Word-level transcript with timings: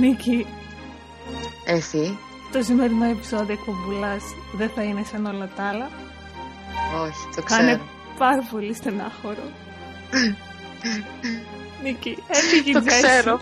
Νίκη, 0.00 0.46
Εφή. 1.64 2.18
το 2.52 2.62
σημερινό 2.62 3.04
επεισόδιο 3.04 3.52
εκπομπούλας 3.52 4.22
δεν 4.52 4.70
θα 4.74 4.82
είναι 4.82 5.04
σαν 5.10 5.26
όλα 5.26 5.48
τα 5.56 5.62
άλλα. 5.64 5.90
Όχι, 7.02 7.28
το 7.36 7.42
Θα 7.46 7.62
είναι 7.62 7.70
ξέρω. 7.72 7.88
πάρα 8.18 8.48
πολύ 8.50 8.74
στενάχωρο. 8.74 9.42
Νίκη, 11.82 12.18
έφυγε 12.28 12.70
η 12.70 12.72
Το 12.72 12.80
Τζέσι. 12.80 13.02
ξέρω. 13.02 13.38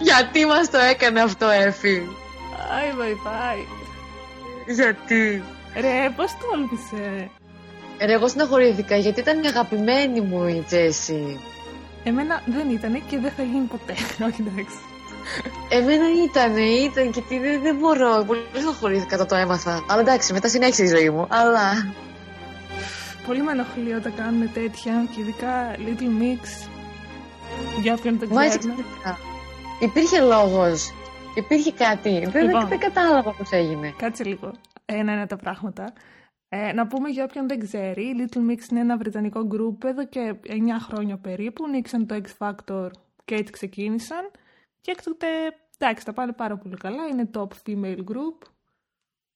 Γιατί 0.00 0.46
μας 0.46 0.70
το 0.70 0.78
έκανε 0.78 1.20
αυτό, 1.20 1.46
Εφή. 1.48 2.02
Άι, 2.78 2.92
βαϊ, 2.96 3.14
βαϊ. 3.24 3.66
Γιατί; 4.66 5.42
Ρε, 5.74 6.10
πώς 6.16 6.30
τόλμησε. 6.40 7.30
Ρε, 8.06 8.12
εγώ 8.12 8.28
συναχωρήθηκα 8.28 8.96
γιατί 8.96 9.20
ήταν 9.20 9.42
η 9.42 9.46
αγαπημένη 9.46 10.20
μου 10.20 10.46
η 10.46 10.64
Τζέσι. 10.66 11.40
Εμένα 12.04 12.42
δεν 12.46 12.70
ήτανε 12.70 12.98
και 13.10 13.18
δεν 13.18 13.32
θα 13.36 13.42
γίνει 13.42 13.64
ποτέ. 13.66 13.92
Όχι, 14.28 14.44
εντάξει. 14.46 14.76
Εμένα 15.68 16.04
ήτανε, 16.24 16.60
ήταν 16.60 17.10
και 17.10 17.20
τι 17.28 17.38
δεν, 17.38 17.62
δεν 17.62 17.76
μπορώ. 17.76 18.24
Πολύ 18.26 18.40
συναχωρήθηκα 18.52 19.14
όταν 19.14 19.26
το 19.26 19.34
έμαθα. 19.34 19.84
Αλλά 19.88 20.00
εντάξει, 20.00 20.32
μετά 20.32 20.48
συνέχισε 20.48 20.82
η 20.82 20.86
ζωή 20.86 21.10
μου. 21.10 21.26
Αλλά. 21.30 21.94
Πολύ 23.26 23.42
με 23.42 23.52
ενοχλεί 23.52 23.92
όταν 23.94 24.14
κάνουν 24.14 24.52
τέτοια 24.52 25.06
και 25.14 25.20
ειδικά 25.20 25.74
Little 25.76 26.22
Mix. 26.22 26.68
Για 27.82 27.94
όποιον 27.94 28.18
δεν 28.18 28.28
Μα 28.32 28.44
έτσι 28.44 28.58
ξέρει. 28.58 28.74
ξαφνικά. 28.74 29.18
Υπήρχε 29.80 30.20
λόγος. 30.20 30.92
Υπήρχε 31.34 31.72
κάτι. 31.72 32.10
Δεν, 32.10 32.44
Λοιπόν. 32.44 32.60
δεν, 32.60 32.68
δεν 32.68 32.78
κατάλαβα 32.78 33.32
πώς 33.32 33.50
έγινε. 33.50 33.94
Κάτσε 33.96 34.24
λίγο. 34.24 34.52
Ένα-ένα 34.84 35.26
τα 35.26 35.36
πράγματα. 35.36 35.92
Ε, 36.48 36.72
να 36.72 36.86
πούμε 36.86 37.08
για 37.08 37.24
όποιον 37.24 37.48
δεν 37.48 37.58
ξέρει, 37.60 38.02
η 38.02 38.14
Little 38.18 38.50
Mix 38.50 38.70
είναι 38.70 38.80
ένα 38.80 38.96
βρετανικό 38.96 39.40
group 39.52 39.84
εδώ 39.84 40.06
και 40.06 40.34
9 40.46 40.50
χρόνια 40.88 41.16
περίπου. 41.16 41.68
Νίξαν 41.68 42.06
το 42.06 42.20
X 42.22 42.46
Factor 42.46 42.88
και 43.24 43.34
έτσι 43.34 43.52
ξεκίνησαν. 43.52 44.30
Και 44.82 44.90
έκτοτε, 44.90 45.26
εντάξει, 45.78 46.04
τα 46.04 46.12
πάνε 46.12 46.32
πάρα 46.32 46.56
πολύ 46.56 46.76
καλά. 46.76 47.06
Είναι 47.06 47.30
top 47.34 47.48
female 47.66 48.04
group. 48.04 48.48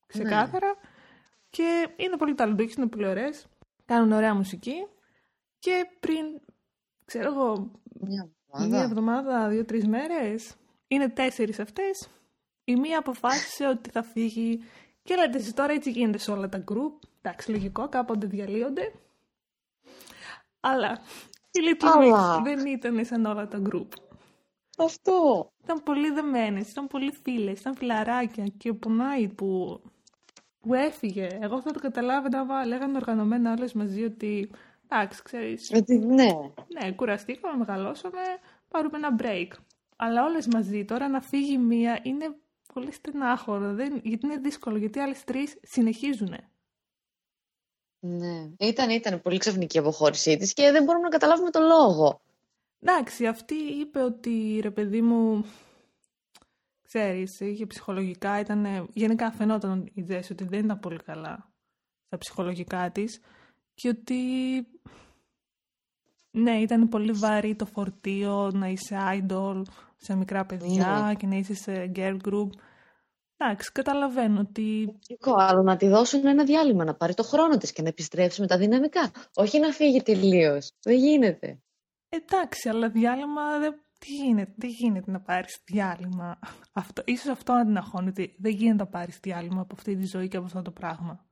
Ξεκάθαρα. 0.07 0.75
Και 1.51 1.89
είναι 1.97 2.17
πολύ 2.17 2.35
ταλαντούχες, 2.35 2.75
είναι 2.75 2.87
πολύ 2.87 3.07
ωραίες. 3.07 3.47
Κάνουν 3.85 4.13
ωραία 4.13 4.35
μουσική. 4.35 4.87
Και 5.59 5.87
πριν, 6.01 6.25
ξέρω 7.05 7.33
εγώ, 7.33 7.71
Μια 8.01 8.31
Μία 8.59 8.83
εβδομάδα, 8.83 9.49
δύο-τρεις 9.49 9.87
μέρες. 9.87 10.55
Είναι 10.89 11.09
τέσσερις 11.09 11.61
αυτές. 11.61 12.09
Η 12.65 12.77
μία 12.77 12.99
αποφάσισε 12.99 13.67
ότι 13.67 13.91
θα 13.91 14.03
φύγει. 14.03 14.65
Και 15.03 15.15
λέτε 15.15 15.39
εσείς 15.39 15.55
τώρα 15.55 15.73
έτσι 15.73 15.91
γίνεται 15.91 16.19
σε 16.19 16.31
όλα 16.31 16.49
τα 16.49 16.65
group. 16.69 17.09
Εντάξει, 17.23 17.51
λογικό, 17.51 17.89
κάποτε 17.89 18.27
διαλύονται. 18.27 18.93
Αλλά 20.61 20.99
η 21.51 21.59
Little 21.69 21.91
Αλλά. 21.95 22.39
Mix 22.39 22.43
δεν 22.43 22.67
ήταν 22.67 23.05
σαν 23.05 23.25
όλα 23.25 23.49
τα 23.49 23.63
group. 23.71 23.89
Αυτό. 24.77 25.51
Ήταν 25.63 25.83
πολύ 25.83 26.11
δεμένες, 26.11 26.71
ήταν 26.71 26.87
πολύ 26.87 27.13
φίλες, 27.23 27.61
ήταν 27.61 27.77
φιλαράκια 27.77 28.47
και 28.59 28.73
πονάει 28.73 29.29
που, 29.29 29.81
που 30.61 30.75
έφυγε. 30.75 31.29
Εγώ 31.41 31.61
θα 31.61 31.73
το 31.73 31.81
καταλάβαινα, 31.81 32.41
άμα 32.41 32.67
λέγανε 32.67 32.97
οργανωμένα 32.97 33.53
όλες 33.53 33.73
μαζί 33.73 34.05
ότι 34.05 34.51
εντάξει, 34.89 35.23
ξέρεις, 35.23 35.69
Γιατί, 35.69 35.99
ναι. 35.99 36.31
ναι, 36.81 36.93
κουραστήκαμε, 36.93 37.57
μεγαλώσαμε, 37.57 38.21
πάρουμε 38.69 38.97
ένα 38.97 39.17
break. 39.19 39.49
Αλλά 39.97 40.25
όλες 40.25 40.47
μαζί 40.47 40.85
τώρα 40.85 41.09
να 41.09 41.21
φύγει 41.21 41.59
μία 41.59 42.01
είναι 42.03 42.37
πολύ 42.73 42.93
στενάχωρο. 42.93 43.75
Δεν, 43.75 44.01
γιατί 44.05 44.27
είναι 44.27 44.37
δύσκολο, 44.37 44.77
γιατί 44.77 44.99
οι 44.99 45.03
άλλες 45.03 45.25
τρεις 45.25 45.59
συνεχίζουν. 45.63 46.35
Ναι. 47.99 48.51
Ήταν, 48.59 48.91
ήταν 48.91 49.23
πολύ 49.23 49.39
ξαφνική 49.39 49.77
η 49.77 49.81
αποχώρησή 49.81 50.37
της 50.37 50.53
και 50.53 50.71
δεν 50.71 50.85
μπορούμε 50.85 51.05
να 51.05 51.11
καταλάβουμε 51.11 51.51
το 51.51 51.61
λόγο. 51.61 52.21
Εντάξει, 52.81 53.27
αυτή 53.27 53.55
είπε 53.55 54.03
ότι 54.03 54.59
ρε 54.63 54.71
παιδί 54.71 55.03
μου, 55.03 55.45
ξέρεις, 56.83 57.41
είχε 57.41 57.67
ψυχολογικά, 57.67 58.41
ήταν, 58.41 58.89
γενικά 58.93 59.31
φαινόταν 59.33 59.91
η 59.95 60.03
Τζέσι 60.03 60.33
ότι 60.33 60.45
δεν 60.45 60.65
ήταν 60.65 60.79
πολύ 60.79 60.99
καλά 60.99 61.51
στα 62.07 62.19
ψυχολογικά 62.19 62.91
της 62.91 63.21
και 63.75 63.89
ότι 63.89 64.17
ναι, 66.31 66.61
ήταν 66.61 66.89
πολύ 66.89 67.13
βαρύ 67.13 67.55
το 67.55 67.67
φορτίο 67.67 68.51
να 68.55 68.69
είσαι 68.69 68.97
idol 69.19 69.63
σε 69.97 70.15
μικρά 70.15 70.47
παιδιά 70.47 71.15
και 71.19 71.27
να 71.27 71.37
είσαι 71.37 71.55
σε 71.55 71.93
girl 71.95 72.17
group. 72.29 72.49
Εντάξει, 73.37 73.73
καταλαβαίνω 73.73 74.41
ότι 74.41 74.85
Λογικό, 74.85 75.35
αλλά 75.37 75.63
να 75.63 75.77
τη 75.77 75.89
δώσουν 75.89 76.27
ένα 76.27 76.45
διάλειμμα, 76.45 76.85
να 76.85 76.95
πάρει 76.95 77.15
το 77.15 77.23
χρόνο 77.23 77.57
της 77.57 77.73
και 77.73 77.83
να 77.83 77.89
επιστρέψει 77.89 78.41
με 78.41 78.47
τα 78.47 78.59
δυναμικά. 78.59 79.11
Όχι 79.35 79.59
να 79.59 79.71
φύγει 79.73 80.03
τελείως. 80.03 80.73
Δεν 80.83 80.97
γίνεται. 80.97 81.61
Εντάξει, 82.09 82.69
αλλά 82.69 82.89
διάλειμμα 82.89 83.59
δεν. 83.59 83.81
Τι 83.99 84.15
γίνεται, 84.15 84.53
δεν 84.57 84.71
γίνεται 84.71 85.11
να 85.11 85.21
πάρεις 85.21 85.61
διάλειμμα; 85.65 86.39
Αυτό, 86.73 87.03
ίσως 87.07 87.27
αυτό 87.27 87.53
να 87.53 87.65
την 87.65 87.77
αγχώνει, 87.77 88.09
ότι 88.09 88.37
δεν 88.39 88.53
γίνεται 88.53 88.77
να 88.77 88.87
πάρεις 88.87 89.19
διάλειμμα 89.23 89.61
από 89.61 89.75
αυτή 89.75 89.97
τη 89.97 90.07
ζωή 90.07 90.29
και 90.29 90.37
από 90.37 90.47
αυτό 90.47 90.63
το 90.63 90.71
πράγμα. 90.71 91.27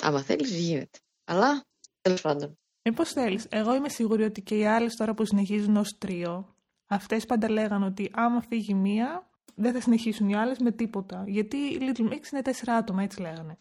Άμα 0.00 0.22
θέλεις 0.22 0.50
γίνεται. 0.50 0.98
Αλλά, 1.24 1.64
τέλος 2.00 2.20
πάντων. 2.20 2.58
Ε, 2.82 2.90
πώς 2.90 3.12
θέλεις. 3.12 3.46
Εγώ 3.50 3.74
είμαι 3.74 3.88
σίγουρη 3.88 4.22
ότι 4.24 4.42
και 4.42 4.58
οι 4.58 4.66
άλλες 4.66 4.94
τώρα 4.94 5.14
που 5.14 5.24
συνεχίζουν 5.24 5.76
ως 5.76 5.96
τρίο, 5.98 6.56
αυτές 6.86 7.24
πάντα 7.26 7.50
λέγανε 7.50 7.84
ότι 7.84 8.10
άμα 8.12 8.40
φύγει 8.40 8.74
μία, 8.74 9.30
δεν 9.54 9.72
θα 9.72 9.80
συνεχίσουν 9.80 10.28
οι 10.28 10.36
άλλες 10.36 10.58
με 10.58 10.72
τίποτα. 10.72 11.24
Γιατί 11.26 11.56
η 11.56 11.78
Little 11.80 12.12
Mix 12.12 12.32
είναι 12.32 12.42
τέσσερα 12.42 12.74
άτομα, 12.74 13.02
έτσι 13.02 13.20
λέγανε. 13.20 13.58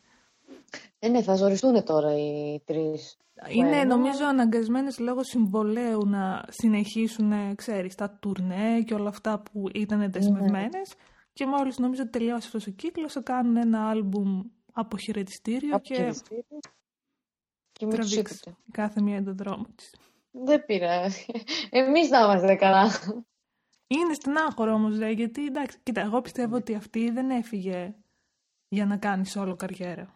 Ε, 1.00 1.08
ναι, 1.10 1.22
θα 1.22 1.36
ζοριστούν 1.36 1.84
τώρα 1.84 2.18
οι 2.18 2.60
τρεις. 2.66 3.18
Είναι 3.50 3.82
Bueno. 3.82 3.88
νομίζω 3.88 4.26
αναγκασμένες 4.26 5.00
λόγω 5.00 5.24
συμβολέου 5.24 6.06
να 6.08 6.46
συνεχίσουν, 6.50 7.32
ε, 7.32 7.54
ξέρεις, 7.56 7.96
τα 7.96 8.10
τουρνέ 8.22 8.82
και 8.86 8.94
όλα 8.94 9.10
αυτά 9.10 9.40
που 9.40 9.70
ήταν 9.74 10.12
δεσμευμένες. 10.12 10.94
Και 11.34 11.46
μόλις 11.46 11.78
νομίζω 11.78 12.02
ότι 12.02 12.12
τελειώσει 12.12 12.46
αυτός 12.46 12.68
ο 12.68 12.72
κύκλος 12.72 13.14
θα 13.14 13.22
κάνουν 13.22 13.58
ένα 13.58 13.90
άλμπουμ 13.90 14.42
αποχαιρετιστήριο 14.74 15.70
και 15.70 15.76
Αποχαιρετιστήρια. 15.76 16.46
Και 17.72 17.86
μην 17.86 17.96
τους 18.00 18.10
τραβήξει 18.10 18.34
είπετε. 18.36 18.58
η 18.68 18.72
κάθε 18.72 19.02
μία 19.02 19.24
τον 19.24 19.38
δρόμο 19.38 19.66
της. 19.76 19.96
Δεν 20.32 20.66
πειράζει. 20.66 21.26
Εμείς 21.70 22.08
θα 22.08 22.20
είμαστε 22.24 22.56
καλά. 22.56 22.90
Είναι 23.88 24.14
στενάχωρο 24.14 24.74
όμως, 24.74 24.98
δε, 24.98 25.10
γιατί 25.10 25.46
εντάξει, 25.46 25.78
κοίτα, 25.84 26.02
εγώ 26.02 26.22
πιστεύω 26.22 26.56
ότι 26.56 26.76
αυτή 26.76 27.10
δεν 27.12 27.30
έφυγε 27.30 27.96
για 28.68 28.86
να 28.86 28.98
κάνεις 28.98 29.36
όλο 29.36 29.56
καριέρα. 29.56 30.16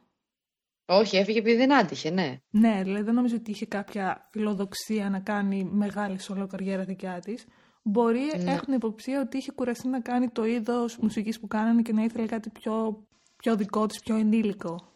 Όχι, 0.85 1.17
έφυγε 1.17 1.39
επειδή 1.39 1.55
δεν 1.57 1.73
άντυχε, 1.73 2.09
ναι. 2.09 2.39
Ναι, 2.49 2.81
δηλαδή 2.83 3.03
δεν 3.03 3.13
νομίζω 3.13 3.35
ότι 3.35 3.51
είχε 3.51 3.65
κάποια 3.65 4.29
φιλοδοξία 4.31 5.09
να 5.09 5.19
κάνει 5.19 5.63
μεγάλη 5.63 6.19
solo 6.21 6.47
καριέρα 6.49 6.83
δικιά 6.83 7.19
της. 7.19 7.45
Μπορεί, 7.83 8.19
Ναι. 8.43 8.51
έχουν 8.51 8.73
υποψία 8.73 9.21
ότι 9.21 9.37
είχε 9.37 9.51
κουραστεί 9.51 9.87
να 9.87 9.99
κάνει 10.01 10.29
το 10.29 10.45
είδος 10.45 10.97
μουσικής 10.97 11.39
που 11.39 11.47
κάνανε 11.47 11.81
και 11.81 11.93
να 11.93 12.03
ήθελε 12.03 12.25
κάτι 12.25 12.49
πιο, 12.49 13.05
πιο 13.35 13.55
δικό 13.55 13.85
της, 13.85 13.99
πιο 13.99 14.15
ενήλικο. 14.15 14.91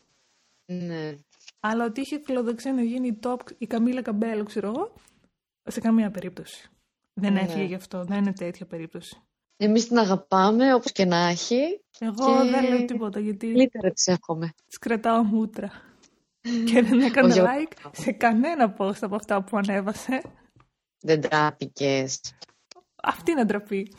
Ναι. 0.65 1.15
Αλλά 1.59 1.85
ότι 1.85 2.01
είχε 2.01 2.21
φιλοδοξία 2.25 2.73
να 2.73 2.81
γίνει 2.83 3.07
η 3.07 3.19
top 3.21 3.37
η 3.57 3.65
Καμίλα 3.67 4.01
Καμπέλο, 4.01 4.43
ξέρω 4.43 4.67
εγώ, 4.67 4.93
σε 5.63 5.79
καμία 5.79 6.11
περίπτωση. 6.11 6.69
Δεν 7.13 7.33
Ναι. 7.33 7.39
έφυγε 7.39 7.63
γι' 7.63 7.75
αυτό, 7.75 8.03
δεν 8.03 8.17
είναι 8.17 8.33
τέτοια 8.33 8.65
περίπτωση. 8.65 9.21
Εμείς 9.61 9.87
την 9.87 9.97
αγαπάμε 9.97 10.73
όπως 10.73 10.91
και 10.91 11.05
να 11.05 11.17
έχει. 11.27 11.81
Εγώ 11.99 12.43
Και- 12.43 12.49
δεν 12.51 12.69
λέω 12.69 12.85
τίποτα 12.85 13.19
γιατί 13.19 13.47
Καλύτερα 13.47 13.91
της 13.91 14.07
εύχομαι. 14.07 14.53
της 14.67 14.77
κρατάω 14.77 15.23
μούτρα. 15.23 15.71
και 16.71 16.81
δεν 16.81 16.99
έκανα 16.99 17.27
Όχι, 17.33 17.41
like 17.41 17.89
σε 17.91 18.11
κανένα 18.11 18.75
post 18.77 18.97
από 19.01 19.15
αυτά 19.15 19.43
που 19.43 19.57
ανέβασε. 19.57 20.21
Δεν 21.01 21.21
τράπηκες. 21.21 22.19
Αυτή 23.03 23.31
είναι 23.31 23.45
ντραπή. 23.45 23.93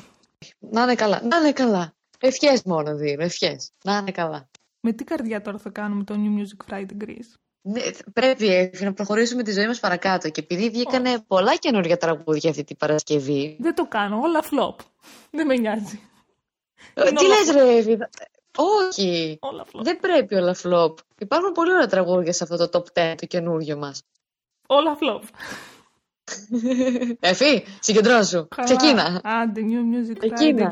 Να 0.59 0.83
είναι 0.83 0.95
καλά. 0.95 1.23
Να 1.23 1.37
είναι 1.37 1.53
καλά. 1.53 1.95
Ευχές 2.19 2.63
μόνο 2.63 2.97
δίνω. 2.97 3.23
Ευχές. 3.23 3.71
Να 3.85 3.97
είναι 3.97 4.11
καλά. 4.11 4.49
Με 4.81 4.93
τι 4.93 5.05
καρδιά 5.05 5.41
τώρα 5.41 5.59
θα 5.59 5.71
κάνουμε 5.71 6.05
το 6.05 6.15
New 6.17 6.41
Music 6.41 6.73
Friday 6.75 7.03
Greece; 7.05 7.35
Ναι, 7.63 7.81
πρέπει 8.13 8.47
Εύη, 8.55 8.85
να 8.85 8.93
προχωρήσουμε 8.93 9.43
τη 9.43 9.53
ζωή 9.53 9.67
μας 9.67 9.81
παρακάτω. 9.81 10.29
Και 10.31 10.41
επειδή 10.41 10.71
βγήκανε 10.71 11.19
πολλά 11.27 11.57
καινούργια 11.57 11.97
τραγούδια 11.97 12.51
αυτή 12.51 12.65
την 12.65 12.77
Παρασκευή. 12.77 13.57
Δεν 13.61 13.75
το 13.75 13.87
κάνω, 13.87 14.21
όλα 14.21 14.43
flop. 14.43 14.85
Δεν 15.31 15.47
με 15.47 15.57
νοιάζει. 15.57 16.01
Ε, 16.95 17.09
Είναι 17.09 17.19
Τι 17.19 17.25
όλα 17.25 17.39
λες 17.39 17.51
ρε 17.51 17.77
Εύη, 17.77 17.99
Όχι. 18.57 19.39
Όλα 19.41 19.65
flop. 19.65 19.83
Δεν 19.83 20.01
πρέπει 20.01 20.35
όλα 20.35 20.57
flop. 20.63 20.95
Υπάρχουν 21.19 21.53
πολύ 21.53 21.73
ωραία 21.73 21.87
τραγούδια 21.87 22.33
σε 22.33 22.45
αυτό 22.45 22.69
το 22.69 22.85
top 22.95 23.13
10 23.13 23.15
το 23.17 23.27
καινούργιο 23.27 23.77
μας. 23.77 24.03
Όλα 24.67 24.99
flop. 25.01 25.23
Εφή, 27.21 27.65
συγκεντρώσου. 27.81 28.49
Καλά. 28.49 28.75
Ξεκίνα. 28.75 29.21
Άντε, 29.25 29.61
New 29.61 29.65
Music 29.65 30.25
Friday 30.25 30.33
Ξεκίνα. 30.35 30.71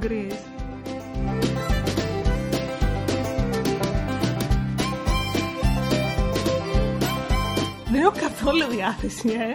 Δεν 7.93 8.01
έχω 8.01 8.11
καθόλου 8.21 8.65
διάθεση, 8.71 9.29
ε. 9.29 9.53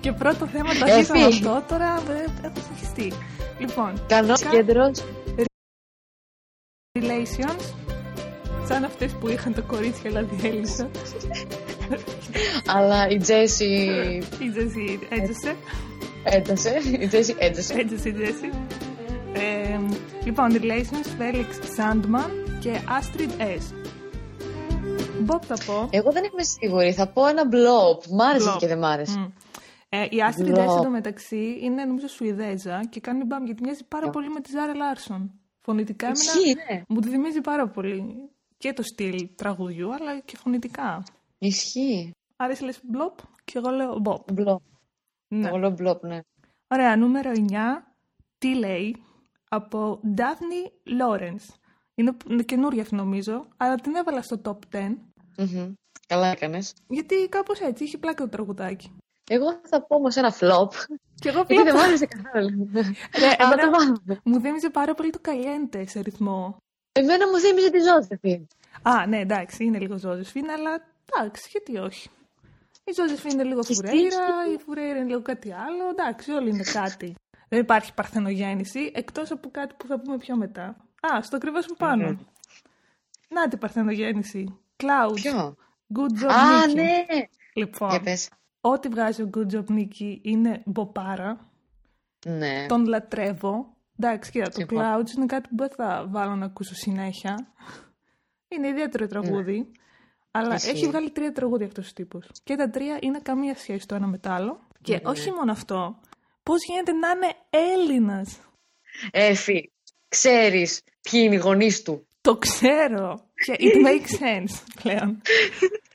Και 0.00 0.12
πρώτο 0.12 0.46
θέμα 0.46 0.72
το 0.74 0.84
αρχίσαμε 0.84 1.20
Εφή. 1.24 1.28
αυτό, 1.46 1.64
τώρα 1.68 2.02
ε, 2.08 2.46
έχω 2.46 2.54
συγχυστεί. 2.68 3.12
Λοιπόν, 3.58 4.02
Κανό 4.08 4.34
κα- 4.38 4.50
κέντρος. 4.50 5.02
relations, 6.98 7.64
σαν 8.68 8.84
αυτές 8.84 9.12
που 9.12 9.28
είχαν 9.28 9.54
τα 9.54 9.60
κορίτσια 9.60 10.10
αλλά 10.10 10.22
διέλυσαν. 10.22 10.90
Αλλά 12.66 13.08
η 13.08 13.16
Τζέσι 13.16 13.64
Η 14.38 14.50
Τζέσι 14.50 14.98
έτζωσε. 15.10 15.56
έντασε. 16.24 16.80
Η 17.00 17.06
Τζέσι 17.08 17.34
έντασε. 17.38 17.74
Έτζωσε 17.74 18.08
η 18.08 18.12
Τζέσι. 18.12 18.50
Ε, 19.32 19.78
λοιπόν, 20.24 20.48
Relations, 20.52 21.20
Felix 21.22 21.48
Sandman 21.76 22.30
και 22.60 22.80
Astrid 23.00 23.40
S. 23.40 23.79
Bob 25.26 25.42
θα 25.42 25.56
πω; 25.66 25.88
Εγώ 25.90 26.12
δεν 26.12 26.24
είμαι 26.24 26.42
σίγουρη. 26.42 26.92
Θα 26.92 27.08
πω 27.08 27.26
ένα 27.26 27.46
μπλοπ. 27.46 28.02
Μ' 28.10 28.20
άρεσε 28.20 28.50
Blob. 28.50 28.58
και 28.58 28.66
δεν 28.66 28.78
μ' 28.78 28.84
άρεσε. 28.84 29.18
Μμ. 29.18 29.30
Ε, 29.88 30.04
η 30.04 30.16
Astrid 30.30 30.54
Blob. 30.54 30.68
S 30.68 30.78
εντωμεταξύ 30.78 31.58
είναι 31.60 31.84
νομίζω 31.84 32.08
Σουηδέζα 32.08 32.84
και 32.90 33.00
κάνει 33.00 33.24
μπαμ 33.24 33.44
γιατί 33.44 33.62
μοιάζει 33.62 33.84
πάρα 33.84 34.10
πολύ 34.10 34.28
με 34.28 34.40
τη 34.40 34.50
Ζάρα 34.50 34.74
Λάρσον. 34.74 35.30
Φωνητικά 35.60 36.06
εμένα 36.06 36.22
Ισχύει, 36.22 36.54
ναι. 36.54 36.82
μου 36.88 37.00
τη 37.00 37.08
θυμίζει 37.08 37.40
πάρα 37.40 37.68
πολύ 37.68 38.30
και 38.58 38.72
το 38.72 38.82
στυλ 38.82 39.28
τραγουδιού 39.36 39.94
αλλά 39.94 40.18
και 40.18 40.36
φωνητικά. 40.36 41.02
Ισχύει. 41.38 42.14
Άρα 42.36 42.52
εσύ 42.52 42.64
λες 42.64 42.80
Blob 42.92 43.24
και 43.44 43.58
εγώ 43.58 43.70
λέω 43.70 44.02
Bob. 44.04 44.32
Μπλοπ. 44.32 44.60
Ναι. 45.28 45.48
Εγώ 45.48 45.58
λέω 45.58 45.70
μπλοπ, 45.70 46.04
ναι. 46.04 46.20
Ωραία, 46.68 46.96
νούμερο 46.96 47.30
9. 47.34 47.40
Τι 48.38 48.54
λέει; 48.54 48.96
Από 49.48 50.00
Daphne 50.16 50.90
Lawrence. 51.00 51.54
Είναι, 51.94 52.16
είναι 52.28 52.42
καινούργια 52.42 52.82
αυτή 52.82 52.94
νομίζω, 52.94 53.46
αλλά 53.56 53.74
την 53.74 53.94
έβαλα 53.94 54.22
στο 54.22 54.40
top 54.44 54.76
10. 54.76 54.96
Μμμ. 55.36 55.72
Καλά 56.06 56.26
έκανες. 56.26 56.74
Γιατί 56.88 57.28
κάπως 57.28 57.60
έτσι, 57.60 57.84
είχε 57.84 57.98
πλάκα 57.98 58.22
το 58.24 58.28
τραγουδάκι. 58.28 58.92
Εγώ 59.30 59.60
θα 59.68 59.82
πω 59.86 59.96
όμως 59.96 60.16
ένα 60.16 60.30
φλοπ. 60.32 60.72
Και 61.14 61.28
εγώ 61.28 61.36
Γιατί 61.46 61.54
δεν 61.54 61.64
πλάκα. 61.64 61.78
μ' 61.78 61.82
άρεσε 61.88 62.06
καθόλου. 62.06 62.70
Ρε, 62.72 62.80
Αλλά 63.38 63.52
εμένα 63.52 63.62
το 63.62 63.70
βάλαμε. 63.70 64.20
μου 64.24 64.40
θύμιζε 64.40 64.70
πάρα 64.70 64.94
πολύ 64.94 65.10
το 65.10 65.18
Καλιέντε 65.22 65.86
σε 65.86 66.00
ρυθμό. 66.00 66.56
Εμένα 66.92 67.28
μου 67.28 67.38
θύμιζε 67.38 67.70
τη 67.70 67.78
Ζώστεφη. 67.78 68.46
Α, 68.82 69.06
ναι, 69.06 69.18
εντάξει, 69.20 69.64
είναι 69.64 69.78
λίγο 69.78 69.98
Ζώζεφιν, 69.98 70.50
αλλά 70.50 70.70
εντάξει, 71.14 71.48
γιατί 71.50 71.76
όχι. 71.76 72.08
Η 72.84 72.92
Ζώζεφιν 72.92 73.30
είναι 73.30 73.42
λίγο 73.44 73.60
Και 73.60 73.74
φουρέιρα, 73.74 74.26
η 74.54 74.58
φουρέιρα 74.64 74.96
είναι 74.98 75.06
λίγο 75.08 75.22
κάτι 75.22 75.52
άλλο. 75.52 75.88
Εντάξει, 75.90 76.30
όλοι 76.30 76.48
είναι 76.50 76.62
κάτι. 76.72 77.14
Δεν 77.48 77.60
υπάρχει 77.60 77.94
παρθενογέννηση, 77.94 78.90
εκτός 78.94 79.30
από 79.30 79.50
κάτι 79.50 79.74
που 79.78 79.86
θα 79.86 80.00
πούμε 80.00 80.16
πιο 80.18 80.36
μετά. 80.36 80.76
Α, 81.14 81.22
στο 81.22 81.38
κρυβάσουμε 81.38 81.76
πάνω. 81.78 82.06
Μμμ. 82.08 82.18
Να 83.28 83.48
την 83.48 83.58
παρθενογέννηση. 83.58 84.58
Cloud. 84.80 85.12
Ποιο; 85.14 85.56
Good 85.94 86.22
job, 86.24 86.28
Α, 86.28 86.64
Nicky. 86.66 86.74
ναι. 86.74 87.04
Λοιπόν, 87.54 87.90
Για 87.90 88.00
πες. 88.00 88.30
ό,τι 88.60 88.88
βγάζει 88.88 89.22
ο 89.22 89.30
Good 89.36 89.54
job, 89.54 89.64
Nicky 89.70 90.18
είναι 90.22 90.62
μποπάρα. 90.66 91.50
Ναι. 92.26 92.66
Τον 92.68 92.86
λατρεύω. 92.86 93.76
Εντάξει, 93.98 94.30
κοίτα, 94.30 94.44
το 94.44 94.52
Συμφωνώ. 94.54 94.82
Clouds 94.98 95.16
είναι 95.16 95.26
κάτι 95.26 95.48
που 95.48 95.56
δεν 95.56 95.70
θα 95.76 96.06
βάλω 96.10 96.34
να 96.34 96.44
ακούσω 96.44 96.74
συνέχεια. 96.74 97.46
Είναι 98.48 98.68
ιδιαίτερο 98.68 99.06
τραγούδι. 99.06 99.70
Αλλά 100.30 100.48
Ναι. 100.48 100.54
Ισχύει. 100.54 100.70
έχει 100.70 100.86
βγάλει 100.86 101.10
τρία 101.10 101.32
τραγούδια 101.32 101.66
αυτός 101.66 101.88
ο 101.88 101.92
τύπος. 101.94 102.26
Και 102.44 102.56
τα 102.56 102.70
τρία 102.70 102.98
είναι 103.00 103.18
καμία 103.22 103.54
σχέση 103.56 103.86
το 103.86 103.94
ένα 103.94 104.06
με 104.06 104.18
το 104.18 104.30
άλλο. 104.30 104.60
Και 104.82 104.92
Ναι. 104.94 105.10
όχι 105.10 105.30
μόνο 105.32 105.52
αυτό. 105.52 106.00
Πώς 106.42 106.64
γίνεται 106.64 106.92
να 106.92 107.08
είναι 107.10 107.32
Έλληνας; 107.50 108.40
Έφη, 109.10 109.72
ξέρεις 110.08 110.82
ποιοι 111.10 111.20
είναι 111.24 111.34
οι 111.34 111.38
γονείς 111.38 111.82
του. 111.82 112.06
Το 112.20 112.36
ξέρω. 112.38 113.29
Και 113.44 113.56
it 113.58 113.74
makes 113.86 114.22
sense 114.22 114.62
πλέον. 114.82 115.20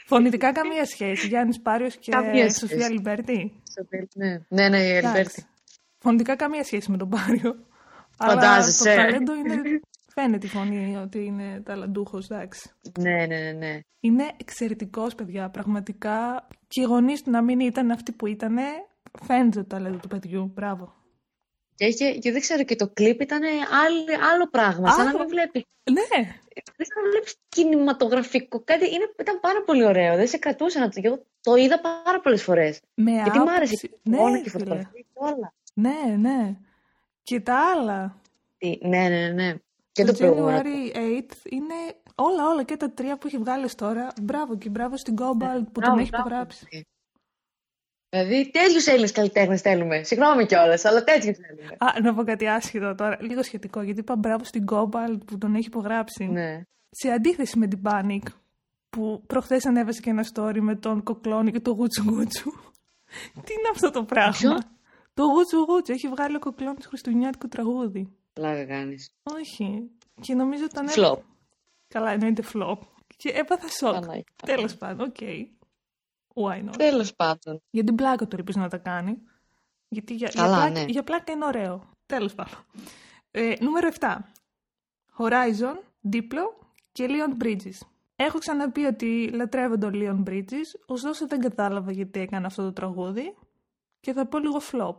Φωνητικά 0.06 0.51
καμία 0.51 0.86
σχέση. 0.86 1.27
Γιάννης 1.27 1.62
Πάριος 1.62 1.97
και 1.97 2.12
Καμία 2.12 2.50
σχέση. 2.50 2.59
Σοφία 2.59 2.89
Αλιμπέρτη. 2.89 3.54
Ναι, 4.15 4.42
ναι, 4.47 4.69
ναι, 4.69 4.77
η 4.77 4.89
Αλιμπέρτη. 4.89 5.19
Εντάξει. 5.19 5.45
Φωνητικά 5.97 6.36
καμία 6.36 6.63
σχέση 6.63 6.92
με 6.92 6.97
τον 6.97 7.09
Πάριο. 7.09 7.56
Αλλά 8.18 8.33
Φαντάζεσαι. 8.33 8.89
το 8.89 8.95
ταλέντο 8.95 9.36
είναι. 9.36 9.62
Φαίνεται 10.07 10.45
η 10.45 10.50
φωνή 10.50 10.97
ότι 10.97 11.25
είναι 11.25 11.62
ταλαντούχος, 11.65 12.30
εντάξει. 12.30 12.69
Ναι, 13.00 13.25
ναι, 13.25 13.25
ναι, 13.25 13.51
ναι. 13.51 13.80
Είναι 14.00 14.31
εξαιρετικός, 14.38 15.15
παιδιά. 15.15 15.50
Πραγματικά. 15.50 16.48
Και 16.68 16.81
οι 16.81 16.83
γονείς 16.83 17.21
του 17.21 17.31
να 17.31 17.41
μην 17.41 17.59
ήταν 17.59 17.91
αυτοί 17.91 18.12
που 18.12 18.27
ήταν, 18.27 18.57
φαίνεται 19.21 19.59
το 19.59 19.65
ταλέντο 19.65 19.98
του 19.98 20.07
παιδιού. 20.07 20.51
Μπράβο. 20.56 20.94
Και, 21.75 21.86
είχε, 21.86 22.12
και 22.12 22.31
δεν 22.31 22.42
ξέρω, 22.42 22.63
και 22.63 22.75
το 22.75 22.89
κλιπ 22.94 23.22
ήταν 23.22 23.42
άλλο, 23.86 24.24
άλλο 24.33 24.48
πράγμα. 24.50 24.89
Σαν 24.92 25.04
να 25.04 25.10
Άλλο. 25.10 25.19
μην 25.19 25.27
βλέπει. 25.27 25.66
Ναι, 25.92 26.01
Δεν 26.77 26.86
σαν 26.88 27.04
να 27.04 27.10
βλέπει 27.10 27.31
κινηματογραφικό. 27.50 28.62
Κάτι 28.63 28.86
είναι, 28.94 29.13
ήταν 29.19 29.39
πάρα 29.39 29.62
πολύ 29.63 29.86
ωραίο. 29.86 30.16
Δεν 30.16 30.27
σε 30.27 30.38
κρατούσε 30.38 30.80
να 30.80 30.89
το. 30.89 31.01
και 31.01 31.07
Εγώ 31.07 31.24
το 31.42 31.56
είδα 31.56 31.80
πάρα 32.04 32.19
πολλές 32.19 32.44
φορές. 32.44 32.81
με 32.95 33.12
Γιατί 33.12 33.39
μ' 33.39 33.48
άρεσε 33.48 33.75
άποψη. 33.75 33.86
η 33.86 34.10
Ναι, 34.10 34.16
εικόνα 34.18 34.38
και 34.39 34.48
η 34.48 34.50
φίλε. 34.50 34.63
φωτογραφία 34.63 35.01
και 35.01 35.06
όλα. 35.16 35.54
ναι, 35.74 36.16
ναι. 36.19 36.56
Και 37.24 37.39
τα 37.39 37.72
άλλα. 37.72 38.22
Τι, 38.57 38.77
ναι, 38.81 39.07
ναι, 39.07 39.27
ναι. 39.27 39.56
Και 39.92 40.04
το 40.04 40.12
το 40.12 40.18
προηγούμενο. 40.18 40.62
January 40.63 40.95
8 41.18 41.31
είναι 41.50 41.74
όλα, 42.16 42.48
όλα 42.50 42.63
και 42.63 42.77
τα 42.77 42.92
τρία 42.92 43.18
που 43.18 43.27
έχει 43.27 43.38
βγάλει 43.38 43.69
τώρα. 43.69 44.13
Μπράβο 44.22 44.57
και 44.57 44.69
μπράβο 44.69 44.98
στην 44.98 45.16
Cobalt 45.19 45.63
που 45.63 45.72
Μπράβο, 45.72 45.95
τον 45.95 46.00
έχει 46.00 46.10
μπράβο. 46.10 46.27
υπογράψει. 46.27 46.88
Δηλαδή, 48.15 48.51
τέτοιου 48.51 48.81
Έλληνες 48.85 49.12
καλλιτέχνες 49.12 49.62
θέλουμε. 49.62 50.03
Συγγνώμη 50.03 50.45
κιόλας, 50.45 50.85
αλλά 50.85 51.03
τέτοιους 51.03 51.38
θέλουμε. 51.38 51.75
Α, 51.77 52.01
να 52.01 52.13
πω 52.13 52.23
κάτι 52.23 52.47
άσχετο 52.47 52.95
τώρα, 52.95 53.17
λίγο 53.21 53.44
σχετικό, 53.44 53.81
γιατί 53.81 54.00
είπα 54.00 54.15
μπράβο 54.15 54.44
στην 54.44 54.65
Cobalt 54.71 55.19
που 55.25 55.38
τον 55.38 55.56
έχει 55.56 55.67
υπογράψει. 55.67 56.25
Ναι. 56.25 56.62
Σε 56.89 57.12
αντίθεση 57.12 57.57
με 57.57 57.67
την 57.67 57.81
Panic, 57.83 58.23
που 58.89 59.23
προχθές 59.27 59.65
ανέβασε 59.65 60.01
και 60.01 60.09
ένα 60.09 60.25
story 60.33 60.59
με 60.59 60.75
τον 60.75 61.03
Κοκλώνη 61.03 61.51
και 61.51 61.59
το 61.59 61.71
Γούτσου 61.71 62.03
Γούτσου. 62.09 62.51
Τι 63.45 63.53
είναι 63.53 63.69
αυτό 63.71 63.91
το 63.91 64.03
πράγμα; 64.03 64.31
Ποιο; 64.31 64.57
Το 65.13 65.23
Γούτσου 65.23 65.57
Γούτσου. 65.57 65.91
Έχει 65.94 66.07
βγάλει 66.07 66.35
ο 66.35 66.39
Κοκλώνης 66.39 66.85
χριστουγεννιάτικο 66.85 67.47
τραγούδι. 67.47 68.09
Πλάκα 68.33 68.65
κάνεις. 68.65 69.12
Όχι. 69.23 69.89
Και 70.21 70.33
νομίζω 70.33 70.63
ήταν... 70.63 70.89
Φλοπ. 70.89 71.21
Καλά, 71.88 72.12
εννοείται 72.12 72.44
flop. 72.53 72.77
Και 73.17 73.29
έπαθα 73.29 73.67
σοκ. 73.67 73.94
Παναγία. 73.94 74.23
Τέλος 74.45 74.75
πάντων, 74.75 75.07
ok. 75.07 75.18
Why 76.36 76.70
not; 76.70 76.74
Τέλος 76.78 77.16
πάντων. 77.16 77.62
Για 77.70 77.84
την 77.84 77.96
πλάκα 77.96 78.28
του 78.28 78.36
ελπίζω 78.36 78.60
να 78.60 78.70
τα 78.70 78.78
κάνει. 78.78 79.18
Γιατί 79.88 80.14
για, 80.14 80.30
για, 80.34 80.42
Καλά, 80.42 80.56
πλάκα, 80.56 80.80
ναι. 80.80 80.92
για 80.92 81.04
πλάκα 81.04 81.32
είναι 81.32 81.46
ωραίο. 81.46 81.90
Τέλος 82.06 82.36
πάντων. 82.36 82.66
Ε, 83.32 83.54
νούμερο 83.60 83.90
7. 84.00 84.08
Horizon, 85.18 85.78
Diplo 86.14 86.66
και 86.92 87.08
Leon 87.10 87.44
Bridges. 87.44 87.88
Έχω 88.16 88.38
ξαναπεί 88.38 88.86
ότι 88.86 89.30
λατρεύω 89.34 89.78
τον 89.78 89.92
Leon 89.94 90.30
Bridges, 90.30 90.70
ωστόσο 90.86 91.28
δεν 91.28 91.40
κατάλαβα 91.40 91.92
γιατί 91.92 92.20
έκανε 92.20 92.46
αυτό 92.46 92.64
το 92.64 92.74
τραγούδι 92.74 93.36
και 94.00 94.14
θα 94.14 94.26
πω 94.26 94.40
λίγο 94.40 94.62
flop. 94.72 94.96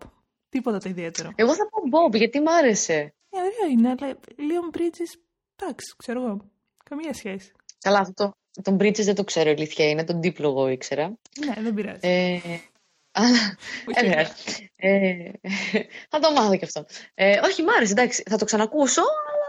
Τίποτα 0.48 0.78
το 0.78 0.88
ιδιαίτερο. 0.88 1.30
Εγώ 1.34 1.54
θα 1.54 1.68
πω 1.68 1.78
bop, 1.90 2.14
γιατί 2.16 2.40
μ' 2.40 2.48
άρεσε. 2.48 3.14
Ε, 3.30 3.38
ωραίο 3.38 3.70
είναι, 3.70 3.88
αλλά 3.88 4.18
Leon 4.36 4.76
Bridges, 4.76 5.20
εντάξει, 5.56 5.94
ξέρω 5.96 6.22
εγώ. 6.22 6.50
Καμία 6.84 7.14
σχέση. 7.14 7.52
Καλά, 7.78 7.98
αυτό 7.98 8.12
το, 8.24 8.32
τον 8.62 8.76
Bridges 8.80 9.02
δεν 9.04 9.14
το 9.14 9.24
ξέρω, 9.24 9.48
η 9.50 9.52
αλήθεια 9.52 9.88
είναι. 9.88 10.04
Τον 10.04 10.18
Diplo 10.22 10.38
εγώ 10.40 10.68
ήξερα. 10.68 11.18
Ναι, 11.46 11.62
δεν 11.62 11.74
πειράζει. 11.74 11.98
Ε, 12.02 12.38
αλλά- 13.10 13.56
Όχι, 13.88 14.06
ε, 14.06 14.20
όχι. 14.20 14.70
ναι. 14.82 14.90
Ε, 14.90 15.30
θα 16.08 16.18
το 16.18 16.32
μάθω 16.32 16.56
κι 16.56 16.64
αυτό. 16.64 16.84
Ε, 17.14 17.38
όχι, 17.44 17.62
μ' 17.62 17.68
άρεσε, 17.76 17.92
εντάξει. 17.92 18.22
Θα 18.30 18.36
το 18.36 18.44
ξανακούσω, 18.44 19.00
αλλά 19.02 19.46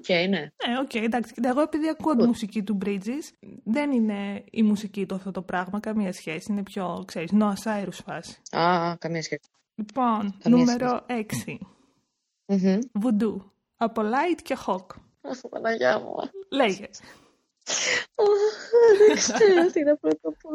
οκ, 0.00 0.08
ναι. 0.08 0.26
Ναι, 0.28 0.78
οκ, 0.80 0.94
εντάξει. 0.94 1.32
Κοίτα, 1.32 1.48
εγώ 1.48 1.60
επειδή 1.60 1.88
ακούω 1.88 2.16
τη 2.16 2.26
μουσική 2.26 2.62
του 2.62 2.78
Bridges, 2.84 3.48
δεν 3.64 3.90
είναι 3.92 4.44
η 4.50 4.62
μουσική 4.62 5.06
του 5.06 5.14
αυτό 5.14 5.30
το 5.30 5.42
πράγμα, 5.42 5.80
καμία 5.80 6.12
σχέση. 6.12 6.52
Είναι 6.52 6.62
πιο, 6.62 7.04
ξέρεις, 7.06 7.30
Noah 7.34 7.52
Cyrus 7.64 7.98
φάση. 8.06 8.36
Α, 8.56 8.96
καμία 8.98 9.22
σχέση. 9.22 9.40
Λοιπόν, 9.74 10.38
Καμία 10.42 10.58
νούμερο 10.58 11.06
6. 11.06 11.58
Μμμ. 12.46 12.78
Voodoo. 13.02 13.36
Από 13.76 14.02
Light 14.04 14.40
και 14.42 14.56
Hawk. 14.66 14.86
Αχ, 15.20 15.40
Παναγιά 15.50 15.98
μου. 15.98 16.14
Λέγες. 16.50 17.00
Αχ, 18.20 18.98
Δεν 19.06 19.16
ξέρω 19.16 19.66
τι 19.72 19.82
να 19.82 19.96
πρώτο 19.96 20.30
πω. 20.42 20.50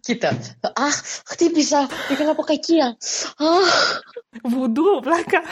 Κοίτα. 0.00 0.28
Αχ, 0.74 1.00
χτύπησα. 1.26 1.88
Πήγα 2.08 2.30
από 2.30 2.42
κακία. 2.42 2.96
Αχ, 3.36 4.00
Voodoo, 4.42 5.02
πλάκα. 5.02 5.42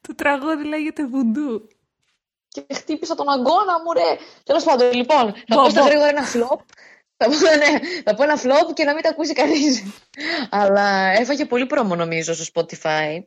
Το 0.00 0.14
τραγούδι 0.14 0.64
λέγεται 0.64 1.02
Voodoo. 1.12 1.60
και 2.48 2.64
χτύπησα 2.74 3.14
τον 3.14 3.28
αγκώνα 3.28 3.82
μου, 3.84 3.92
ρε. 3.92 4.16
Τέλος 4.44 4.64
πάντων, 4.64 4.92
λοιπόν, 4.92 5.32
θα 5.32 5.54
Μπο, 5.54 5.62
πω 5.62 5.70
στα 5.70 5.80
μπο. 5.80 5.86
γρήγορα 5.86 6.08
ένα 6.08 6.22
φλοπ. 6.22 6.60
Θα 7.16 7.26
πω, 7.26 7.32
ναι, 7.32 7.78
θα 8.04 8.14
πω 8.14 8.22
ένα 8.22 8.36
φλοπ 8.36 8.72
και 8.72 8.84
να 8.84 8.92
μην 8.94 9.02
τα 9.02 9.08
ακούσει 9.08 9.32
κανείς. 9.32 9.82
Αλλά 10.50 11.10
έφαγε 11.20 11.44
πολύ 11.44 11.66
πρόμο, 11.66 11.94
νομίζω, 11.94 12.34
στο 12.34 12.44
Spotify 12.54 13.22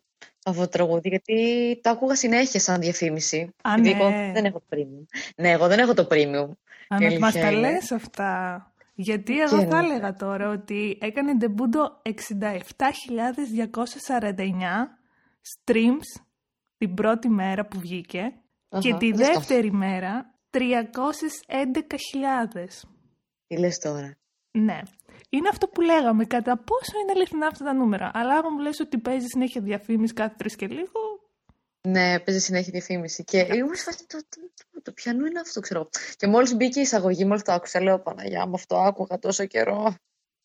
αυτό 0.46 0.62
το 0.62 0.68
τραγούδι, 0.68 1.10
γιατί 1.10 1.36
το 1.84 1.90
άκουγα 1.90 2.16
συνέχεια 2.16 2.60
σαν 2.60 2.80
διαφήμιση. 2.80 3.54
Α, 3.62 3.74
Γιατί 3.76 3.94
ναι. 3.94 4.04
εγώ 4.04 4.32
δεν 4.34 4.46
έχω 4.46 4.60
το 4.60 4.66
premium. 4.76 5.06
Ναι, 5.36 5.52
εγώ 5.52 5.68
δεν 5.68 5.80
έχω 5.80 5.94
το 5.94 6.08
premium. 6.12 6.50
Αν 6.88 7.02
Η 7.02 7.18
μας 7.20 7.34
τα 7.34 7.40
αλήθεια 7.48 7.60
είναι. 7.60 7.72
λες 7.72 7.92
αυτά. 7.92 8.62
Γιατί 8.94 9.40
εγώ 9.40 9.60
Και 9.60 9.66
θα 9.66 9.82
ναι. 9.82 9.88
έλεγα 9.88 10.14
τώρα 10.14 10.50
ότι 10.50 10.98
έκανε 11.02 11.34
ντεμπούντο 11.36 12.02
67.249 12.04 12.12
streams 15.56 16.22
την 16.78 16.94
πρώτη 16.94 17.30
μέρα 17.30 17.66
που 17.66 17.80
βγήκε 17.80 18.34
και 18.80 18.90
Αχα, 18.90 18.98
τη 18.98 19.12
δες 19.12 19.28
το. 19.28 19.34
δεύτερη 19.34 19.72
μέρα 19.72 20.34
311.000. 20.52 20.58
Τι 23.48 23.58
λες 23.60 23.78
τώρα. 23.78 24.18
Ναι. 24.52 24.80
Είναι 25.30 25.48
αυτό 25.50 25.68
που 25.68 25.82
λέγαμε, 25.82 26.26
κατά 26.26 26.58
πόσο 26.58 27.00
είναι 27.02 27.12
αληθινά 27.16 27.48
αυτά 27.48 27.64
τα 27.66 27.74
νούμερα. 27.74 28.12
Αλλά 28.14 28.34
άμα 28.38 28.50
μου 28.50 28.60
λες 28.60 28.80
ότι 28.80 28.98
παίζει 28.98 29.26
συνέχεια 29.28 29.62
διαφήμιση 29.62 30.14
κάθε 30.14 30.36
τρεις 30.38 30.56
και 30.56 30.68
λίγο, 30.68 31.17
Ναι, 31.82 32.20
παίζει 32.20 32.42
συνέχεια 32.42 32.72
διαφήμιση. 32.72 33.24
Και 33.24 33.38
ήμουν 33.54 33.76
σε 33.76 33.84
φάση, 33.84 34.08
το, 34.08 34.18
το, 34.18 34.40
το, 34.72 34.82
το 34.82 34.92
πιανού 34.92 35.26
είναι 35.26 35.40
αυτό, 35.40 35.60
ξέρω. 35.60 35.90
Και 36.18 36.28
μόλις 36.28 36.56
μπήκε 36.56 36.80
η 36.80 36.82
εισαγωγή, 36.82 37.26
μόλις 37.26 37.44
το 37.44 37.52
άκουσα, 37.52 37.82
λέω 37.82 38.00
Παναγιά 38.00 38.48
μου, 38.48 38.54
αυτό 38.54 38.78
άκουγα 38.78 39.20
τόσο 39.20 39.46
καιρό. 39.46 39.96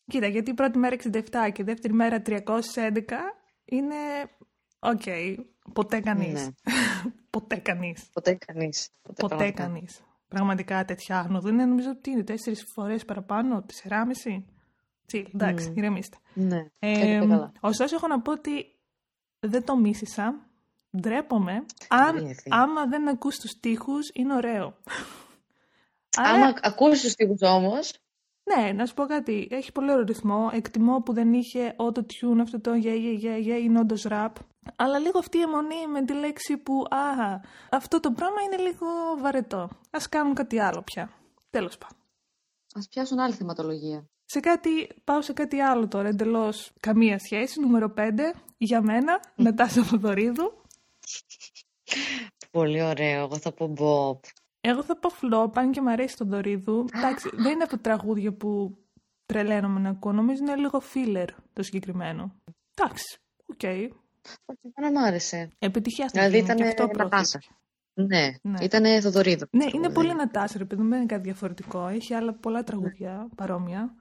Κοίτα, 0.05 0.27
γιατί 0.27 0.49
η 0.51 0.53
πρώτη 0.53 0.77
μέρα 0.77 0.95
67 1.11 1.21
και 1.53 1.61
η 1.61 1.63
δεύτερη 1.63 1.93
μέρα 1.93 2.21
311 2.25 2.35
είναι 3.65 3.95
Οκ. 4.79 5.01
Ποτέ 5.73 5.99
κανείς. 5.99 6.33
Ναι. 6.33 6.47
Ποτέ 7.29 7.55
κανείς. 7.55 8.09
Ποτέ 8.13 8.37
κανείς. 8.45 8.89
Ποτέ 9.01 9.27
πραγματικά. 9.27 9.63
κανείς. 9.63 10.01
Πραγματικά 10.27 10.85
τέτοια 10.85 11.19
άγνοδο. 11.19 11.49
Είναι 11.49 11.65
νομίζω 11.65 11.89
ότι 11.89 12.09
είναι 12.09 12.23
τέσσερις 12.23 12.65
φορές 12.73 13.05
παραπάνω, 13.05 13.63
τεσσεράμιση. 13.63 14.45
Τσιλ, 15.05 15.25
εντάξει, 15.33 15.67
Μμμ. 15.67 15.77
ηρεμήστε. 15.77 16.17
Ναι, 16.33 16.65
Ε, 16.79 16.93
κάνετε 16.93 17.17
καλά. 17.27 17.51
ωστόσο, 17.59 17.95
έχω 17.95 18.07
να 18.07 18.21
πω 18.21 18.31
ότι 18.31 18.51
δεν 19.39 19.63
το 19.63 19.77
μίσησα. 19.77 20.49
Ντρέπομαι. 21.01 21.65
Αν, 21.87 22.15
Αλήθεια. 22.17 22.55
άμα 22.55 22.85
δεν 22.85 23.07
ακούς 23.07 23.37
τους 23.39 23.49
στίχους, 23.49 24.09
είναι 24.13 24.33
ωραίο. 24.33 24.77
Άρα, 26.17 26.29
Άμα 26.29 26.53
ακούσεις 26.61 27.01
τους 27.01 27.13
τύπους 27.13 27.41
όμως, 27.41 28.03
ναι, 28.43 28.71
να 28.71 28.85
σου 28.85 28.93
πω 28.93 29.05
κάτι. 29.05 29.47
Έχει 29.51 29.71
πολύ 29.71 29.91
ωραίο 29.91 30.03
ρυθμό. 30.03 30.49
Εκτιμώ 30.53 31.01
που 31.01 31.13
δεν 31.13 31.33
είχε 31.33 31.75
auto-tune 31.77 32.39
αυτό 32.41 32.59
το 32.59 32.71
yeah, 32.83 32.85
yeah, 32.85 33.23
yeah, 33.23 33.37
yeah, 33.37 33.61
είναι 33.61 33.79
όντως 33.79 34.05
rap. 34.09 34.29
Αλλά 34.75 34.99
λίγο 34.99 35.19
αυτή 35.19 35.37
η 35.37 35.41
αιμονή 35.41 35.87
με 35.87 36.05
τη 36.05 36.13
λέξη 36.13 36.57
που 36.57 36.73
α, 36.89 37.39
αυτό 37.69 37.99
το 37.99 38.11
πράγμα 38.11 38.41
είναι 38.41 38.57
λίγο 38.57 38.87
βαρετό. 39.19 39.69
Ας 39.91 40.09
κάνουν 40.09 40.33
κάτι 40.33 40.59
άλλο 40.59 40.81
πια. 40.81 41.09
Τέλος 41.49 41.77
πάντων. 41.77 41.97
ας 42.73 42.87
πιάσουν 42.87 43.19
άλλη 43.19 43.33
θεματολογία. 43.33 44.07
Σε 44.25 44.39
κάτι, 44.39 44.89
πάω 45.03 45.21
σε 45.21 45.33
κάτι 45.33 45.59
άλλο 45.59 45.87
τώρα, 45.87 46.07
εντελώς 46.07 46.73
καμία 46.79 47.19
σχέση. 47.19 47.59
Νούμερο 47.59 47.93
5, 47.97 48.01
για 48.57 48.81
μένα, 48.81 49.19
Νατάσα 49.35 49.83
Φοδωρίδου. 49.83 50.53
Πολύ 52.51 52.81
ωραίο. 52.81 53.23
Εγώ 53.23 53.37
θα 53.37 53.51
πω 53.51 53.73
Bob. 53.77 54.19
Εγώ 54.61 54.83
θα 54.83 54.97
πω 54.97 55.09
flop, 55.21 55.51
αν 55.53 55.71
και 55.71 55.81
μου 55.81 55.89
αρέσει 55.89 56.17
το 56.17 56.25
Δωρίδου. 56.25 56.85
Εντάξει, 56.93 57.29
δεν 57.33 57.51
είναι 57.51 57.63
από 57.63 57.71
τα 57.71 57.79
τραγούδια 57.81 58.33
που 58.33 58.77
τρελαίνομαι 59.25 59.79
να 59.79 59.89
ακούω. 59.89 60.11
Νομίζω 60.11 60.43
είναι 60.43 60.55
λίγο 60.55 60.81
filler 60.93 61.27
το 61.53 61.63
συγκεκριμένο. 61.63 62.35
Εντάξει, 62.75 63.17
οκ. 63.45 63.63
Όχι, 64.45 64.59
εμένα 64.73 64.99
μ' 65.01 65.03
άρεσε. 65.03 65.49
Επιτυχία 65.59 66.07
στην 66.07 66.21
Δηλαδή 66.21 66.41
film, 66.41 66.45
και 66.45 66.51
ήταν 66.53 66.67
αυτό 66.67 66.83
Νατάσα. 66.85 67.07
προωθήθηκε. 67.07 67.53
Ναι, 67.93 68.31
Ναι. 68.41 68.63
ήταν 68.63 69.01
Θοδωρίδου. 69.01 69.45
Ναι, 69.51 69.65
είναι 69.73 69.89
πολύ 69.89 70.13
Νατάσα, 70.15 70.57
ρε 70.57 70.65
παιδί 70.65 70.81
μου, 70.81 70.89
δεν 70.89 70.97
είναι 70.97 71.05
κάτι 71.05 71.21
διαφορετικό. 71.23 71.87
Έχει 71.87 72.13
άλλα 72.13 72.33
πολλά 72.33 72.63
τραγούδια 72.63 73.29
παρόμοια. 73.35 73.95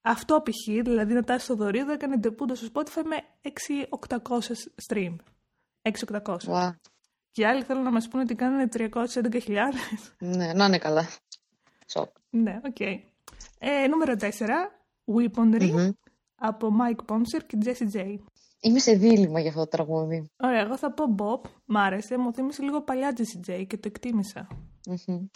Αυτό 0.00 0.42
π.χ., 0.42 0.82
δηλαδή 0.82 1.12
η 1.12 1.14
Νατάσα 1.14 1.44
Θοδωρίδου 1.44 1.90
έκανε 1.90 2.16
ντεμπούτο 2.16 2.54
στο 2.54 2.66
Spotify 2.72 3.02
με 3.04 3.16
6.800 4.08 4.18
stream. 4.88 5.16
6.800. 5.90 6.36
Wow. 6.36 6.70
Και 7.30 7.42
οι 7.42 7.44
άλλοι 7.44 7.62
θέλουν 7.62 7.82
να 7.82 7.90
μας 7.90 8.08
πούνε 8.08 8.22
ότι 8.22 8.34
κάνανε 8.34 8.68
311.000. 8.72 9.54
Ναι, 10.18 10.52
να 10.52 10.64
είναι 10.64 10.78
καλά. 10.78 11.08
Σοκ. 11.86 12.08
ναι, 12.30 12.60
οκ. 12.64 12.80
Ε, 13.58 13.86
νούμερο 13.88 14.14
4, 14.20 14.28
Weaponry, 15.14 15.70
Μμμ. 15.70 15.90
από 16.34 16.68
Mike 16.80 17.04
Posner 17.14 17.40
και 17.46 17.58
Jessie 17.64 17.92
J. 17.96 18.16
Είμαι 18.60 18.78
σε 18.78 18.92
δίλημμα 18.92 19.40
για 19.40 19.48
αυτό 19.50 19.60
το 19.62 19.68
τραγούδι. 19.68 20.30
Ωραία, 20.36 20.60
εγώ 20.60 20.76
θα 20.76 20.92
πω 20.92 21.14
bop, 21.18 21.48
μ' 21.64 21.76
άρεσε, 21.76 22.18
μου 22.18 22.32
θύμισε 22.34 22.62
λίγο 22.62 22.82
παλιά 22.82 23.12
Jessie 23.16 23.50
J 23.50 23.66
και 23.66 23.76
το 23.76 23.88
εκτίμησα. 23.88 24.46
Μμμ. 24.86 25.26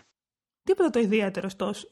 Τίποτα 0.62 0.90
το 0.90 0.98
ιδιαίτερο 0.98 1.46
ωστόσο. 1.46 1.88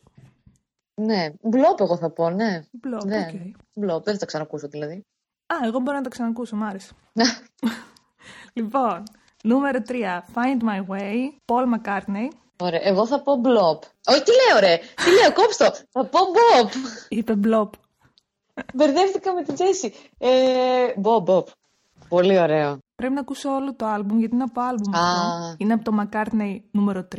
Ναι, 1.00 1.30
flop 1.42 1.80
εγώ 1.80 1.96
θα 1.96 2.10
πω, 2.10 2.30
ναι. 2.30 2.64
Flop, 2.86 3.04
Ναι. 3.06 3.26
ok. 3.32 3.54
Flop, 3.74 4.04
δεν 4.04 4.12
θα 4.14 4.20
τα 4.20 4.26
ξανακούσω 4.26 4.68
δηλαδή. 4.68 4.94
Α, 5.46 5.54
εγώ 5.64 5.78
μπορώ 5.78 5.96
να 5.96 6.02
τα 6.02 6.08
ξανακούσω, 6.08 6.56
μ' 6.56 6.62
άρεσε. 6.62 6.92
λοιπόν, 8.52 9.02
νούμερο 9.42 9.78
3, 9.88 9.92
Find 10.34 10.62
My 10.68 10.86
Way, 10.96 11.14
Paul 11.46 11.64
McCartney. 11.74 12.28
Ωραία, 12.60 12.80
εγώ 12.82 13.06
θα 13.06 13.20
πω 13.22 13.36
μπλόπ. 13.36 13.82
Όχι, 14.06 14.22
τι 14.22 14.30
λέω 14.30 14.60
ρε, 14.60 14.76
τι 14.76 15.10
λέω, 15.10 15.32
κόψτε 15.32 15.64
το. 15.64 15.76
Θα 15.90 16.04
πω 16.04 16.18
μποπ. 16.18 16.70
Είπε 17.08 17.34
Blob. 17.44 17.68
Μπερδεύτηκα 18.74 19.34
με 19.34 19.42
την 19.42 19.54
Τζέσι. 19.54 19.92
Ε, 20.18 20.28
μποπ, 20.96 21.22
μποπ. 21.22 21.48
Πολύ 22.08 22.38
ωραίο. 22.38 22.78
Πρέπει 22.94 23.12
να 23.14 23.20
ακούσω 23.20 23.50
όλο 23.54 23.74
το 23.74 23.86
άλμπουμ, 23.86 24.18
γιατί 24.18 24.34
είναι 24.34 24.44
από 24.44 24.60
άλμπουμ 24.60 24.94
Α. 24.94 25.00
αυτό. 25.00 25.54
Είναι 25.58 25.72
από 25.72 25.84
το 25.84 25.92
McCartney 26.02 26.58
νούμερο 26.70 27.08
3. 27.14 27.18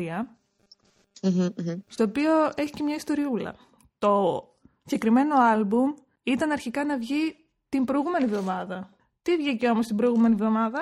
Μμμ, 1.21 1.47
μμμ. 1.57 1.79
στο 1.87 2.03
οποίο 2.03 2.31
έχει 2.55 2.71
και 2.71 2.83
μια 2.83 2.95
ιστοριούλα. 2.95 3.55
Το 3.99 4.43
συγκεκριμένο 4.85 5.35
άλμπουμ 5.35 5.93
ήταν 6.23 6.51
αρχικά 6.51 6.85
να 6.85 6.97
βγει 6.97 7.35
την 7.69 7.85
προηγούμενη 7.85 8.23
εβδομάδα. 8.25 8.89
Τι 9.27 9.35
βγήκε 9.37 9.69
όμως 9.69 9.87
την 9.87 9.95
προηγούμενη 9.95 10.33
εβδομάδα; 10.33 10.81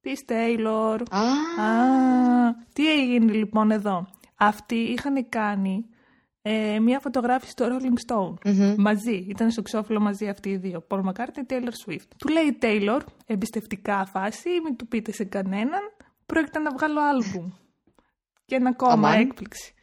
Της 0.00 0.24
Taylor. 0.28 1.00
Α, 1.10 1.20
Α, 1.64 2.54
τι 2.72 2.90
έγινε 2.92 3.32
λοιπόν 3.32 3.70
εδώ; 3.70 4.06
Αυτοί 4.36 4.74
είχαν 4.74 5.28
κάνει 5.28 5.86
ε, 6.42 6.78
μια 6.78 7.00
φωτογράφηση 7.00 7.50
στο 7.50 7.66
Rolling 7.68 8.12
Stone. 8.12 8.34
μμμ. 8.44 8.74
Μαζί. 8.78 9.14
Ήταν 9.28 9.50
στο 9.50 9.62
ξόφυλλο 9.62 10.00
μαζί 10.00 10.28
αυτοί 10.28 10.48
οι 10.50 10.56
δύο. 10.56 10.86
Paul 10.88 11.00
McCartney, 11.00 11.44
Taylor 11.52 11.72
Swift. 11.86 12.08
Του 12.18 12.28
λέει 12.28 12.44
η 12.44 12.58
Taylor, 12.62 13.00
εμπιστευτικά 13.26 14.04
φάση, 14.06 14.48
μην 14.64 14.76
του 14.76 14.86
πείτε 14.86 15.12
σε 15.12 15.24
κανέναν, 15.24 15.80
πρόκειται 16.26 16.58
να 16.58 16.70
βγάλω 16.70 17.00
άλμπουμ. 17.00 17.50
Και 18.44 18.54
ένα 18.54 18.68
ακόμα 18.68 18.92
Αμάν. 18.92 19.20
έκπληξη. 19.20 19.74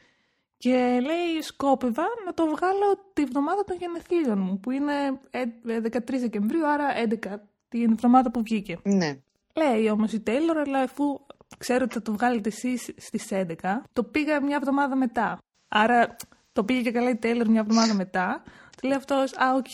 Και 0.58 1.00
λέει, 1.02 1.42
σκόπευα 1.42 2.04
να 2.26 2.34
το 2.34 2.46
βγάλω 2.46 3.12
τη 3.14 3.24
βδομάδα 3.24 3.64
των 3.64 3.78
γενεθλίων 3.80 4.40
μου, 4.40 4.60
που 4.60 4.72
είναι 4.72 4.94
ε, 5.30 5.42
ε, 5.74 5.82
13 5.84 6.00
Δεκεμβρίου, 6.20 6.68
άρα 6.68 6.88
11, 7.10 7.36
την 7.70 7.92
εβδομάδα 7.92 8.32
που 8.32 8.42
βγήκε. 8.42 8.78
ναι. 8.84 9.20
Λέει 9.56 9.90
όμως 9.90 10.14
η 10.14 10.24
Taylor, 10.28 10.64
αλλά 10.66 10.80
αφού 10.80 11.20
ξέρω 11.58 11.84
ότι 11.84 11.94
θα 11.94 12.02
το 12.02 12.12
βγάλετε 12.12 12.50
εσείς 12.50 12.94
στις 12.98 13.28
11, 13.32 13.46
το 13.94 14.04
πήγα 14.04 14.42
μια 14.42 14.56
εβδομάδα 14.56 14.96
μετά. 14.96 15.38
Άρα 15.68 16.16
το 16.54 16.64
πήγε 16.64 16.82
και 16.82 16.92
καλά 16.92 17.10
η 17.10 17.20
Taylor 17.24 17.46
μια 17.48 17.60
εβδομάδα 17.60 17.94
μετά. 17.94 18.44
Του 18.78 18.88
λέει 18.88 18.98
αυτός, 18.98 19.34
α, 19.38 19.54
οκ. 19.56 19.70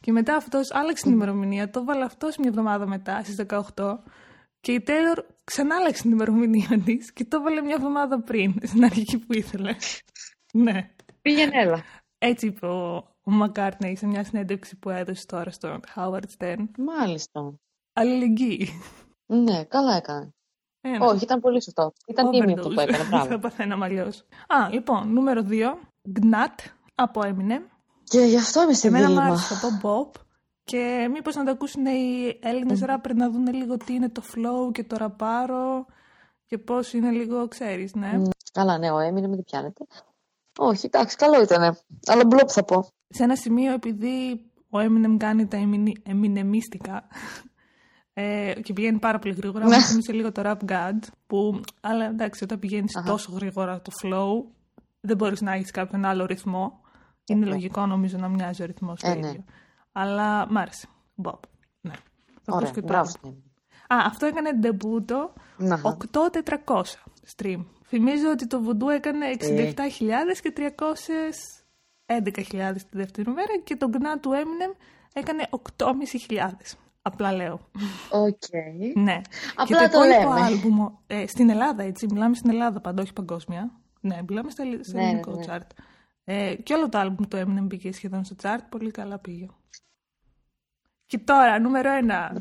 Και 0.00 0.12
μετά 0.12 0.36
αυτός 0.36 0.72
άλλαξε 0.72 1.02
την 1.02 1.12
ημερομηνία, 1.12 1.70
το 1.70 1.84
βάλε 1.84 2.04
αυτός 2.04 2.36
μια 2.36 2.48
εβδομάδα 2.48 2.86
μετά, 2.86 3.20
στις 3.24 3.36
18. 3.48 3.98
Και 4.60 4.72
η 4.72 4.84
Taylor 4.86 5.18
ξανά 5.52 5.76
άλλαξε 5.76 6.02
την 6.02 6.10
ημερομηνία 6.10 6.80
της 6.84 7.12
και 7.12 7.24
το 7.24 7.36
έβαλε 7.36 7.60
μια 7.62 7.74
εβδομάδα 7.74 8.20
πριν, 8.22 8.54
στην 8.62 8.84
αρχική 8.84 9.18
που 9.18 9.32
ήθελε. 9.32 9.74
ναι. 10.52 10.90
Πήγαινε 11.22 11.60
έλα. 11.60 11.82
Έτσι 12.18 12.46
είπε 12.46 12.66
ο, 12.66 12.96
ο 13.22 13.32
McCartney 13.42 13.92
σε 13.96 14.06
μια 14.06 14.24
συνέντευξη 14.24 14.76
που 14.76 14.90
έδωσε 14.90 15.26
τώρα 15.26 15.50
στον 15.50 15.80
Howard 15.94 16.22
Stern. 16.38 16.64
Μάλιστα. 16.78 17.54
Αλληλεγγύη. 17.92 18.68
Ναι, 19.26 19.64
καλά 19.64 19.96
έκανε. 19.96 20.28
Ε, 20.80 20.88
ναι. 20.90 20.98
Όχι, 21.06 21.24
ήταν 21.24 21.40
πολύ 21.40 21.62
σωστό. 21.62 21.92
Ήταν 22.06 22.30
τίμη 22.30 22.52
αυτό 22.52 22.68
που 22.68 22.74
Overdose. 22.74 22.82
έκανε. 22.88 23.04
Θα 23.08 23.08
Μπράβο. 23.24 23.38
παθαίναμε 23.38 23.84
αλλιώ. 23.84 24.06
Α, 24.46 24.68
λοιπόν, 24.70 25.12
νούμερο 25.12 25.46
2. 25.48 25.52
Gnat 26.20 26.64
από 26.94 27.20
Eminem. 27.24 27.62
Και 28.04 28.20
γι' 28.20 28.36
αυτό 28.36 28.62
είμαι 28.62 28.72
σε 28.72 28.86
Εμένα 28.86 29.08
μου 29.08 29.14
δίλημα. 29.14 29.26
άρεσε 29.32 29.54
το 29.60 29.68
Bob. 29.82 30.20
Και 30.64 31.08
μήπως 31.12 31.34
να 31.34 31.44
το 31.44 31.50
ακούσουν 31.50 31.86
οι 31.86 32.38
Έλληνες 32.42 32.80
ράπερ 32.80 33.14
να 33.14 33.30
δουν 33.30 33.46
λίγο 33.54 33.76
τι 33.76 33.94
είναι 33.94 34.08
το 34.08 34.22
flow 34.34 34.72
και 34.72 34.84
το 34.84 34.96
ραπάρο 34.96 35.86
και 36.46 36.58
πώς 36.58 36.92
είναι 36.92 37.10
λίγο, 37.10 37.48
ξέρεις, 37.48 37.94
ναι. 37.94 38.18
Μ, 38.18 38.22
Καλά, 38.52 38.78
ναι, 38.78 38.90
ο 38.90 38.98
Έμινε 38.98 39.28
με 39.28 39.36
τι 39.36 39.42
πιάνετε. 39.42 39.84
Όχι, 40.58 40.86
εντάξει, 40.86 41.16
καλό 41.16 41.42
ήτανε. 41.42 41.76
Αλλά 42.06 42.24
μπλόπ 42.26 42.48
θα 42.52 42.64
πω. 42.64 42.86
Σε 43.08 43.22
ένα 43.22 43.36
σημείο, 43.36 43.72
επειδή 43.72 44.44
ο 44.70 44.78
Eminem 44.78 45.16
κάνει 45.18 45.46
τα 45.46 45.56
εμινε- 45.56 46.08
εμινεμίστικα 46.08 47.06
ε, 48.12 48.52
και 48.62 48.72
πηγαίνει 48.72 48.98
πάρα 48.98 49.18
πολύ 49.18 49.34
γρήγορα, 49.34 49.66
Ναι. 49.66 49.76
μου 49.76 49.82
θύμισε 49.82 50.12
λίγο 50.12 50.32
το 50.32 50.42
Rap 50.44 50.70
God, 50.70 50.98
που, 51.26 51.60
αλλά 51.80 52.04
εντάξει, 52.04 52.44
όταν 52.44 52.58
πηγαίνεις 52.58 52.96
Αχα. 52.96 53.10
τόσο 53.10 53.32
γρήγορα 53.32 53.80
το 53.80 53.90
flow, 54.02 54.50
δεν 55.00 55.16
μπορείς 55.16 55.40
να 55.40 55.52
έχεις 55.52 55.70
κάποιον 55.70 56.04
άλλο 56.04 56.26
ρυθμό. 56.26 56.80
Είναι 57.26 57.44
Ναι. 57.44 57.50
λογικό 57.50 57.86
νομίζω 57.86 58.18
να 58.18 58.28
μοιάζει 58.28 58.62
ο 58.62 58.66
ρυθμός 58.66 59.00
το 59.00 59.10
Ε, 59.10 59.14
ναι. 59.14 59.32
Ίδιο. 59.94 60.12
Αλλά 60.12 60.46
μ' 60.52 60.58
άρεσε. 60.58 60.86
Bob. 61.22 61.38
Ναι. 61.80 61.92
Θα 62.42 62.54
Ωραία, 62.54 62.68
ακούσω 62.68 62.72
και 62.72 62.80
το 62.80 62.86
μπράβο. 62.86 63.00
άλλο. 63.00 63.08
στην 63.08 63.28
Eminem. 63.28 63.42
Α, 63.88 63.96
αυτό 64.06 64.26
έκανε 64.26 64.52
ντεμπούτο 64.52 65.32
Να. 65.56 65.80
8400 66.12 66.82
stream. 67.36 67.64
Θυμίζω 67.86 68.30
ότι 68.30 68.46
το 68.46 68.62
Voodoo 68.68 68.88
έκανε 68.94 69.26
Ε. 69.26 69.36
67.000 69.76 69.82
και 70.42 70.52
311.000 70.56 72.76
τη 72.76 72.84
δεύτερη 72.90 73.30
μέρα 73.30 73.58
και 73.64 73.76
το 73.76 73.90
Gnat 73.92 74.20
του 74.20 74.30
Eminem 74.30 74.74
έκανε 75.12 75.48
8.500. 75.76 76.50
Απλά 77.02 77.32
λέω. 77.32 77.60
Οκ. 78.10 78.42
ναι. 78.94 79.20
Απλά 79.56 79.88
και 79.88 79.88
το 79.88 80.04
υπόλοιπο 80.04 80.28
λέμε. 80.34 80.40
άλμπουμ, 80.40 80.86
ε, 81.06 81.26
στην 81.26 81.50
Ελλάδα, 81.50 81.82
έτσι, 81.82 82.06
μιλάμε 82.10 82.34
στην 82.34 82.50
Ελλάδα 82.50 82.80
πάντα, 82.80 83.02
όχι 83.02 83.12
παγκόσμια. 83.12 83.70
Ναι, 84.00 84.18
μιλάμε 84.28 84.50
στο, 84.50 84.62
ελλη- 84.62 84.84
στο 84.84 84.96
Ναι, 84.96 85.02
ναι, 85.02 85.08
ελληνικό 85.08 85.30
ναι. 85.34 85.44
chart. 85.48 85.66
Ε, 86.24 86.54
και 86.54 86.74
όλο 86.74 86.88
το 86.88 86.98
άλμπουμ 86.98 87.26
του 87.28 87.36
Eminem 87.36 87.66
πήγε 87.68 87.92
σχεδόν 87.92 88.24
στο 88.24 88.34
chart, 88.42 88.60
πολύ 88.68 88.90
καλά 88.90 89.18
πήγε. 89.18 89.46
Και 91.12 91.18
τώρα, 91.18 91.58
νούμερο 91.58 91.92
ένα. 91.92 92.32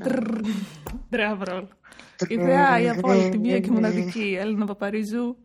Drum 1.12 1.44
roll. 1.48 1.68
Η 2.28 2.36
θεά, 2.36 2.80
η 2.82 2.90
απόλυτη, 2.90 3.38
μία 3.38 3.60
και 3.60 3.72
μοναδική, 3.72 4.38
Έλληνα 4.40 4.66
Παπαρίζου, 4.66 5.38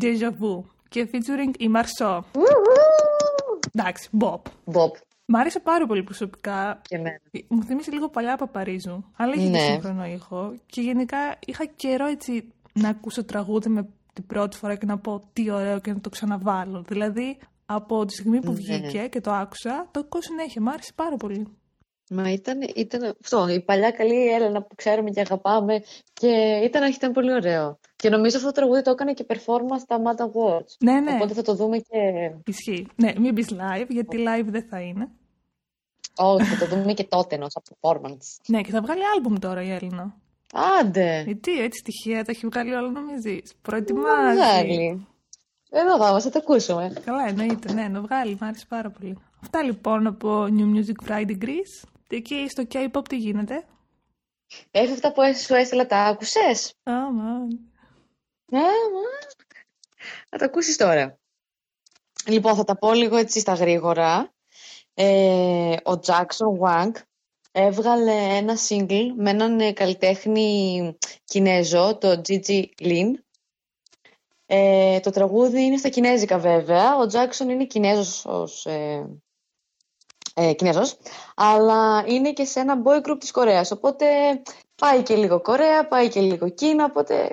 Deja 0.00 0.28
Vu. 0.30 0.64
Και 0.88 1.08
featuring 1.12 1.54
η 1.58 1.68
Μαρσό. 1.68 2.24
Εντάξει, 3.74 4.08
Bob. 4.20 4.40
Μποπ. 4.64 4.96
Μ' 5.24 5.36
άρεσε 5.36 5.60
πάρα 5.60 5.86
πολύ 5.86 6.02
προσωπικά. 6.02 6.80
Και 6.82 6.96
εμένα. 6.96 7.18
Μου 7.48 7.62
θυμίσει 7.62 7.90
λίγο 7.92 8.08
παλιά 8.08 8.36
Παπαρίζου, 8.36 9.04
αλλά 9.16 9.34
είχε 9.34 9.44
και 9.44 9.50
Ναι. 9.50 9.58
σύγχρονο 9.58 10.04
ήχο. 10.04 10.54
Και 10.66 10.80
γενικά 10.80 11.18
είχα 11.46 11.64
καιρό 11.64 12.06
έτσι 12.06 12.52
να 12.72 12.88
ακούσω 12.88 13.24
τραγούδι 13.24 13.68
με 13.68 13.88
την 14.12 14.26
πρώτη 14.26 14.56
φορά 14.56 14.74
και 14.74 14.86
να 14.86 14.98
πω 14.98 15.28
τι 15.32 15.50
ωραίο 15.50 15.80
και 15.80 15.92
να 15.92 16.00
το 16.00 16.08
ξαναβάλω. 16.08 16.82
Δηλαδή, 16.88 17.38
από 17.66 18.04
τη 18.04 18.12
στιγμή 18.12 18.40
που 18.40 18.50
Ναι. 18.50 18.56
βγήκε 18.56 19.06
και 19.10 19.20
το 19.20 19.32
άκουσα, 19.32 19.88
το 19.90 20.00
ακούω 20.00 20.22
συνέχεια. 20.22 20.62
Μ' 20.62 20.68
άρεσε 20.68 20.92
πάρα 20.94 21.16
πολύ. 21.16 21.46
Μα 22.10 22.30
ήταν, 22.32 22.58
ήταν 22.74 23.16
αυτό, 23.22 23.48
η 23.48 23.60
παλιά 23.60 23.90
καλή 23.90 24.32
Έλενα 24.32 24.62
που 24.62 24.74
ξέρουμε 24.74 25.10
και 25.10 25.20
αγαπάμε 25.20 25.82
και 26.12 26.60
ήταν, 26.64 26.92
ήταν 26.92 27.12
πολύ 27.12 27.32
ωραίο. 27.32 27.78
Και 27.96 28.08
νομίζω 28.08 28.36
αυτό 28.36 28.48
το 28.48 28.54
τραγούδι 28.54 28.82
το 28.82 28.90
έκανε 28.90 29.12
και 29.12 29.26
performance 29.28 29.80
στα 29.80 30.00
Mad 30.04 30.20
Awards. 30.20 30.72
Ναι, 30.78 31.00
ναι. 31.00 31.14
Οπότε 31.14 31.34
θα 31.34 31.42
το 31.42 31.54
δούμε 31.54 31.78
και... 31.78 32.30
Ισχύει. 32.44 32.86
Ναι, 32.96 33.12
μην 33.18 33.34
πεις 33.34 33.48
live, 33.50 33.86
γιατί 33.88 34.16
live 34.18 34.46
δεν 34.46 34.66
θα 34.70 34.80
είναι. 34.80 35.08
Όχι, 36.16 36.44
θα 36.44 36.66
το 36.66 36.76
δούμε 36.76 36.92
και 36.92 37.04
τότε 37.04 37.34
ενός 37.34 37.56
performance. 37.62 38.40
Ναι, 38.46 38.60
και 38.60 38.70
θα 38.70 38.80
βγάλει 38.80 39.00
άλμπουμ 39.14 39.34
τώρα 39.38 39.62
η 39.62 39.70
Έλληνα. 39.70 40.14
Άντε! 40.80 41.24
Ε, 41.28 41.34
τι, 41.34 41.60
έτσι 41.60 41.82
τυχαία 41.84 42.24
τα 42.24 42.30
έχει 42.30 42.46
βγάλει 42.46 42.74
όλα 42.74 42.90
νομίζεις; 42.90 43.54
Προετοιμάζει. 43.62 44.36
Βγάλει. 44.36 45.06
Εδώ 45.70 45.96
θα 45.98 46.12
μας, 46.12 46.22
θα 46.22 46.30
το 46.30 46.38
ακούσουμε. 46.42 46.92
Καλά, 47.04 47.28
εννοείται, 47.28 47.72
ναι, 47.72 47.88
να 47.88 48.00
βγάλει, 48.00 48.30
μου 48.40 48.46
άρεσε 48.46 48.66
πάρα 48.68 48.90
πολύ. 48.90 49.18
Αυτά 49.42 49.62
λοιπόν 49.62 50.06
από 50.06 50.44
New 50.44 50.76
Music 50.76 51.10
Friday 51.10 51.44
Greece. 51.44 51.88
Και 52.08 52.16
εκεί 52.16 52.48
στο 52.48 52.64
K-pop 52.72 53.08
τι 53.08 53.16
γίνεται; 53.16 53.64
Έχει 54.70 54.92
αυτά 54.92 55.12
που 55.12 55.22
σου 55.44 55.54
έστειλα, 55.54 55.86
τα 55.86 55.98
άκουσες; 55.98 56.74
Άμα. 56.82 57.30
Α, 58.50 58.60
μα. 58.92 59.08
Θα 60.28 60.38
τα 60.38 60.44
ακούσεις 60.44 60.76
τώρα. 60.76 61.18
Λοιπόν, 62.26 62.54
θα 62.54 62.64
τα 62.64 62.76
πω 62.76 62.92
λίγο 62.92 63.16
έτσι 63.16 63.40
στα 63.40 63.52
γρήγορα. 63.54 64.32
Ε, 64.94 65.76
ο 65.84 66.00
Jackson 66.06 66.60
Wang 66.60 66.92
έβγαλε 67.52 68.12
ένα 68.12 68.56
single 68.68 69.12
με 69.16 69.30
έναν 69.30 69.60
ε, 69.60 69.72
καλλιτέχνη 69.72 70.96
Κινέζο, 71.24 71.98
το 71.98 72.20
Gigi 72.28 72.64
Lin. 72.80 73.10
Ε, 74.46 75.00
το 75.00 75.10
τραγούδι 75.10 75.62
είναι 75.62 75.76
στα 75.76 75.88
κινέζικα 75.88 76.38
βέβαια. 76.38 76.96
Ο 76.96 77.06
Jackson 77.12 77.48
είναι 77.48 77.64
Κινέζος 77.64 78.24
ως, 78.26 78.66
ε, 78.66 79.06
ε, 80.38 80.52
Κινέζος, 80.52 80.96
αλλά 81.36 82.04
είναι 82.06 82.32
και 82.32 82.44
σε 82.44 82.60
ένα 82.60 82.82
boy 82.84 83.08
group 83.08 83.16
της 83.20 83.30
Κορέας. 83.30 83.70
Οπότε 83.70 84.06
πάει 84.76 85.02
και 85.02 85.14
λίγο 85.14 85.40
Κορέα, 85.40 85.88
πάει 85.88 86.08
και 86.08 86.20
λίγο 86.20 86.48
Κίνα, 86.48 86.84
οπότε 86.84 87.28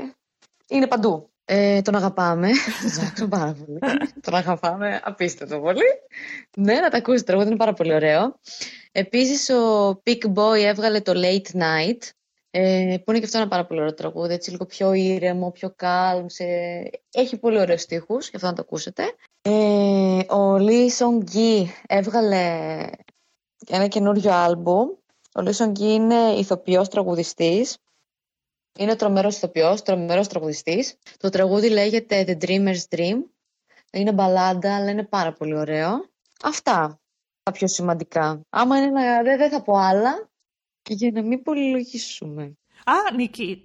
είναι 0.67 0.87
παντού. 0.87 1.29
Ε, 1.45 1.81
τον 1.81 1.95
αγαπάμε. 1.95 2.49
Τον 3.19 3.29
πάρα 3.29 3.55
πολύ. 3.65 3.79
τον 4.21 4.35
αγαπάμε 4.35 5.01
απίστευτο 5.03 5.59
πολύ. 5.59 5.83
Ναι, 6.57 6.73
να 6.73 6.89
τα 6.89 6.97
ακούσει 6.97 7.17
το 7.17 7.23
τραγούδι, 7.23 7.47
είναι 7.47 7.57
πάρα 7.57 7.73
πολύ 7.73 7.93
ωραίο. 7.93 8.39
Επίσης, 8.91 9.49
ο 9.49 9.89
Pick 10.03 10.33
Boy 10.35 10.57
έβγαλε 10.57 11.01
το 11.01 11.13
Late 11.15 11.57
Night, 11.57 11.99
ε, 12.57 12.97
που 13.03 13.11
είναι 13.11 13.19
και 13.19 13.25
αυτό 13.25 13.37
ένα 13.37 13.47
πάρα 13.47 13.65
πολύ 13.65 13.79
ωραίο 13.79 13.93
τραγούδι, 13.93 14.33
έτσι 14.33 14.51
λίγο 14.51 14.65
πιο 14.65 14.93
ήρεμο, 14.93 15.51
πιο 15.51 15.75
calm. 15.79 16.25
Σε... 16.25 16.43
Έχει 17.11 17.37
πολύ 17.37 17.59
ωραίους 17.59 17.81
στίχους, 17.81 18.29
γι' 18.29 18.35
αυτό 18.35 18.47
να 18.47 18.53
το 18.53 18.61
ακούσετε. 18.61 19.03
Ε, 19.41 20.33
ο 20.33 20.55
Lee 20.55 20.89
Song 20.89 21.33
Gi 21.33 21.65
έβγαλε 21.87 22.85
ένα 23.67 23.87
καινούριο 23.87 24.31
άλμπουμ. 24.31 24.89
Ο 25.33 25.41
Lee 25.41 25.53
Song 25.53 25.71
Gi 25.71 25.79
είναι 25.79 26.15
ηθοποιός 26.15 26.89
τραγουδιστής. 26.89 27.77
Είναι 28.79 28.95
τρομερός 28.95 29.35
ηθοποιός, 29.35 29.81
τρομερός 29.81 30.27
τραγουδιστής. 30.27 30.97
Το 31.17 31.29
τραγούδι 31.29 31.69
λέγεται 31.69 32.25
The 32.27 32.45
Dreamer's 32.45 32.83
Dream. 32.95 33.17
Είναι 33.91 34.11
μπαλάντα, 34.11 34.75
αλλά 34.75 34.89
είναι 34.89 35.03
πάρα 35.03 35.33
πολύ 35.33 35.55
ωραίο. 35.55 36.09
Αυτά 36.43 36.99
τα 37.43 37.51
πιο 37.51 37.67
σημαντικά. 37.67 38.41
Άμα 38.49 38.77
είναι 38.77 38.87
να... 38.87 39.23
δεν, 39.23 39.37
δεν 39.37 39.49
θα 39.49 39.61
πω 39.61 39.73
άλλα, 39.73 40.29
για 40.93 41.11
να 41.13 41.21
μην 41.21 41.43
πολυλογήσουμε. 41.43 42.43
Α, 42.85 42.93
Νίκη, 43.15 43.63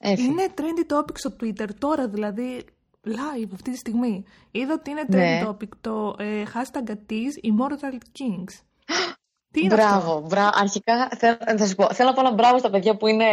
Έφυγε. 0.00 0.28
είναι 0.28 0.46
trendy 0.56 0.92
topic 0.96 1.14
στο 1.18 1.36
Twitter 1.40 1.68
τώρα, 1.78 2.08
δηλαδή 2.08 2.64
live 3.06 3.48
αυτή 3.52 3.70
τη 3.70 3.76
στιγμή. 3.76 4.24
Είδα 4.50 4.72
ότι 4.74 4.90
είναι 4.90 5.02
trendy 5.06 5.14
Ναι. 5.14 5.42
topic 5.48 5.68
το 5.80 6.14
ε, 6.18 6.42
hashtag 6.54 6.90
ατής 6.90 7.38
Immortal 7.42 7.94
Kings. 8.18 8.60
Τι 9.52 9.60
είναι 9.64 9.74
Μπράβο, 9.74 9.96
αυτό; 10.14 10.26
μπράβο. 10.28 10.50
Αρχικά 10.54 11.08
θέλω, 11.16 11.36
θα 11.58 11.66
σου 11.66 11.74
πω, 11.74 11.92
θέλω 11.94 12.08
να 12.08 12.14
πω 12.14 12.20
ένα 12.20 12.32
μπράβο 12.34 12.58
στα 12.58 12.70
παιδιά 12.70 12.96
που 12.96 13.06
είναι 13.06 13.24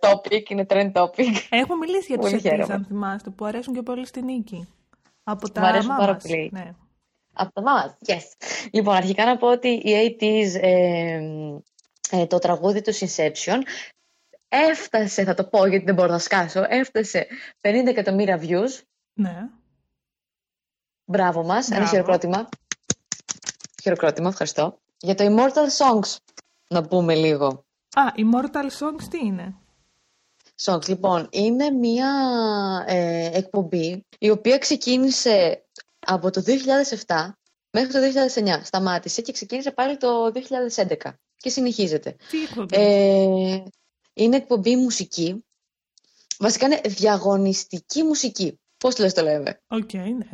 topic, 0.00 0.48
είναι 0.50 0.66
trend 0.68 0.92
topic. 0.92 1.24
Έχουμε 1.50 1.76
μιλήσει 1.76 2.04
για 2.06 2.18
τους 2.18 2.30
Πολύ 2.30 2.34
ατής, 2.34 2.50
χαίρομαι. 2.50 2.74
αν 2.74 2.84
θυμάστε, 2.84 3.30
που 3.30 3.44
αρέσουν 3.44 3.74
και 3.74 3.82
πολύ 3.82 4.06
στην 4.06 4.24
Νίκη. 4.24 4.68
Από 5.24 5.50
τα 5.50 5.60
Μ' 5.60 5.64
αρέσουν 5.64 5.88
πάρα 5.88 6.04
μάμας. 6.06 6.22
πολύ. 6.22 6.50
Ναι. 6.52 6.70
Από 7.32 7.52
τα 7.52 7.62
μάμας, 7.62 7.96
yes. 8.06 8.22
Λοιπόν, 8.72 8.94
αρχικά 8.94 9.24
να 9.24 9.36
πω 9.36 9.50
ότι 9.50 9.68
οι 9.68 10.16
80s, 10.20 10.54
ε, 10.60 10.70
ε, 10.70 11.20
το 12.28 12.38
τραγούδι 12.38 12.80
του 12.82 12.94
Inception, 12.94 13.58
έφτασε, 14.48 15.24
θα 15.24 15.34
το 15.34 15.44
πω 15.44 15.66
γιατί 15.66 15.84
δεν 15.84 15.94
μπορώ 15.94 16.10
να 16.12 16.18
σκάσω, 16.18 16.64
έφτασε 16.68 17.26
50 17.60 17.86
εκατομμύρια 17.86 18.40
views. 18.42 18.80
ναι. 19.12 19.48
Μπράβο 21.04 21.44
μας, 21.44 21.66
ένα 21.66 21.76
Μπράβο. 21.76 21.90
χειροκρότημα. 21.90 22.48
Χειροκρότημα, 23.82 24.28
ευχαριστώ. 24.28 24.78
Για 24.98 25.14
το 25.14 25.24
Immortal 25.24 25.66
Songs, 25.78 26.16
να 26.68 26.82
πούμε 26.86 27.14
λίγο. 27.14 27.46
Α, 27.94 28.02
Immortal 28.16 28.64
Songs 28.78 29.04
τι 29.10 29.18
είναι; 29.26 29.54
Songs, 30.62 30.88
λοιπόν, 30.88 31.28
είναι 31.30 31.70
μια 31.70 32.10
ε, 32.86 33.30
εκπομπή 33.38 34.06
η 34.18 34.30
οποία 34.30 34.58
ξεκίνησε 34.58 35.64
από 35.98 36.30
το 36.30 36.42
2007 37.06 37.30
μέχρι 37.70 37.92
το 37.92 37.98
2009. 38.34 38.60
Σταμάτησε 38.64 39.22
και 39.22 39.32
ξεκίνησε 39.32 39.70
πάλι 39.70 39.96
το 39.96 40.32
2011 40.76 40.96
και 41.36 41.50
συνεχίζεται. 41.50 42.16
Τι 42.30 42.42
εκπομπή; 42.42 42.76
Ε, 42.76 43.62
είναι 44.12 44.36
εκπομπή 44.36 44.76
μουσική. 44.76 45.44
Βασικά 46.38 46.66
είναι 46.66 46.80
διαγωνιστική 46.84 48.02
μουσική. 48.02 48.60
Πώς 48.78 48.98
λες 48.98 49.12
το 49.14 49.22
λέμε; 49.22 49.60
Οκ, 49.68 49.92
ναι. 49.92 50.26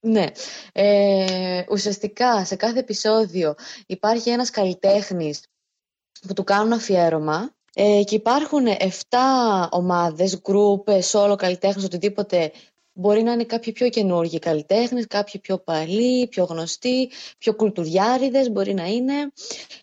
Ναι. 0.00 0.26
Ε, 0.72 1.64
ουσιαστικά 1.70 2.44
σε 2.44 2.56
κάθε 2.56 2.78
επεισόδιο 2.78 3.54
υπάρχει 3.86 4.30
ένας 4.30 4.50
καλλιτέχνης 4.50 5.42
που 6.26 6.32
του 6.32 6.44
κάνουν 6.44 6.72
αφιέρωμα 6.72 7.54
ε, 7.74 8.02
και 8.04 8.14
υπάρχουν 8.14 8.66
7 8.66 9.68
ομάδες, 9.70 10.40
γκρουπ, 10.40 10.88
ε, 10.88 11.00
solo 11.12 11.34
καλλιτέχνες, 11.38 11.84
οτιδήποτε. 11.84 12.52
Μπορεί 13.00 13.22
να 13.22 13.32
είναι 13.32 13.44
κάποιοι 13.44 13.72
πιο 13.72 13.88
καινούργοι 13.88 14.38
καλλιτέχνες, 14.38 15.06
κάποιοι 15.06 15.40
πιο 15.40 15.58
παλιοί, 15.58 16.26
πιο 16.28 16.44
γνωστοί, 16.44 17.10
πιο 17.38 17.54
κουλτουριάριδες 17.54 18.50
μπορεί 18.50 18.74
να 18.74 18.84
είναι, 18.84 19.32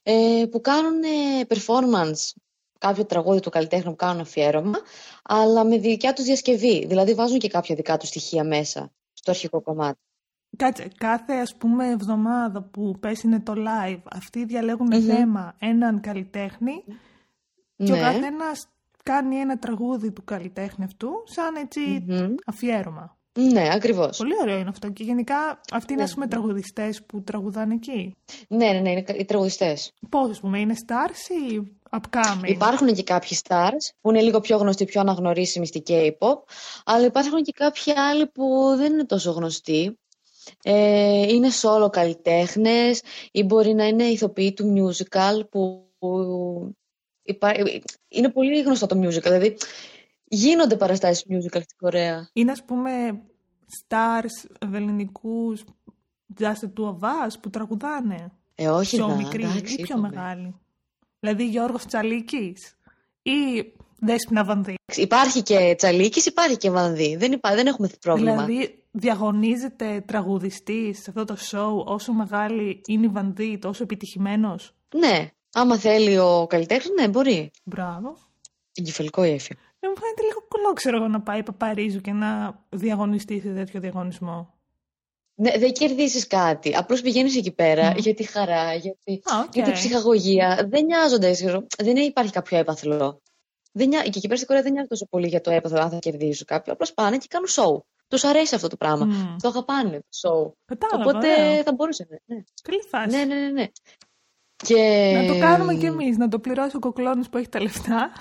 ε, 0.03 0.45
που 0.51 0.61
κάνουν 0.61 1.03
ε, 1.03 1.45
performance 1.47 2.33
κάποιο 2.79 3.05
τραγούδι 3.05 3.39
του 3.39 3.49
καλλιτέχνη 3.49 3.89
που 3.89 3.95
κάνουν 3.95 4.21
αφιέρωμα, 4.21 4.79
αλλά 5.23 5.63
με 5.63 5.77
δικιά 5.77 6.13
τους 6.13 6.25
διασκευή. 6.25 6.85
Δηλαδή 6.85 7.13
βάζουν 7.13 7.39
και 7.39 7.47
κάποια 7.47 7.75
δικά 7.75 7.97
τους 7.97 8.07
στοιχεία 8.07 8.43
μέσα 8.43 8.91
στο 9.13 9.31
αρχικό 9.31 9.61
κομμάτι. 9.61 9.99
Κάτσε, 10.57 10.87
κάθε 10.97 11.33
ας 11.33 11.55
πούμε 11.55 11.89
εβδομάδα 11.89 12.61
που 12.61 12.95
πέσει 12.99 13.27
είναι 13.27 13.39
το 13.39 13.53
live, 13.55 14.01
αυτοί 14.11 14.45
διαλέγουν 14.45 14.87
Μμμ. 14.91 15.05
θέμα 15.05 15.55
έναν 15.59 16.01
καλλιτέχνη 16.01 16.83
και 17.75 17.91
ο 17.91 17.95
Ναι. 17.95 18.01
Καθένας 19.05 19.23
κάνει 19.23 19.35
ένα 19.35 19.59
τραγούδι 19.59 20.11
του 20.11 20.23
καλλιτέχνη 20.23 20.85
αυτού 20.85 21.09
σαν 21.25 21.55
έτσι 21.55 21.79
Μμμ. 22.07 22.35
αφιέρωμα. 22.45 23.17
Ναι, 23.39 23.67
ακριβώς. 23.73 24.17
Πολύ 24.17 24.33
ωραίο 24.41 24.57
είναι 24.57 24.69
αυτό 24.69 24.89
και 24.91 25.03
γενικά 25.03 25.61
αυτοί 25.71 25.93
είναι 25.93 26.03
ας 26.03 26.09
Ναι. 26.09 26.13
πούμε 26.15 26.27
τραγουδιστές 26.27 27.03
που 27.03 27.21
τραγουδάνε 27.23 27.73
εκεί. 27.73 28.15
Ναι, 28.47 28.71
ναι, 28.71 28.79
ναι, 28.79 28.91
είναι 28.91 29.03
οι 29.17 29.25
τραγουδιστές. 29.25 29.91
Πώς 30.09 30.29
ας 30.29 30.39
πούμε, 30.39 30.59
είναι 30.59 30.75
stars 30.85 31.29
ή 31.51 31.77
upcoming; 31.91 32.47
Υπάρχουν 32.47 32.93
και 32.93 33.03
κάποιοι 33.03 33.37
stars 33.43 33.93
που 34.01 34.09
είναι 34.09 34.21
λίγο 34.21 34.39
πιο 34.39 34.57
γνωστοί, 34.57 34.85
πιο 34.85 35.01
αναγνωρίσιμοι 35.01 35.65
στη 35.67 35.83
K-pop, 35.87 36.37
αλλά 36.85 37.05
υπάρχουν 37.05 37.43
και 37.43 37.51
κάποιοι 37.51 37.93
άλλοι 37.93 38.27
που 38.27 38.73
δεν 38.77 38.93
είναι 38.93 39.05
τόσο 39.05 39.31
γνωστοί. 39.31 39.99
Ε, 40.63 41.33
είναι 41.33 41.47
solo 41.61 41.89
καλλιτέχνες 41.91 43.01
ή 43.31 43.43
μπορεί 43.43 43.73
να 43.73 43.87
είναι 43.87 44.03
ηθοποιοί 44.03 44.53
του 44.53 44.73
musical 44.77 45.49
που, 45.49 45.89
που 45.99 46.09
υπά- 46.19 46.84
είναι 48.07 48.29
πολύ 48.29 48.61
γνωστό 48.61 48.85
το 48.85 48.99
musical, 48.99 49.21
δηλαδή 49.21 49.57
γίνονται 50.23 50.75
παραστάσεις 50.75 51.25
musical 51.29 51.61
στην 51.61 51.77
Κορέα. 51.77 52.29
Είναι 52.33 52.51
ας 52.51 52.63
πούμε 52.63 52.91
stars 53.87 54.55
ελληνικούς 54.73 55.63
just 56.39 56.43
the 56.45 56.69
two 56.77 56.85
of 56.85 56.99
us 56.99 57.33
που 57.41 57.49
τραγουδάνε. 57.49 58.31
Ε, 58.55 58.67
όχι 58.67 58.95
πιο 58.95 59.07
δα, 59.07 59.15
μικρή 59.15 59.43
εντάξει, 59.43 59.73
ή 59.73 59.75
πιο 59.75 59.85
είπαμε. 59.97 60.09
μεγάλη. 60.09 60.55
Δηλαδή 61.19 61.47
Γιώργος 61.47 61.85
Τσαλίκης 61.85 62.75
ή 63.21 63.31
Δέσποινα 63.99 64.43
Βανδύ. 64.43 64.75
Υπάρχει 64.95 65.41
και 65.41 65.73
Τσαλίκης, 65.77 66.25
υπάρχει 66.25 66.57
και 66.57 66.69
Βανδύ. 66.69 67.15
Δεν, 67.15 67.31
υπά, 67.31 67.55
δεν 67.55 67.67
έχουμε 67.67 67.89
πρόβλημα. 68.01 68.45
Δηλαδή 68.45 68.83
διαγωνίζεται 68.91 70.03
τραγουδιστής 70.07 71.01
σε 71.01 71.05
αυτό 71.09 71.25
το 71.25 71.37
show 71.51 71.85
όσο 71.85 72.13
μεγάλη 72.13 72.81
είναι 72.87 73.05
η 73.05 73.09
Βανδύ, 73.09 73.57
τόσο 73.57 73.83
επιτυχημένος; 73.83 74.75
Ναι, 74.95 75.29
άμα 75.55 75.77
θέλει 75.77 76.17
ο 76.17 76.45
καλλιτέχνης, 76.49 76.93
ναι, 76.99 77.07
μπορεί. 77.07 77.51
Μπράβο. 77.63 78.17
Εγκεφαλικό 78.73 79.23
η 79.23 79.29
Έφη. 79.31 79.57
Δεν 79.79 79.93
μου 79.95 80.01
φαίνεται 80.01 80.21
λίγο 80.21 80.45
κουλό, 80.49 80.73
ξέρω 80.73 80.97
εγώ, 80.97 81.07
να 81.07 81.21
πάει 81.21 81.43
Παπαρίζου 81.43 82.01
και 82.01 82.11
να 82.11 82.59
διαγωνιστεί 82.69 83.39
σε 83.39 83.53
τέτοιο 83.53 83.79
διαγωνισμό. 83.79 84.53
Ναι, 85.35 85.57
δεν 85.57 85.71
κερδίσει 85.73 86.27
κάτι. 86.27 86.75
Απλώς 86.75 87.01
πηγαίνεις 87.01 87.35
εκεί 87.37 87.51
πέρα 87.51 87.89
Μμ. 87.89 87.97
για 87.97 88.13
τη 88.13 88.23
χαρά, 88.23 88.73
για 88.73 88.95
τη, 89.03 89.13
Α, 89.13 89.39
οκ. 89.45 89.53
για 89.53 89.63
τη 89.63 89.71
ψυχαγωγία. 89.71 90.67
Δεν 90.69 90.85
νοιάζονται. 90.85 91.31
ξέρω. 91.31 91.67
Δεν 91.77 91.95
υπάρχει 91.95 92.31
κάποιο 92.31 92.57
έπαθλο. 92.57 93.21
Δεν 93.71 93.87
νοιά... 93.87 94.01
Και 94.01 94.07
εκεί 94.15 94.21
πέρα 94.21 94.35
στην 94.35 94.47
Κορέα 94.47 94.61
δεν 94.63 94.71
νοιάζονται 94.71 94.93
τόσο 94.93 95.07
πολύ 95.09 95.27
για 95.27 95.41
το 95.41 95.51
έπαθλο 95.51 95.79
αν 95.81 95.89
θα 95.89 95.97
κερδίσουν 95.99 96.45
κάποιο. 96.45 96.73
Απλώς 96.73 96.93
πάνε 96.93 97.17
και 97.17 97.27
κάνουν 97.29 97.47
show. 97.49 97.79
Τους 98.07 98.23
αρέσει 98.23 98.55
αυτό 98.55 98.67
το 98.67 98.77
πράγμα. 98.77 99.05
Μμ. 99.05 99.35
Το 99.41 99.47
αγαπάνε 99.47 99.99
το 99.99 100.29
show. 100.29 100.51
Κατάλαβα, 100.65 101.09
Οπότε 101.09 101.31
ωραίο. 101.31 101.63
θα 101.63 101.73
μπορούσε. 101.73 102.07
Ναι, 102.25 102.37
Καλή 102.63 102.81
φάση. 102.89 103.15
ναι, 103.17 103.25
ναι. 103.25 103.35
ναι, 103.35 103.49
ναι. 103.49 103.67
Και... 104.55 105.11
Να 105.15 105.33
το 105.33 105.39
κάνουμε 105.39 105.73
κι 105.75 105.85
εμείς, 105.85 106.17
να 106.17 106.27
το 106.27 106.39
πληρώσει 106.39 106.75
ο 106.75 106.79
κοκλώνης 106.79 107.29
που 107.29 107.37
έχει 107.37 107.49
τα 107.49 107.61
λεφτά. 107.61 108.11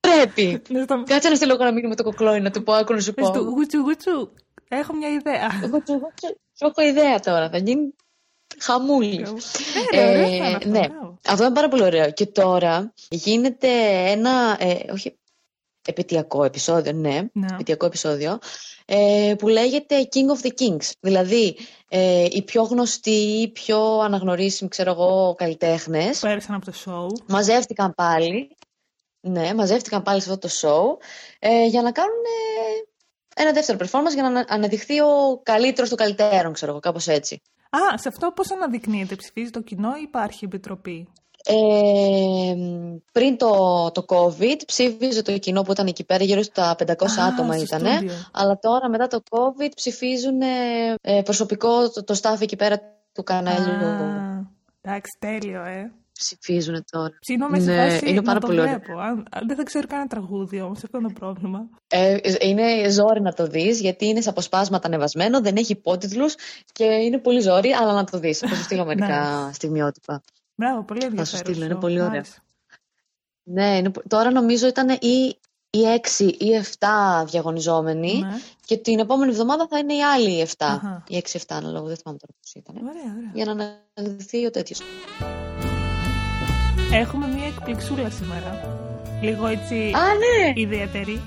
Πρέπει. 0.00 0.62
Να 0.72 0.82
στο- 0.82 1.02
Κάτσε 1.06 1.28
να 1.28 1.34
στείλω 1.34 1.52
κανένα 1.56 1.72
μήνυμα 1.72 1.88
με 1.88 1.94
το 1.96 2.02
κοκλόι 2.02 2.40
να 2.40 2.50
του 2.50 2.62
πω, 2.62 2.72
άκου 2.72 2.92
να 2.92 3.00
σου 3.00 3.14
Πες 3.14 3.26
πω. 3.26 3.32
του 3.32 3.44
γουτσου 3.48 3.78
γουτσου. 3.78 4.28
Έχω 4.68 4.94
μια 4.94 5.08
ιδέα. 5.08 5.48
Εγώ 5.64 5.78
του- 5.82 5.92
εγώ 5.92 6.10
του- 6.20 6.40
σου 6.58 6.66
έχω 6.76 6.88
ιδέα 6.88 7.20
τώρα, 7.20 7.50
θα 7.50 7.58
γίνει 7.58 7.94
χαμούλη. 8.58 9.18
Ναι, 9.18 10.00
ρε, 10.00 10.08
ωραίο 10.10 10.22
θα 10.28 10.34
είναι 10.34 10.46
αυτό, 10.56 10.68
ναι, 10.68 10.88
μπράβο. 10.88 11.18
αυτό 11.26 11.44
είναι 11.44 11.54
πάρα 11.54 11.68
πολύ 11.68 11.82
ωραίο. 11.82 12.10
Και 12.12 12.26
τώρα 12.26 12.92
γίνεται 13.10 13.68
ένα, 14.10 14.56
ε, 14.60 14.92
όχι, 14.92 15.18
επαιτειακό 15.86 16.44
επεισόδιο, 16.44 16.92
ναι, 16.92 17.20
Ναι. 17.32 17.46
επαιτειακό 17.52 17.86
επεισόδιο, 17.86 18.38
ε, 18.86 19.34
που 19.38 19.48
λέγεται 19.48 20.08
King 20.12 20.36
of 20.38 20.46
the 20.46 20.50
Kings. 20.60 20.90
Δηλαδή, 21.00 21.56
ε, 21.88 22.24
οι 22.30 22.42
πιο 22.42 22.62
γνωστοί, 22.62 23.10
οι 23.40 23.48
πιο 23.48 23.98
αναγνωρίσιμοι, 23.98 24.68
ξέρω 24.70 24.90
εγώ, 24.90 25.34
καλλιτέχνες, 25.38 26.18
Πέρασαν 26.18 26.54
από 26.54 26.64
το 26.64 26.72
show. 26.84 27.22
μαζεύτηκαν 27.28 27.94
πάλι, 27.94 28.56
ναι, 29.20 29.54
μαζεύτηκαν 29.54 30.02
πάλι 30.02 30.20
σε 30.20 30.30
αυτό 30.32 30.48
το 30.48 30.54
show, 30.60 31.04
ε, 31.38 31.66
για 31.66 31.82
να 31.82 31.92
κάνουν 31.92 32.16
ε, 33.36 33.42
ένα 33.42 33.52
δεύτερο 33.52 33.78
performance 33.82 34.12
για 34.12 34.22
να 34.22 34.28
ανα- 34.28 34.44
αναδειχθεί 34.48 35.00
ο 35.00 35.40
καλύτερος 35.42 35.88
των 35.88 35.98
καλύτερων, 35.98 36.52
ξέρω 36.52 36.70
εγώ, 36.70 36.80
κάπως 36.80 37.06
έτσι. 37.08 37.40
Α, 37.70 37.98
σε 37.98 38.08
αυτό 38.08 38.30
πώς 38.32 38.50
αναδεικνύεται, 38.50 39.14
ψηφίζει 39.16 39.50
το 39.50 39.60
κοινό 39.60 39.88
ή 39.96 40.02
υπάρχει 40.02 40.44
επιτροπή; 40.44 41.08
Ε, 41.46 42.54
πριν 43.12 43.36
το, 43.36 43.90
το 43.94 44.04
COVID 44.08 44.56
ψήφιζε 44.66 45.22
το 45.22 45.38
κοινό 45.38 45.62
που 45.62 45.72
ήταν 45.72 45.86
εκεί 45.86 46.04
πέρα, 46.04 46.24
γύρω 46.24 46.42
στα 46.42 46.76
500 46.86 46.86
Α, 46.90 47.26
άτομα 47.26 47.52
στο 47.54 47.62
ήταν. 47.62 47.86
στούντιο. 47.92 48.12
Αλλά 48.32 48.58
τώρα 48.58 48.88
μετά 48.88 49.06
το 49.06 49.22
COVID 49.30 49.68
ψηφίζουν 49.76 50.40
ε, 50.40 50.46
ε, 51.00 51.22
προσωπικό, 51.22 51.90
το, 51.90 52.04
το 52.04 52.18
staff 52.22 52.40
εκεί 52.40 52.56
πέρα 52.56 52.80
του 53.12 53.22
καναλιού. 53.22 53.84
Α, 53.86 54.46
εντάξει, 54.80 55.16
τέλειο, 55.18 55.64
ε. 55.64 55.92
Ψηφίζουν 56.18 56.84
τώρα. 56.90 57.10
Ψήνομαι 57.20 57.58
σε 57.60 57.70
Ναι, 57.70 57.76
φάση 57.88 58.06
είναι 58.08 58.14
να 58.16 58.22
πάρα 58.22 58.38
το 58.40 58.46
πολύ 58.46 58.60
ωραίο. 58.60 58.78
βλέπω. 58.84 59.00
Αν, 59.00 59.26
αν 59.30 59.46
δεν 59.46 59.56
θα 59.56 59.62
ξέρω 59.62 59.86
κανένα 59.86 60.08
τραγούδι 60.08 60.60
όμως, 60.60 60.84
αυτό 60.84 60.98
είναι 60.98 61.08
το 61.08 61.14
πρόβλημα. 61.18 61.68
Ε, 61.88 62.16
είναι 62.40 62.88
ζόρι 62.90 63.20
να 63.20 63.32
το 63.32 63.46
δεις, 63.46 63.80
γιατί 63.80 64.06
είναι 64.06 64.20
σε 64.20 64.28
αποσπάσματα 64.28 64.86
ανεβασμένο, 64.86 65.40
δεν 65.40 65.56
έχει 65.56 65.72
υπότιτλους 65.72 66.34
και 66.72 66.84
είναι 66.84 67.18
πολύ 67.18 67.40
ζόρι, 67.40 67.70
αλλά 67.72 67.92
να 67.92 68.04
το 68.04 68.18
δεις. 68.18 68.38
Θα 68.38 68.48
σου 68.54 68.62
στείλω 68.62 68.84
μερικά 68.94 69.50
στιγμιότυπα. 69.52 70.22
Μπράβο, 70.54 70.82
πολύ 70.82 71.04
ενδιαφέρον. 71.04 71.44
στείλω, 71.46 71.64
είναι 71.64 71.74
show. 71.74 71.80
πολύ 71.80 71.94
Μ' 71.98 72.02
ωραίο. 72.04 72.10
άρεσε. 72.12 72.38
Ναι, 73.42 73.76
είναι, 73.76 73.90
πο- 73.90 74.02
τώρα 74.08 74.30
νομίζω 74.30 74.66
ήταν 74.66 74.88
ή, 74.88 75.38
ή 75.70 75.80
6 76.18 76.22
ή 76.38 76.48
7 76.78 77.24
διαγωνιζόμενοι 77.26 78.18
Ναι. 78.18 78.38
και 78.64 78.76
την 78.76 78.98
επόμενη 78.98 79.30
εβδομάδα 79.30 79.66
θα 79.70 79.78
είναι 79.78 79.94
οι 79.94 80.02
άλλοι 80.02 80.40
7. 80.40 80.48
Αχα. 80.58 81.04
Ή 81.08 81.16
6-7 81.16 81.38
αναλόγω, 81.48 81.86
δεν 81.86 81.96
θυμάμαι 81.96 82.18
τώρα 82.18 82.32
πώς 82.40 82.52
ήταν. 82.54 82.76
Ωραία, 82.76 83.14
ωραία. 83.18 83.30
Για 83.34 83.44
να 83.54 83.80
αναδειχθεί 83.94 84.46
ο 84.46 84.50
τέτοιος. 84.50 84.80
Έχουμε 86.92 87.26
μία 87.26 87.46
εκπληξούλα 87.46 88.10
σήμερα. 88.10 88.78
Λίγο 89.22 89.46
έτσι 89.46 89.74
Α, 89.96 90.00
ναι! 90.14 90.52
ιδιαίτερη. 90.60 91.20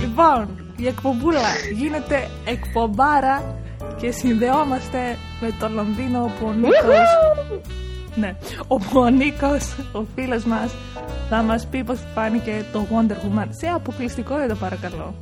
Λοιπόν, 0.00 0.72
η 0.76 0.86
εκπομπούλα 0.86 1.40
γίνεται 1.74 2.30
εκπομπάρα 2.44 3.56
και 4.00 4.10
συνδεόμαστε 4.10 4.98
με 5.40 5.56
το 5.60 5.68
Λονδίνο 5.68 6.22
όπου 6.22 6.46
ο 6.46 6.52
Νίκος, 6.52 7.08
ναι, 8.14 8.36
όπου 8.66 9.00
ο 9.00 9.08
Νίκος, 9.08 9.76
ο 9.92 10.04
φίλος 10.14 10.44
μας, 10.44 10.74
θα 11.28 11.42
μας 11.42 11.66
πει 11.66 11.84
πώς 11.84 12.00
φάνηκε 12.14 12.64
το 12.72 12.86
Wonder 12.90 13.12
Woman 13.12 13.46
σε 13.48 13.66
αποκλειστικότητα 13.66 14.54
παρακαλώ. 14.54 15.14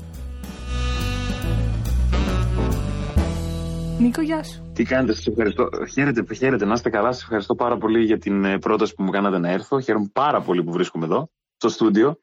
Νίκο, 3.98 4.20
γεια 4.20 4.42
σου. 4.42 4.70
Τι 4.72 4.84
κάνετε, 4.84 5.12
σας 5.14 5.26
ευχαριστώ. 5.26 5.68
Χαίρετε, 5.92 6.34
χαίρετε, 6.34 6.64
να 6.64 6.72
είστε 6.72 6.90
καλά. 6.90 7.12
Σας 7.12 7.22
ευχαριστώ 7.22 7.54
πάρα 7.54 7.76
πολύ 7.76 8.04
για 8.04 8.18
την 8.18 8.44
ε, 8.44 8.58
πρόταση 8.58 8.94
που 8.94 9.02
μου 9.02 9.10
κάνατε 9.10 9.38
να 9.38 9.50
έρθω. 9.50 9.80
Χαίρομαι 9.80 10.10
πάρα 10.12 10.40
πολύ 10.40 10.62
που 10.64 10.72
βρίσκομαι 10.72 11.04
εδώ, 11.04 11.30
στο 11.56 11.68
στούντιο. 11.68 12.18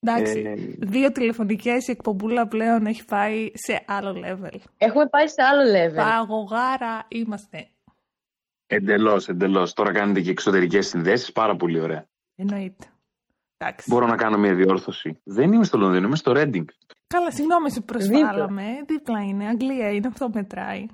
Εντάξει, 0.00 0.38
Ε, 0.38 0.54
δύο 0.78 1.12
τηλεφωνικές 1.12 1.88
η 1.88 1.90
εκπομπούλα 1.90 2.48
πλέον 2.48 2.86
έχει 2.86 3.04
πάει 3.04 3.50
σε 3.54 3.84
άλλο 3.86 4.10
level. 4.24 4.58
Έχουμε 4.78 5.06
πάει 5.06 5.28
σε 5.28 5.42
άλλο 5.42 5.62
level. 5.78 5.94
Παγωγάρα 5.96 7.06
είμαστε. 7.08 7.68
Εντελώς, 8.66 9.28
εντελώς. 9.28 9.72
Τώρα 9.72 9.92
κάνετε 9.92 10.20
και 10.20 10.30
εξωτερικές 10.30 10.86
συνδέσεις. 10.88 11.32
Πάρα 11.32 11.56
πολύ 11.56 11.80
ωραία. 11.80 12.06
Εννοείται. 12.36 12.86
Εντάξει. 13.56 13.90
Μπορώ 13.90 14.06
να 14.06 14.16
κάνω 14.16 14.38
μια 14.38 14.54
διόρθωση. 14.54 15.20
Δεν 15.24 15.52
είμαι 15.52 15.64
στο 15.64 15.78
Λονδίνο, 15.78 16.06
είμαι 16.06 16.16
στο 16.16 16.32
Ρέντινγκ. 16.32 16.66
Καλά, 17.06 17.30
συγγνώμη, 17.30 17.70
σε 17.70 17.80
προσβάλαμε. 17.80 18.64
Δίπλα 18.86 19.22
είναι, 19.24 19.46
Αγγλία 19.48 19.90
είναι, 19.92 20.06
αυτό 20.06 20.30
μετράει. 20.34 20.86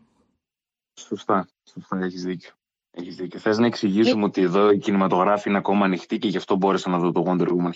Σωστά, 1.01 1.49
σωστά, 1.73 1.99
έχεις 1.99 2.23
δίκιο. 2.25 2.51
Έχεις 2.96 3.16
δίκιο. 3.16 3.40
Θες 3.40 3.59
να 3.59 3.66
εξηγήσουμε 3.66 4.24
ότι 4.24 4.42
εδώ 4.42 4.70
η 4.70 4.78
κινηματογράφη 4.78 5.48
είναι 5.48 5.59
ακόμα 5.59 5.85
ανοιχτή 5.85 6.18
και 6.18 6.28
γι' 6.28 6.37
αυτό 6.37 6.57
μπόρεσα 6.57 6.90
να 6.90 6.98
δω 6.98 7.12
το 7.12 7.24
Wonder 7.26 7.48
Woman 7.48 7.70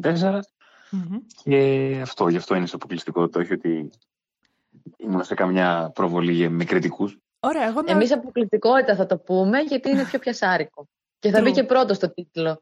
1984. 0.00 0.40
Μμμ. 0.90 1.18
Και 1.42 1.98
αυτό, 2.02 2.28
γι' 2.28 2.36
αυτό 2.36 2.54
είναι 2.54 2.66
σε 2.66 2.74
αποκλειστικότητα, 2.74 3.40
όχι 3.40 3.52
ότι 3.52 3.90
ήμουν 4.96 5.24
σε 5.24 5.34
καμιά 5.34 5.90
προβολή 5.94 6.48
με 6.48 6.64
κριτικούς. 6.64 7.18
Ωραία, 7.40 7.66
εγώ 7.66 7.82
να... 7.82 7.92
Εμείς 7.92 8.12
αποκλειστικότητα 8.12 8.94
θα 8.96 9.06
το 9.06 9.18
πούμε, 9.18 9.58
γιατί 9.58 9.90
είναι 9.90 10.04
πιο 10.04 10.18
πιασάρικο. 10.18 10.88
Και 11.18 11.30
θα 11.30 11.40
True. 11.40 11.42
μπει 11.42 11.50
και 11.50 11.64
πρώτο 11.64 11.94
στο 11.94 12.12
τίτλο. 12.14 12.60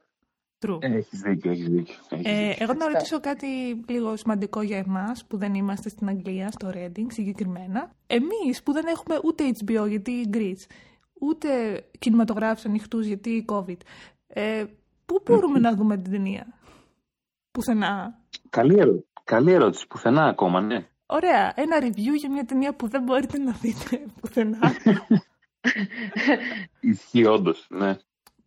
True. 0.66 0.78
Έχεις 0.80 1.20
δίκιο, 1.20 1.50
έχεις 1.50 1.68
δίκιο. 1.68 1.94
έχεις 2.08 2.26
Ε, 2.26 2.48
δίκιο. 2.48 2.64
εγώ 2.64 2.72
να 2.72 2.88
ρωτήσω 2.88 3.20
κάτι 3.20 3.46
λίγο 3.88 4.16
σημαντικό 4.16 4.62
για 4.62 4.78
εμάς 4.78 5.24
που 5.24 5.36
δεν 5.36 5.54
είμαστε 5.54 5.88
στην 5.88 6.08
Αγγλία, 6.08 6.50
στο 6.50 6.70
Reading 6.74 7.06
συγκεκριμένα. 7.08 7.90
Εμείς 8.06 8.62
που 8.62 8.72
δεν 8.72 8.86
έχουμε 8.86 9.18
ούτε 9.24 9.44
HBO 9.64 9.88
γιατί 9.88 10.30
Greece, 10.32 10.66
ούτε 11.26 11.80
κινηματογράφους 11.98 12.64
ανοιχτού 12.64 13.00
γιατί 13.00 13.44
COVID, 13.48 13.78
ε, 14.26 14.64
πού 15.06 15.22
μπορούμε 15.24 15.58
να 15.58 15.74
δούμε 15.74 15.96
την 15.96 16.12
ταινία; 16.12 16.46
Πουθενά. 17.50 18.18
Καλή, 18.50 18.78
ερώτηση. 18.78 19.06
Καλή 19.24 19.52
ερώτηση. 19.52 19.86
Πουθενά 19.86 20.24
ακόμα, 20.24 20.60
ναι. 20.60 20.88
Ωραία, 21.06 21.52
ένα 21.56 21.78
review 21.80 22.14
για 22.16 22.30
μια 22.30 22.44
ταινία 22.44 22.74
που 22.74 22.88
δεν 22.88 23.02
μπορείτε 23.02 23.38
να 23.38 23.52
δείτε 23.52 24.04
πουθενά. 24.20 24.58
Ισχύει 26.80 27.26
όντως, 27.26 27.66
ναι. 27.70 27.96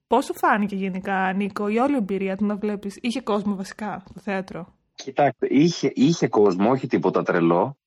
Πώς 0.07 0.25
σου 0.25 0.33
φάνηκε 0.37 0.75
γενικά, 0.75 1.33
Νίκο, 1.33 1.67
η 1.67 1.77
όλη 1.77 1.95
εμπειρία 1.95 2.37
του 2.37 2.45
να 2.45 2.55
βλέπεις; 2.55 2.97
Είχε 3.01 3.21
κόσμο 3.21 3.55
βασικά 3.55 4.03
στο 4.09 4.19
θέατρο. 4.19 4.75
Κοιτάξτε, 4.95 5.47
είχε, 5.49 5.91
είχε 5.95 6.27
κόσμο, 6.27 6.69
όχι 6.69 6.87
τίποτα 6.87 7.23
τρελό, 7.23 7.77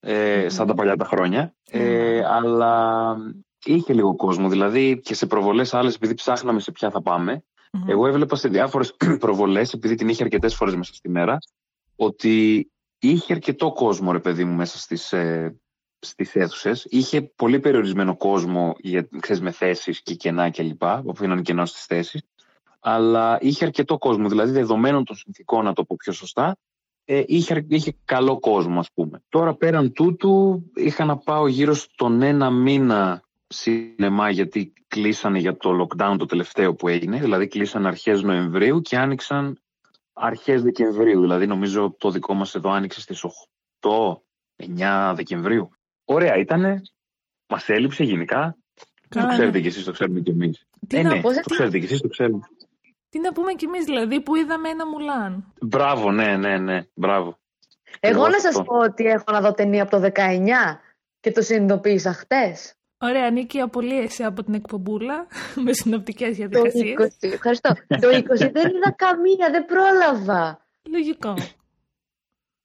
ε, 0.00 0.48
σαν 0.48 0.66
τα 0.66 0.74
παλιά 0.74 0.96
τα 0.96 1.04
χρόνια, 1.04 1.54
ε, 1.70 2.24
αλλά 2.24 3.16
είχε 3.64 3.92
λίγο 3.92 4.16
κόσμο. 4.16 4.48
Δηλαδή 4.48 5.00
και 5.00 5.14
σε 5.14 5.26
προβολές 5.26 5.74
άλλες, 5.74 5.94
επειδή 5.94 6.14
ψάχναμε 6.14 6.60
σε 6.60 6.72
ποια 6.72 6.90
θα 6.90 7.02
πάμε, 7.02 7.44
Μμμ. 7.72 7.88
εγώ 7.90 8.06
έβλεπα 8.06 8.36
σε 8.36 8.48
διάφορες 8.48 8.94
προβολές, 9.20 9.72
επειδή 9.72 9.94
την 9.94 10.08
είχε 10.08 10.22
αρκετές 10.22 10.54
φορές 10.54 10.74
μέσα 10.74 10.94
στη 10.94 11.08
μέρα, 11.08 11.38
ότι 11.96 12.70
είχε 12.98 13.32
αρκετό 13.32 13.72
κόσμο, 13.72 14.12
ρε 14.12 14.18
παιδί 14.20 14.44
μου, 14.44 14.54
μέσα 14.54 14.78
στις, 14.78 15.12
ε, 15.12 15.56
στις 15.98 16.34
αίθουσες. 16.34 16.86
Είχε 16.90 17.22
πολύ 17.22 17.60
περιορισμένο 17.60 18.16
κόσμο 18.16 18.74
για, 18.78 19.08
ξέρεις, 19.20 19.42
με 19.42 19.50
θέσεις 19.50 20.02
και 20.02 20.14
κενά 20.14 20.50
κλπ, 20.50 20.78
που 20.78 21.10
αφήναν 21.10 21.42
κενός 21.42 21.70
στις 21.70 21.84
θέσεις. 21.84 22.22
Αλλά 22.80 23.38
είχε 23.40 23.64
αρκετό 23.64 23.98
κόσμο, 23.98 24.28
δηλαδή 24.28 24.52
δεδομένων 24.52 25.04
των 25.04 25.16
συνθήκων, 25.16 25.64
να 25.64 25.72
το 25.72 25.84
πω 25.84 25.96
πιο 25.98 26.12
σωστά, 26.12 26.56
ε, 27.04 27.22
είχε, 27.26 27.54
αρ- 27.54 27.72
είχε 27.72 27.96
καλό 28.04 28.38
κόσμο, 28.38 28.78
ας 28.78 28.92
πούμε. 28.94 29.22
Τώρα 29.28 29.54
πέραν 29.54 29.92
τούτου, 29.92 30.62
είχα 30.74 31.04
να 31.04 31.16
πάω 31.16 31.46
γύρω 31.46 31.74
στον 31.74 32.22
ένα 32.22 32.50
μήνα 32.50 33.22
σινεμά, 33.52 34.30
γιατί 34.30 34.72
κλείσανε 34.88 35.38
για 35.38 35.56
το 35.56 35.70
lockdown 35.80 36.14
το 36.18 36.26
τελευταίο 36.26 36.74
που 36.74 36.88
έγινε, 36.88 37.18
δηλαδή 37.18 37.48
κλείσανε 37.48 37.88
αρχές 37.88 38.22
Νοεμβρίου 38.22 38.80
και 38.80 38.96
άνοιξαν 38.96 39.60
αρχές 40.12 40.62
Δεκεμβρίου, 40.62 41.20
δηλαδή 41.20 41.46
νομίζω 41.46 41.94
το 41.98 42.10
δικό 42.10 42.34
μας 42.34 42.54
εδώ 42.54 42.70
άνοιξε 42.70 43.00
στις 43.00 43.24
8-9 43.80 45.12
Δεκεμβρίου. 45.14 45.70
Ωραία 46.04 46.36
ήτανε, 46.36 46.82
μας 47.46 47.68
έλειψε 47.68 48.04
γενικά, 48.04 48.56
Καλά, 49.08 49.24
το 49.24 49.30
ναι. 49.30 49.38
ξέρετε 49.38 49.60
κι 49.60 49.66
εσείς, 49.66 49.84
το 49.84 49.92
ξέρουμε 49.92 50.20
κι 50.20 50.30
εμείς. 50.30 50.66
Τι 50.86 50.96
ε, 50.96 51.02
να 51.02 51.14
ναι, 51.14 51.20
πω, 51.20 51.28
το 51.32 51.50
ξέρετε 51.50 51.78
κι 51.78 51.84
εσείς, 51.84 52.00
το 52.00 52.08
ξέρουμε. 52.08 52.48
Τι 53.08 53.20
να 53.20 53.32
πούμε 53.32 53.52
κι 53.52 53.64
εμείς 53.64 53.84
δηλαδή 53.84 54.20
που 54.20 54.36
είδαμε 54.36 54.68
ένα 54.68 54.86
Μουλάν. 54.86 55.52
Μπράβο, 55.60 56.12
ναι, 56.12 56.36
ναι, 56.36 56.58
ναι, 56.58 56.82
μπράβο. 56.94 57.38
Εγώ 58.00 58.28
να 58.28 58.36
αυτό. 58.36 58.40
σας 58.40 58.62
πω 58.64 58.78
ότι 58.78 59.04
έχω 59.04 59.24
να 59.32 59.40
δω 59.40 59.52
ταινία 59.52 59.82
από 59.82 59.90
το 59.90 60.10
19 60.14 60.80
και 61.20 61.32
το 61.32 61.42
συνειδητοποίησα 61.42 62.12
χτες. 62.12 62.74
Ωραία, 63.02 63.30
Νίκη, 63.30 63.60
απολύεσαι 63.60 64.24
από 64.24 64.42
την 64.44 64.54
εκπομπούλα 64.54 65.26
με 65.64 65.72
συνοπτικές 65.72 66.28
Το 66.28 66.34
διαδικασίες. 66.34 66.94
20. 66.98 67.32
Ευχαριστώ. 67.32 67.74
το 67.86 68.08
20 68.08 68.22
δεν 68.38 68.68
είδα 68.74 68.94
καμία, 68.96 69.50
δεν 69.50 69.64
πρόλαβα. 69.64 70.66
Λογικό. 70.90 71.34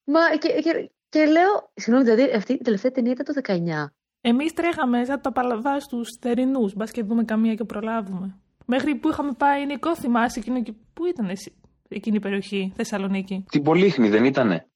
Μα 0.03 0.19
και, 0.39 0.47
και, 0.63 0.91
και 1.09 1.25
λέω, 1.25 1.71
συγγνώμη, 1.73 2.09
δηλαδή 2.09 2.35
αυτή 2.35 2.53
η 2.53 2.57
τελευταία 2.57 2.91
ταινία 2.91 3.11
ήταν 3.11 3.25
το 3.25 3.41
19. 3.85 3.91
Εμείς 4.21 4.53
τρέχαμε 4.53 5.05
σαν 5.05 5.21
τα 5.21 5.31
παλαβάς 5.31 5.83
στους 5.83 6.07
θερινούς, 6.21 6.73
μπας 6.73 6.91
και 6.91 7.03
δούμε 7.03 7.23
καμία 7.23 7.55
και 7.55 7.63
προλάβουμε. 7.63 8.39
Μέχρι 8.65 8.95
που 8.95 9.09
είχαμε 9.09 9.31
πάει, 9.37 9.65
Νικό, 9.65 9.95
θυμάσαι 9.95 10.39
εκείνο 10.39 10.61
και... 10.61 10.73
Πού 10.93 11.05
ήταν 11.05 11.29
εσύ, 11.29 11.55
εκείνη 11.87 12.15
η 12.15 12.19
περιοχή, 12.19 12.73
Θεσσαλονίκη; 12.75 13.43
Την 13.49 13.63
Πολύχνη 13.63 14.09
δεν 14.09 14.25
ήτανε; 14.25 14.67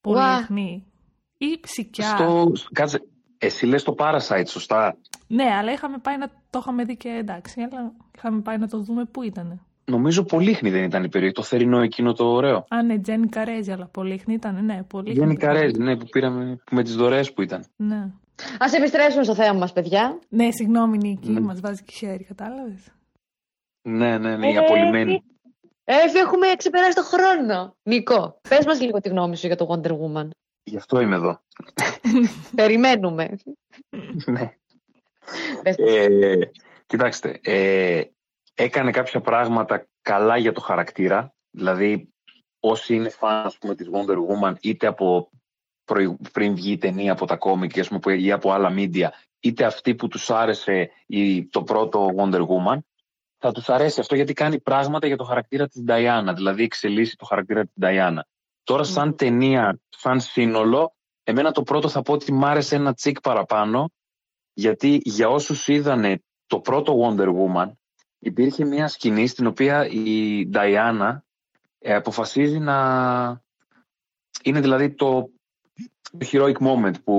Πολύχνη. 0.00 0.86
Ή 1.38 1.60
Ψικιά. 1.60 2.04
Στο... 2.04 2.52
Κάτσε, 2.72 3.02
εσύ 3.38 3.66
λες 3.66 3.82
το 3.82 3.94
Parasite, 3.98 4.46
σωστά; 4.46 4.96
Ναι, 5.26 5.44
αλλά 5.44 5.72
είχαμε 5.72 5.98
πάει 5.98 6.18
να 6.18 6.28
το 6.50 6.58
είχαμε 6.58 6.84
δει 6.84 6.96
και 6.96 7.08
εντάξει, 7.08 7.60
αλλά 7.60 7.92
είχαμε 8.16 8.40
πάει 8.40 8.58
να 8.58 8.68
το 8.68 8.78
δούμε 8.78 9.04
πού 9.04 9.22
ήταν. 9.22 9.60
Νομίζω 9.84 10.22
Πολύχνη 10.22 10.70
δεν 10.70 10.84
ήταν 10.84 11.04
η 11.04 11.08
περιοχή, 11.08 11.34
το 11.34 11.42
θερινό 11.42 11.80
εκείνο 11.80 12.12
το 12.12 12.24
ωραίο. 12.24 12.64
Α, 12.68 12.82
ναι, 12.82 12.98
Τζένι 12.98 13.28
Καρέζη, 13.28 13.70
αλλά 13.72 13.86
Πολύχνη 13.86 14.34
ήταν, 14.34 14.64
ναι, 14.64 14.82
Πολύχνη. 14.88 15.14
Τζένι 15.14 15.36
Καρέζη, 15.36 15.78
ναι, 15.78 15.96
που 15.96 16.06
πήραμε 16.06 16.58
με 16.70 16.82
τις 16.82 16.96
δωρεές 16.96 17.32
που 17.32 17.42
ήταν. 17.42 17.64
Ναι. 17.76 17.96
Α 18.58 18.66
επιστρέψουμε 18.76 19.24
στο 19.24 19.34
θέμα 19.34 19.58
μας, 19.58 19.72
παιδιά. 19.72 20.18
Ναι, 20.28 20.48
συγγνώμη 20.50 20.98
Νίκη, 20.98 21.30
Ναι. 21.30 21.40
μας 21.40 21.60
βάζει 21.60 21.82
και 21.82 21.92
χέρι, 21.92 22.24
κατάλαβες; 22.24 22.92
Ναι, 23.82 24.18
ναι, 24.18 24.36
ναι, 24.36 24.48
η 24.50 24.54
Ε, 24.54 24.58
απολυμμένη. 24.58 25.22
Εφη, 25.84 26.18
έχουμε 26.18 26.46
ξεπεράσει 26.56 26.94
το 26.94 27.02
χρόνο. 27.02 27.76
Νικό, 27.82 28.40
πες 28.48 28.66
μας 28.66 28.80
λίγο 28.80 29.00
τη 29.00 29.08
γνώμη 29.08 29.36
σου 29.36 29.46
για 29.46 29.56
το 29.56 29.66
Wonder 29.70 29.90
Woman. 29.90 30.28
Γι' 30.68 30.76
αυτό 30.76 31.00
είμαι 31.00 31.14
εδώ. 31.14 31.40
Περιμένουμε. 32.56 33.38
ναι. 34.26 34.54
Πες. 35.62 35.76
Ε, 35.78 36.50
κοιτάξτε, 36.86 37.38
ε, 37.42 38.02
έκανε 38.54 38.90
κάποια 38.90 39.20
πράγματα 39.20 39.86
καλά 40.02 40.36
για 40.36 40.52
το 40.52 40.60
χαρακτήρα. 40.60 41.34
Δηλαδή, 41.50 42.08
όσοι 42.60 42.94
είναι 42.94 43.08
φαν, 43.08 43.46
ας 43.46 43.58
πούμε, 43.58 43.74
της 43.74 43.88
Wonder 43.92 44.16
Woman, 44.16 44.54
είτε 44.60 44.86
από 44.86 45.30
προη- 45.84 46.16
πριν 46.32 46.54
βγει 46.54 46.72
η 46.72 46.78
ταινία 46.78 47.12
από 47.12 47.26
τα 47.26 47.36
κόμικ 47.36 47.78
ας 47.78 47.88
πούμε, 47.88 48.00
που- 48.00 48.10
ή 48.10 48.32
από 48.32 48.52
άλλα 48.52 48.72
media, 48.76 49.08
είτε 49.40 49.64
αυτοί 49.64 49.94
που 49.94 50.08
τους 50.08 50.30
άρεσε 50.30 50.90
η, 51.06 51.46
το 51.46 51.62
πρώτο 51.62 52.08
Wonder 52.16 52.40
Woman, 52.40 52.78
θα 53.38 53.52
τους 53.52 53.68
αρέσει 53.68 54.00
αυτό 54.00 54.14
γιατί 54.14 54.32
κάνει 54.32 54.60
πράγματα 54.60 55.06
για 55.06 55.16
το 55.16 55.24
χαρακτήρα 55.24 55.68
της 55.68 55.84
Diana, 55.86 56.32
δηλαδή 56.34 56.62
εξελίσσει 56.62 57.16
το 57.16 57.24
χαρακτήρα 57.24 57.62
της 57.62 57.74
Diana. 57.80 58.20
Τώρα 58.68 58.84
σαν 58.84 59.08
Μμμ. 59.08 59.14
ταινία, 59.14 59.80
σαν 59.88 60.20
σύνολο, 60.20 60.94
εμένα 61.24 61.52
το 61.52 61.62
πρώτο 61.62 61.88
θα 61.88 62.02
πω 62.02 62.12
ότι 62.12 62.32
μ' 62.32 62.44
άρεσε 62.44 62.76
ένα 62.76 62.94
τσικ 62.94 63.20
παραπάνω, 63.20 63.90
γιατί 64.52 65.00
για 65.04 65.28
όσους 65.28 65.68
είδανε 65.68 66.22
το 66.46 66.60
πρώτο 66.60 66.96
Wonder 67.02 67.28
Woman, 67.28 67.72
υπήρχε 68.18 68.64
μια 68.64 68.88
σκηνή 68.88 69.26
στην 69.26 69.46
οποία 69.46 69.86
η 69.86 70.48
Diana 70.52 71.18
ε, 71.78 71.94
αποφασίζει 71.94 72.58
να... 72.58 72.76
Είναι 74.42 74.60
δηλαδή 74.60 74.94
το, 74.94 75.30
το 76.18 76.26
heroic 76.32 76.66
moment 76.66 76.92
που 77.04 77.14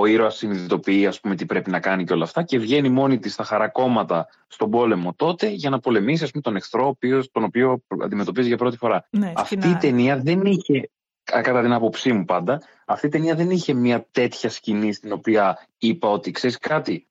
ο 0.00 0.06
ήρωας 0.06 0.36
συνειδητοποιεί 0.36 1.06
ας 1.06 1.20
πούμε 1.20 1.34
τι 1.34 1.46
πρέπει 1.46 1.70
να 1.70 1.80
κάνει 1.80 2.04
και 2.04 2.12
όλα 2.12 2.24
αυτά 2.24 2.42
και 2.42 2.58
βγαίνει 2.58 2.88
μόνη 2.88 3.18
της 3.18 3.32
στα 3.32 3.44
χαρακόμματα 3.44 4.26
στον 4.46 4.70
πόλεμο 4.70 5.14
τότε 5.16 5.48
για 5.48 5.70
να 5.70 5.78
πολεμήσει 5.80 6.24
ας 6.24 6.30
πούμε, 6.30 6.42
τον 6.42 6.56
εχθρό 6.56 6.84
ο 6.84 6.88
οποίος- 6.88 7.30
τον 7.30 7.44
οποίο 7.44 7.82
αντιμετωπίζει 8.02 8.48
για 8.48 8.56
πρώτη 8.56 8.76
φορά. 8.76 9.06
Ναι, 9.10 9.32
Αυτή 9.36 9.54
η 9.54 9.60
σκηνάρι. 9.60 9.80
ταινία 9.86 10.18
δεν 10.18 10.40
είχε, 10.44 10.90
κα- 11.24 11.40
κατά 11.40 11.62
την 11.62 11.72
άποψή 11.72 12.12
μου 12.12 12.24
πάντα, 12.24 12.62
αυτή 12.86 13.06
η 13.06 13.10
ταινία 13.10 13.34
δεν 13.34 13.50
είχε 13.50 13.72
μια 13.72 14.06
τέτοια 14.10 14.50
σκηνή 14.50 14.92
στην 14.92 15.12
οποία 15.12 15.66
είπα 15.78 16.08
ότι 16.08 16.30
ξέρεις 16.30 16.58
κάτι. 16.58 17.06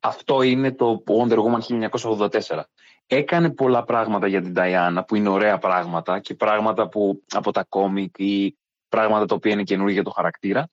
Αυτό 0.00 0.42
είναι 0.42 0.72
το 0.72 1.02
Wonder 1.06 1.36
Woman 1.38 1.60
1984. 1.60 2.64
Έκανε 3.06 3.50
πολλά 3.50 3.84
πράγματα 3.84 4.26
για 4.26 4.42
την 4.42 4.54
Diana 4.56 5.02
που 5.06 5.14
είναι 5.16 5.28
ωραία 5.28 5.58
πράγματα 5.58 6.18
και 6.20 6.34
πράγματα 6.34 6.88
που 6.88 7.22
από 7.32 7.50
τα 7.52 7.64
κόμικ 7.68 8.18
ή 8.18 8.56
πράγματα 8.90 9.26
τα 9.26 9.34
οποία 9.34 9.52
είναι 9.52 9.62
καινούργια 9.62 9.94
για 9.94 10.04
το 10.04 10.10
χαρακτήρα. 10.10 10.68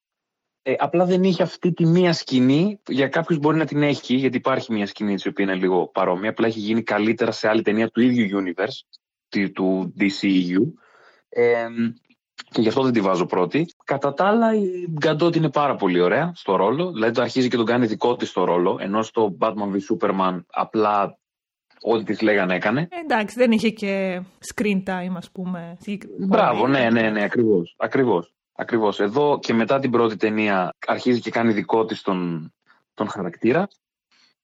Ε, 0.61 0.73
απλά 0.77 1.05
δεν 1.05 1.23
είχε 1.23 1.43
αυτή 1.43 1.73
τη 1.73 1.85
μία 1.85 2.13
σκηνή. 2.13 2.79
Για 2.87 3.07
κάποιους 3.07 3.39
μπορεί 3.39 3.57
να 3.57 3.65
την 3.65 3.83
έχει, 3.83 4.15
γιατί 4.15 4.37
υπάρχει 4.37 4.73
μία 4.73 4.87
σκηνή 4.87 5.15
η 5.23 5.27
οποία 5.27 5.45
είναι 5.45 5.55
λίγο 5.55 5.87
παρόμοια. 5.87 6.29
Απλά 6.29 6.47
έχει 6.47 6.59
γίνει 6.59 6.83
καλύτερα 6.83 7.31
σε 7.31 7.47
άλλη 7.47 7.61
ταινία 7.61 7.89
του 7.89 8.01
ίδιου 8.01 8.43
universe, 8.43 8.97
τη- 9.29 9.51
του 9.51 9.93
DCEU. 9.99 10.73
Ε, 11.29 11.67
και 12.49 12.61
γι' 12.61 12.67
αυτό 12.67 12.83
δεν 12.83 12.93
τη 12.93 13.01
βάζω 13.01 13.25
πρώτη. 13.25 13.65
Κατά 13.83 14.13
τα 14.13 14.25
άλλα, 14.25 14.55
η 14.55 14.87
Γκαντότ 14.91 15.35
είναι 15.35 15.49
πάρα 15.49 15.75
πολύ 15.75 15.99
ωραία 15.99 16.31
στο 16.35 16.55
ρόλο. 16.55 16.91
Δηλαδή, 16.91 17.13
το 17.13 17.21
αρχίζει 17.21 17.47
και 17.47 17.57
τον 17.57 17.65
κάνει 17.65 17.85
δικό 17.85 18.15
της 18.15 18.29
στο 18.29 18.43
ρόλο. 18.43 18.77
Ενώ 18.81 19.01
στο 19.01 19.37
Batman 19.39 19.71
v 19.73 19.77
Superman 19.89 20.39
απλά 20.47 21.17
ό,τι 21.81 22.03
της 22.03 22.21
λέγανε 22.21 22.55
έκανε. 22.55 22.87
Ε, 22.91 22.99
εντάξει, 22.99 23.35
δεν 23.39 23.51
είχε 23.51 23.69
και 23.69 24.21
screen 24.53 24.83
time, 24.85 25.13
ας 25.15 25.31
πούμε. 25.31 25.77
Μπράβο, 26.19 26.59
πολύ. 26.59 26.71
ναι, 26.71 26.89
ναι, 26.89 27.09
ναι, 27.09 27.23
ακριβώς, 27.23 27.75
ακριβώς, 27.77 28.33
ακριβώς. 28.55 28.99
Εδώ 28.99 29.39
και 29.41 29.53
μετά 29.53 29.79
την 29.79 29.91
πρώτη 29.91 30.15
ταινία 30.15 30.73
αρχίζει 30.87 31.19
και 31.19 31.31
κάνει 31.31 31.53
δικό 31.53 31.85
της 31.85 32.01
τον, 32.01 32.51
τον 32.93 33.09
χαρακτήρα, 33.09 33.67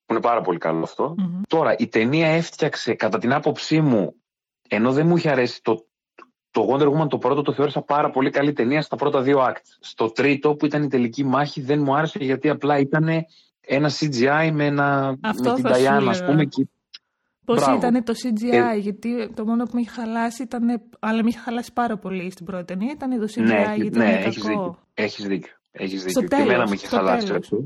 που 0.06 0.14
είναι 0.14 0.22
πάρα 0.22 0.42
πολύ 0.42 0.58
καλό 0.58 0.84
αυτό. 0.84 1.16
Μμμ. 1.18 1.42
Τώρα, 1.48 1.76
η 1.78 1.88
ταινία 1.88 2.28
έφτιαξε, 2.28 2.94
κατά 2.94 3.18
την 3.18 3.34
άποψή 3.34 3.82
μου, 3.82 4.16
ενώ 4.70 4.92
δεν 4.92 5.08
μου 5.08 5.18
είχε 5.18 5.30
αρέσει 5.30 5.62
το, 5.62 5.86
το 6.52 6.68
Wonder 6.70 6.92
Woman 6.94 7.10
το 7.10 7.18
πρώτο, 7.18 7.42
το 7.42 7.54
θεώρησα 7.54 7.82
πάρα 7.82 8.10
πολύ 8.10 8.30
καλή 8.30 8.54
ταινία 8.54 8.82
στα 8.82 8.96
πρώτα 8.96 9.22
δύο 9.22 9.40
acts. 9.40 9.78
Στο 9.80 10.12
τρίτο, 10.12 10.56
που 10.56 10.66
ήταν 10.66 10.84
η 10.84 10.88
τελική 10.88 11.24
μάχη, 11.24 11.62
δεν 11.62 11.82
μου 11.82 11.96
άρεσε 11.96 12.18
γιατί 12.22 12.50
απλά 12.50 12.78
ήταν 12.78 13.26
ένα 13.62 13.92
CGI 14.00 14.50
με, 14.54 14.66
ένα, 14.66 15.18
Αυτό 15.22 15.50
με 15.50 15.56
την 15.56 15.64
θα 15.64 15.74
σου 15.74 15.84
Diana, 15.84 16.08
ας 16.08 16.20
έλεγα. 16.20 16.26
πούμε. 16.26 16.46
Και, 16.46 16.68
Πώς 17.46 17.60
Μπράβο. 17.60 17.78
ήταν 17.78 18.04
το 18.04 18.14
CGI, 18.24 18.54
Ε, 18.74 18.76
γιατί 18.78 19.30
το 19.36 19.46
μόνο 19.46 19.64
που 19.64 19.72
με 19.74 19.82
είχε 19.82 19.90
χαλάσει 19.90 20.44
ήταν. 20.44 20.82
Αλλά 21.00 21.24
με 21.24 21.30
είχε 21.30 21.40
χαλάσει 21.40 21.74
πάρα 21.74 21.98
πολύ 21.98 22.32
στην 22.32 22.46
πρώτη 22.46 22.66
ταινία 22.66 22.92
ήταν 22.92 23.20
το 23.20 23.28
CGI, 23.36 23.42
Ναι, 23.42 23.74
γιατί 23.76 23.98
ναι, 23.98 24.06
ήταν 24.06 24.24
έχεις 24.26 24.44
κακό. 24.44 24.50
δίκιο. 24.64 24.78
Έχεις 24.94 25.26
δίκιο. 25.28 25.52
Έχεις 25.72 26.00
Στο 26.02 26.10
δίκιο. 26.22 26.28
και 26.28 26.36
εμένα 26.36 26.52
τέλος, 26.54 26.70
με 26.70 26.76
είχε 26.76 26.88
στο 26.88 26.96
χαλάσει 26.96 27.26
τέλος. 27.28 27.40
αυτό. 27.42 27.64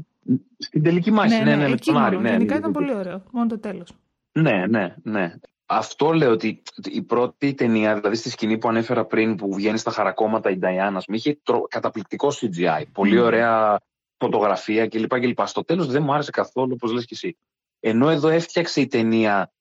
Στην 0.57 0.83
τελική 0.83 1.11
μάχη, 1.11 1.43
ναι, 1.43 1.55
ναι, 1.55 1.67
με 1.67 1.73
εκεί 1.73 1.91
τον 1.91 2.01
Άρη. 2.01 2.15
μόνο. 2.15 2.27
Ναι, 2.27 2.33
Γενικά 2.35 2.53
ναι, 2.53 2.59
ήταν 2.59 2.71
ναι. 2.71 2.77
πολύ 2.77 2.93
ωραίο. 2.95 3.23
Μόνο 3.31 3.47
το 3.47 3.59
τέλος. 3.59 3.91
Ναι, 4.31 4.65
ναι, 4.69 4.95
ναι. 5.03 5.33
Αυτό 5.65 6.11
λέω 6.13 6.31
ότι 6.31 6.61
η 6.85 7.01
πρώτη 7.01 7.53
ταινία, 7.53 7.95
δηλαδή 7.95 8.15
στη 8.15 8.29
σκηνή 8.29 8.57
που 8.57 8.67
ανέφερα 8.69 9.05
πριν 9.05 9.35
που 9.35 9.53
βγαίνει 9.53 9.77
στα 9.77 9.91
χαρακόμματα 9.91 10.49
η 10.49 10.57
Diana, 10.61 10.91
μου 10.93 11.15
είχε 11.15 11.39
τρο- 11.43 11.67
καταπληκτικό 11.69 12.27
CGI. 12.31 12.83
Πολύ 12.91 13.15
Μμμ. 13.17 13.23
ωραία 13.25 13.79
φωτογραφία 14.17 14.87
κλπ. 14.87 15.19
κλπ. 15.19 15.39
Στο 15.47 15.63
τέλος 15.63 15.87
δεν 15.87 16.03
μου 16.03 16.13
άρεσε 16.13 16.31
καθόλου, 16.31 16.71
όπως 16.73 16.91
λες 16.91 17.05
και 17.05 17.13
εσύ. 17.13 17.37
Ενώ 17.79 18.09
εδώ 18.09 18.27
έφτιαξε 18.27 18.81
η 18.81 18.87
ταινία 18.87 19.51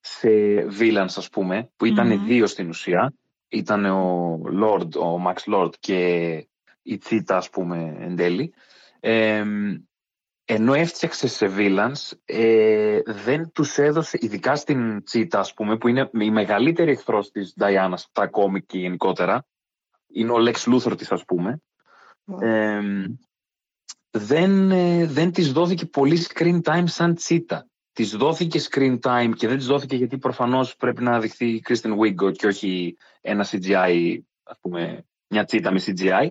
σε 0.00 0.28
villains, 0.78 1.14
ας 1.16 1.28
πούμε, 1.28 1.70
που 1.76 1.84
ήταν 1.84 2.06
Μμμ. 2.06 2.26
δύο 2.26 2.46
στην 2.46 2.68
ουσία. 2.68 3.12
Ήταν 3.48 3.84
ο 3.84 4.40
Lord, 4.62 4.96
ο 4.96 5.22
Max 5.26 5.54
Lord 5.54 5.70
και 5.78 6.28
η 6.82 6.98
Τσίτα, 6.98 7.36
ας 7.36 7.50
πούμε, 7.50 7.96
εν 8.00 8.16
τέλει. 8.16 8.52
Ε, 9.00 9.44
ενώ 10.44 10.74
έφτιαξε 10.74 11.28
σε 11.28 11.50
villains, 11.56 12.10
ε, 12.24 13.00
δεν 13.06 13.50
τους 13.52 13.78
έδωσε, 13.78 14.18
ειδικά 14.20 14.56
στην 14.56 15.04
Τσίτα, 15.04 15.38
ας 15.38 15.54
πούμε, 15.54 15.76
που 15.76 15.88
είναι 15.88 16.10
η 16.12 16.30
μεγαλύτερη 16.30 16.90
εχθρός 16.90 17.30
της 17.30 17.54
Diana 17.60 17.92
στα 17.94 18.26
κόμικ 18.26 18.66
και 18.66 18.78
γενικότερα, 18.78 19.46
είναι 20.12 20.32
ο 20.32 20.36
Lex 20.38 20.74
Luthor 20.74 20.96
της, 20.96 21.12
ας 21.12 21.24
πούμε, 21.24 21.62
ε, 22.40 22.80
δεν, 24.10 24.70
ε, 24.70 25.06
δεν 25.06 25.32
της 25.32 25.52
δόθηκε 25.52 25.86
πολύ 25.86 26.26
screen 26.28 26.60
time 26.62 26.84
σαν 26.86 27.14
Τσίτα. 27.14 27.69
Της 27.92 28.16
δόθηκε 28.16 28.60
screen 28.70 28.98
time 29.00 29.32
και 29.36 29.48
δεν 29.48 29.56
της 29.56 29.66
δόθηκε 29.66 29.96
γιατί 29.96 30.18
προφανώς 30.18 30.76
πρέπει 30.76 31.02
να 31.02 31.20
δειχθεί 31.20 31.46
η 31.46 31.62
Kristen 31.68 31.98
Wiig 31.98 32.32
και 32.32 32.46
όχι 32.46 32.96
ένα 33.20 33.46
CGI, 33.50 34.18
ας 34.42 34.58
πούμε, 34.60 35.04
μια 35.28 35.44
Τσίτα 35.44 35.72
με 35.72 35.80
CGI. 35.86 36.26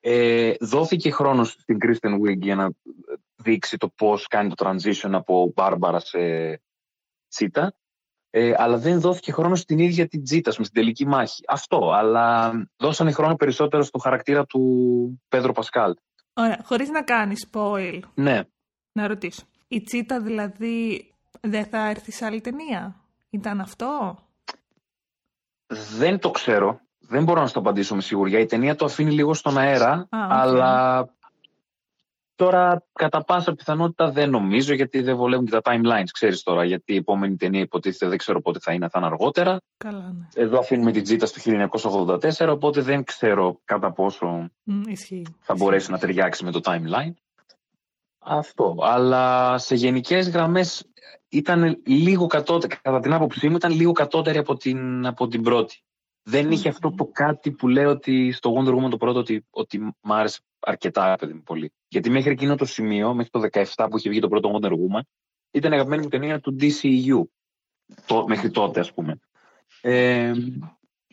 Ε, 0.00 0.54
δόθηκε 0.60 1.10
χρόνος 1.10 1.50
στην 1.50 1.78
Kristen 1.84 2.14
Wiig 2.20 2.38
για 2.38 2.54
να 2.54 2.70
δείξει 3.36 3.76
το 3.76 3.88
πώς 3.88 4.26
κάνει 4.26 4.54
το 4.54 4.54
transition 4.68 5.10
από 5.12 5.52
Μπάρμπαρα 5.54 6.00
σε 6.00 6.18
Τσίτα. 7.28 7.74
Ε, 8.30 8.52
αλλά 8.56 8.78
δεν 8.78 9.00
δόθηκε 9.00 9.32
χρόνος 9.32 9.60
στην 9.60 9.78
ίδια 9.78 10.08
την 10.08 10.24
Τζίτα, 10.24 10.50
στην 10.50 10.72
τελική 10.72 11.06
μάχη. 11.06 11.42
Αυτό, 11.48 11.90
αλλά 11.90 12.52
δώσανε 12.76 13.12
χρόνο 13.12 13.34
περισσότερο 13.34 13.82
στο 13.82 13.98
χαρακτήρα 13.98 14.44
του 14.44 15.22
Πέδρο 15.28 15.52
Πασκάλ. 15.52 15.94
Ωραία. 16.34 16.60
Χωρίς 16.64 16.88
να 16.88 17.02
κάνει 17.02 17.34
spoil, 17.50 18.00
Ναι, 18.14 18.42
να 18.92 19.06
ρωτήσω. 19.06 19.42
Η 19.72 19.82
Τσίτα 19.82 20.20
δηλαδή 20.20 21.06
δεν 21.40 21.64
θα 21.64 21.88
έρθει 21.88 22.12
σε 22.12 22.24
άλλη 22.24 22.40
ταινία; 22.40 22.96
Ήταν 23.30 23.60
αυτό; 23.60 24.18
δεν 25.96 26.18
το 26.18 26.30
ξέρω. 26.30 26.80
Δεν 26.98 27.24
μπορώ 27.24 27.40
να 27.40 27.46
σου 27.46 27.52
το 27.52 27.60
απαντήσω 27.60 27.94
με 27.94 28.00
σιγουριά. 28.00 28.38
Η 28.38 28.46
ταινία 28.46 28.74
το 28.74 28.84
αφήνει 28.84 29.10
λίγο 29.10 29.34
στον 29.34 29.58
αέρα, 29.58 30.00
οκ. 30.00 30.08
αλλά 30.12 31.08
τώρα 32.34 32.86
κατά 32.92 33.24
πάσα 33.24 33.54
πιθανότητα 33.54 34.10
δεν 34.10 34.30
νομίζω 34.30 34.74
γιατί 34.74 35.02
δεν 35.02 35.16
βολεύουν 35.16 35.46
και 35.46 35.60
τα 35.60 35.60
timelines, 35.64 36.08
ξέρεις 36.12 36.42
τώρα. 36.42 36.64
Γιατί 36.64 36.92
η 36.92 36.96
επόμενη 36.96 37.36
ταινία 37.36 37.60
υποτίθεται 37.60 38.08
δεν 38.08 38.18
ξέρω 38.18 38.40
πότε 38.40 38.58
θα 38.58 38.72
είναι, 38.72 38.88
θα 38.88 38.98
είναι 38.98 39.08
αργότερα. 39.08 39.60
Καλά, 39.76 40.12
ναι. 40.18 40.42
Εδώ 40.42 40.58
αφήνουμε 40.58 40.92
την 40.92 41.02
Τσίτα 41.02 41.26
στο 41.26 41.40
1984, 42.40 42.48
οπότε 42.48 42.80
δεν 42.80 43.04
ξέρω 43.04 43.60
κατά 43.64 43.92
πόσο 43.92 44.50
Μ, 44.62 44.80
ισχύει. 44.86 45.26
θα 45.40 45.54
μπορέσει 45.54 45.90
να 45.90 45.98
ταιριάξει 45.98 46.44
με 46.44 46.50
το 46.50 46.60
timeline. 46.64 47.12
Αυτό. 48.24 48.76
Αλλά 48.80 49.58
σε 49.58 49.74
γενικές 49.74 50.30
γραμμές 50.30 50.86
ήταν 51.28 51.80
λίγο 51.86 52.26
κατώτερη, 52.26 52.76
κατά 52.82 53.00
την 53.00 53.12
άποψή 53.12 53.48
μου, 53.48 53.56
ήταν 53.56 53.72
λίγο 53.72 53.92
κατώτερη 53.92 54.38
από 54.38 54.56
την, 54.56 55.06
από 55.06 55.26
την 55.28 55.42
πρώτη. 55.42 55.82
Δεν 56.22 56.50
είχε 56.50 56.68
Μμμ. 56.68 56.74
αυτό 56.74 56.90
το 56.96 57.10
κάτι 57.12 57.50
που 57.52 57.68
λέω 57.68 57.90
ότι 57.90 58.32
στο 58.32 58.54
Wonder 58.56 58.74
Woman 58.74 58.90
το 58.90 58.96
πρώτο 58.96 59.18
ότι, 59.18 59.46
ότι 59.50 59.78
μ' 60.00 60.12
άρεσε 60.12 60.40
αρκετά, 60.60 61.16
παιδί 61.18 61.32
μου, 61.32 61.42
πολύ. 61.42 61.72
Γιατί 61.88 62.10
μέχρι 62.10 62.30
εκείνο 62.30 62.56
το 62.56 62.64
σημείο, 62.64 63.14
μέχρι 63.14 63.30
το 63.30 63.40
17 63.74 63.86
που 63.90 63.98
είχε 63.98 64.08
βγει 64.08 64.20
το 64.20 64.28
πρώτο 64.28 64.58
Wonder 64.58 64.70
Woman, 64.70 65.00
ήταν 65.50 65.72
η 65.72 65.74
αγαπημένη 65.74 66.02
μου 66.02 66.08
ταινία 66.08 66.40
του 66.40 66.56
DCEU. 66.60 67.22
Το, 68.06 68.24
μέχρι 68.26 68.50
τότε, 68.50 68.80
ας 68.80 68.92
πούμε. 68.92 69.18
Ε, 69.80 70.32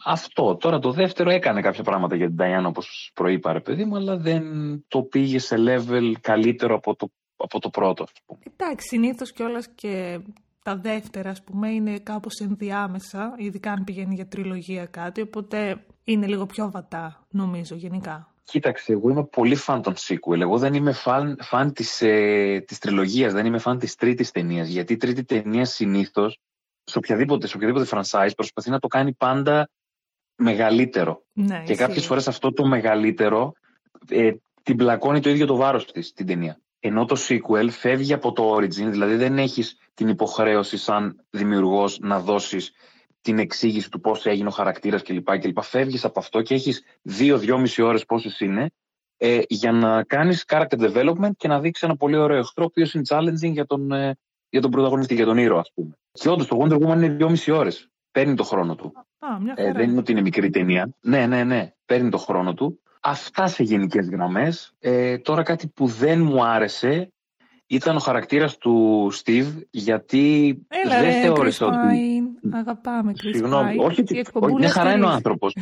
αυτό. 0.05 0.55
Τώρα 0.55 0.79
το 0.79 0.91
δεύτερο 0.91 1.29
έκανε 1.29 1.61
κάποια 1.61 1.83
πράγματα 1.83 2.15
για 2.15 2.27
την 2.27 2.37
Diana 2.39 2.65
όπως 2.67 3.11
προείπα 3.13 3.53
ρε 3.53 3.59
παιδί 3.59 3.85
μου, 3.85 3.95
αλλά 3.95 4.17
δεν 4.17 4.43
το 4.87 5.01
πήγε 5.01 5.39
σε 5.39 5.55
level 5.59 6.11
καλύτερο 6.21 6.75
από 6.75 6.95
το 6.95 7.11
από 7.39 7.59
το 7.59 7.69
πρώτο. 7.69 8.03
Ας 8.03 8.21
πούμε. 8.25 8.39
Εντάξει, 8.57 8.87
συνήθως 8.87 9.31
κιόλας 9.31 9.67
και 9.75 10.19
τα 10.63 10.75
δεύτερα, 10.75 11.29
ας 11.29 11.43
πούμε, 11.43 11.69
είναι 11.69 11.99
κάπως 11.99 12.39
ενδιάμεσα, 12.39 13.33
ειδικά 13.37 13.71
αν 13.71 13.83
πηγαίνει 13.83 14.15
για 14.15 14.27
τριλογία 14.27 14.85
κάτι, 14.85 15.21
οπότε 15.21 15.85
είναι 16.03 16.27
λίγο 16.27 16.45
πιο 16.45 16.71
βατά, 16.71 17.27
νομίζω, 17.29 17.75
γενικά. 17.75 18.33
Κοίταξε, 18.43 18.91
εγώ 18.91 19.09
είμαι 19.09 19.25
πολύ 19.25 19.55
φαν 19.55 19.81
των 19.81 19.93
sequel. 19.97 20.39
Εγώ 20.39 20.57
δεν 20.57 20.73
είμαι 20.73 20.91
φαν, 20.91 21.37
φαν 21.41 21.73
της, 21.73 22.01
ε, 22.01 22.63
της 22.67 22.79
τριλογίας, 22.79 23.33
δεν 23.33 23.45
είμαι 23.45 23.57
φαν 23.59 23.79
της 23.79 23.95
τρίτης 23.95 24.31
ταινίας, 24.31 24.67
γιατί 24.67 24.93
η 24.93 24.97
τρίτη 24.97 25.23
ταινία 25.23 25.65
συνήθως, 25.65 26.39
σε 26.83 26.97
οποιαδήποτε, 26.97 27.47
σε 27.47 27.55
οποιαδήποτε 27.55 27.87
franchise, 27.91 28.31
προσπαθεί 28.35 28.69
να 28.69 28.79
το 28.79 28.87
κάνει 28.87 29.13
πάντα 29.13 29.69
μεγαλύτερο. 30.39 31.23
Ναι, 31.33 31.63
και 31.65 31.75
κάποιες 31.75 32.05
φορές 32.05 32.27
αυτό 32.27 32.53
το 32.53 32.65
μεγαλύτερο 32.65 33.53
ε, 34.09 34.31
την 34.63 34.77
πλακώνει 34.77 35.19
το 35.19 35.29
ίδιο 35.29 35.45
το 35.45 35.55
βάρος 35.55 35.91
της, 35.91 36.13
την 36.13 36.25
ταινία. 36.25 36.59
Ενώ 36.79 37.05
το 37.05 37.15
sequel 37.27 37.69
φεύγει 37.69 38.13
από 38.13 38.31
το 38.31 38.55
origin, 38.55 38.89
δηλαδή 38.89 39.15
δεν 39.15 39.37
έχεις 39.37 39.77
την 39.93 40.07
υποχρέωση 40.07 40.77
σαν 40.77 41.25
δημιουργός 41.29 41.99
να 41.99 42.19
δώσεις 42.19 42.71
την 43.21 43.39
εξήγηση 43.39 43.89
του 43.89 43.99
πώς 43.99 44.25
έγινε 44.25 44.47
ο 44.47 44.51
χαρακτήρας 44.51 45.01
κλπ. 45.01 45.37
κλπ. 45.39 45.61
Φεύγεις 45.61 46.05
από 46.05 46.19
αυτό 46.19 46.41
και 46.41 46.53
έχεις 46.53 46.83
δύο-δυόμιση 47.01 47.81
ώρες 47.81 48.05
πόσες 48.05 48.39
είναι 48.39 48.71
ε, 49.17 49.39
για 49.47 49.71
να 49.71 50.03
κάνεις 50.03 50.45
character 50.47 50.79
development 50.79 51.31
και 51.37 51.47
να 51.47 51.59
δείξεις 51.59 51.83
ένα 51.83 51.95
πολύ 51.95 52.17
ωραίο 52.17 52.37
εχθρό 52.37 52.65
που 52.65 52.79
είναι 52.79 53.01
challenging 53.07 53.51
για 53.51 53.65
τον, 53.65 53.91
ε, 53.91 54.17
για 54.49 54.61
τον 54.61 54.71
πρωταγωνιστή, 54.71 55.15
για 55.15 55.25
τον 55.25 55.37
ήρωα 55.37 55.59
ας 55.59 55.71
πούμε. 55.73 55.97
Και 56.11 56.29
όντως 56.29 56.47
το 56.47 56.57
Wonder 56.61 56.75
Woman 56.75 56.95
είναι 56.95 57.09
δυόμιση 57.09 57.51
ώρες. 57.51 57.89
Παίρνει 58.11 58.35
το 58.35 58.43
χρόνο 58.43 58.75
του. 58.75 58.93
Α, 59.19 59.39
μια 59.39 59.53
Ε, 59.57 59.61
χαρά. 59.61 59.73
δεν 59.79 59.89
είναι 59.89 59.99
ότι 59.99 60.11
είναι 60.11 60.21
μικρή 60.21 60.49
ταινία. 60.49 60.89
Ναι, 61.01 61.25
ναι, 61.27 61.43
ναι. 61.43 61.73
Παίρνει 61.85 62.09
το 62.09 62.17
χρόνο 62.17 62.53
του. 62.53 62.79
Αυτά 63.01 63.47
σε 63.47 63.63
γενικές 63.63 64.09
γραμμές. 64.09 64.73
Ε, 64.79 65.17
τώρα 65.17 65.43
κάτι 65.43 65.67
που 65.67 65.87
δεν 65.87 66.21
μου 66.21 66.43
άρεσε 66.45 67.13
ήταν 67.67 67.95
ο 67.95 67.99
χαρακτήρας 67.99 68.57
του 68.57 69.07
Steve 69.23 69.47
γιατί 69.69 70.55
Έλα 70.67 70.99
δεν 71.01 71.03
ρε, 71.11 71.21
θεώρησα 71.21 71.65
Chris 71.65 71.69
ότι... 71.69 72.23
Pine. 72.43 72.53
Αγαπάμε, 72.53 73.11
Chris 73.15 73.29
Συγγνώμη, 73.33 73.75
Pine. 73.79 73.85
όχι, 73.85 73.99
Η 74.01 74.03
όχι, 74.03 74.17
εκπομπούλας 74.17 74.59
μια 74.59 74.69
χαρά 74.69 74.89
είναι 74.89 74.93
ο 74.93 75.07
στηρίζει. 75.07 75.15
άνθρωπος. 75.15 75.55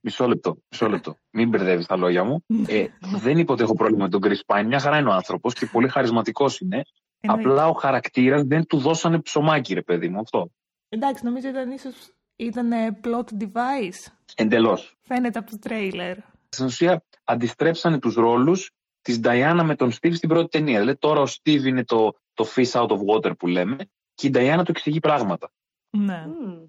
Μισό 0.00 0.26
λεπτό, 0.28 0.56
μισό 0.70 0.88
λεπτό. 0.88 1.16
Μην 1.30 1.48
μπερδεύεις 1.48 1.86
τα 1.86 1.96
λόγια 1.96 2.24
μου. 2.24 2.44
Ε, 2.66 2.84
δεν 3.22 3.38
είπα 3.38 3.52
ότι 3.52 3.62
έχω 3.62 3.74
πρόβλημα 3.74 4.02
με 4.04 4.10
τον 4.10 4.20
Chris 4.24 4.40
Pine. 4.56 4.64
Μια 4.66 4.78
χαρά 4.78 4.98
είναι 4.98 5.08
ο 5.08 5.12
άνθρωπος 5.12 5.54
και 5.54 5.66
πολύ 5.66 5.88
χαρισματικός 5.88 6.60
είναι. 6.60 6.82
Εννοείται. 7.20 7.48
Απλά 7.48 7.68
ο 7.68 7.72
χαρακτήρας 7.72 8.42
δεν 8.42 8.66
του 8.66 8.78
δώσανε 8.78 9.20
ψωμάκι, 9.20 9.74
ρε 9.74 9.82
παιδί 9.82 10.08
μου. 10.08 10.18
Αυτό. 10.20 10.50
Εντάξει, 10.94 11.24
νομίζω 11.24 11.48
ήταν 11.48 11.70
ίσως 11.70 11.94
ήταν 12.36 12.72
ε, 12.72 13.00
plot 13.04 13.42
device. 13.42 14.12
Εντελώς. 14.34 14.96
Φαίνεται 15.00 15.38
από 15.38 15.50
το 15.50 15.58
τρέιλερ. 15.58 16.16
Στην 16.48 16.64
ουσία 16.64 17.04
αντιστρέψανε 17.24 17.98
τους 17.98 18.14
ρόλους 18.14 18.70
της 19.00 19.20
Diana 19.22 19.60
με 19.64 19.74
τον 19.76 19.92
Steve 19.92 20.14
στην 20.14 20.28
πρώτη 20.28 20.48
ταινία. 20.48 20.78
Δηλαδή 20.80 20.98
τώρα 20.98 21.20
ο 21.20 21.26
Steve 21.26 21.64
είναι 21.64 21.84
το, 21.84 22.14
το 22.34 22.46
fish 22.54 22.70
out 22.70 22.88
of 22.88 22.98
water 23.12 23.38
που 23.38 23.46
λέμε 23.46 23.76
και 24.14 24.26
η 24.26 24.30
Diana 24.34 24.60
του 24.64 24.70
εξηγεί 24.70 25.00
πράγματα. 25.00 25.50
Ναι. 25.90 26.26
Μμμ. 26.26 26.66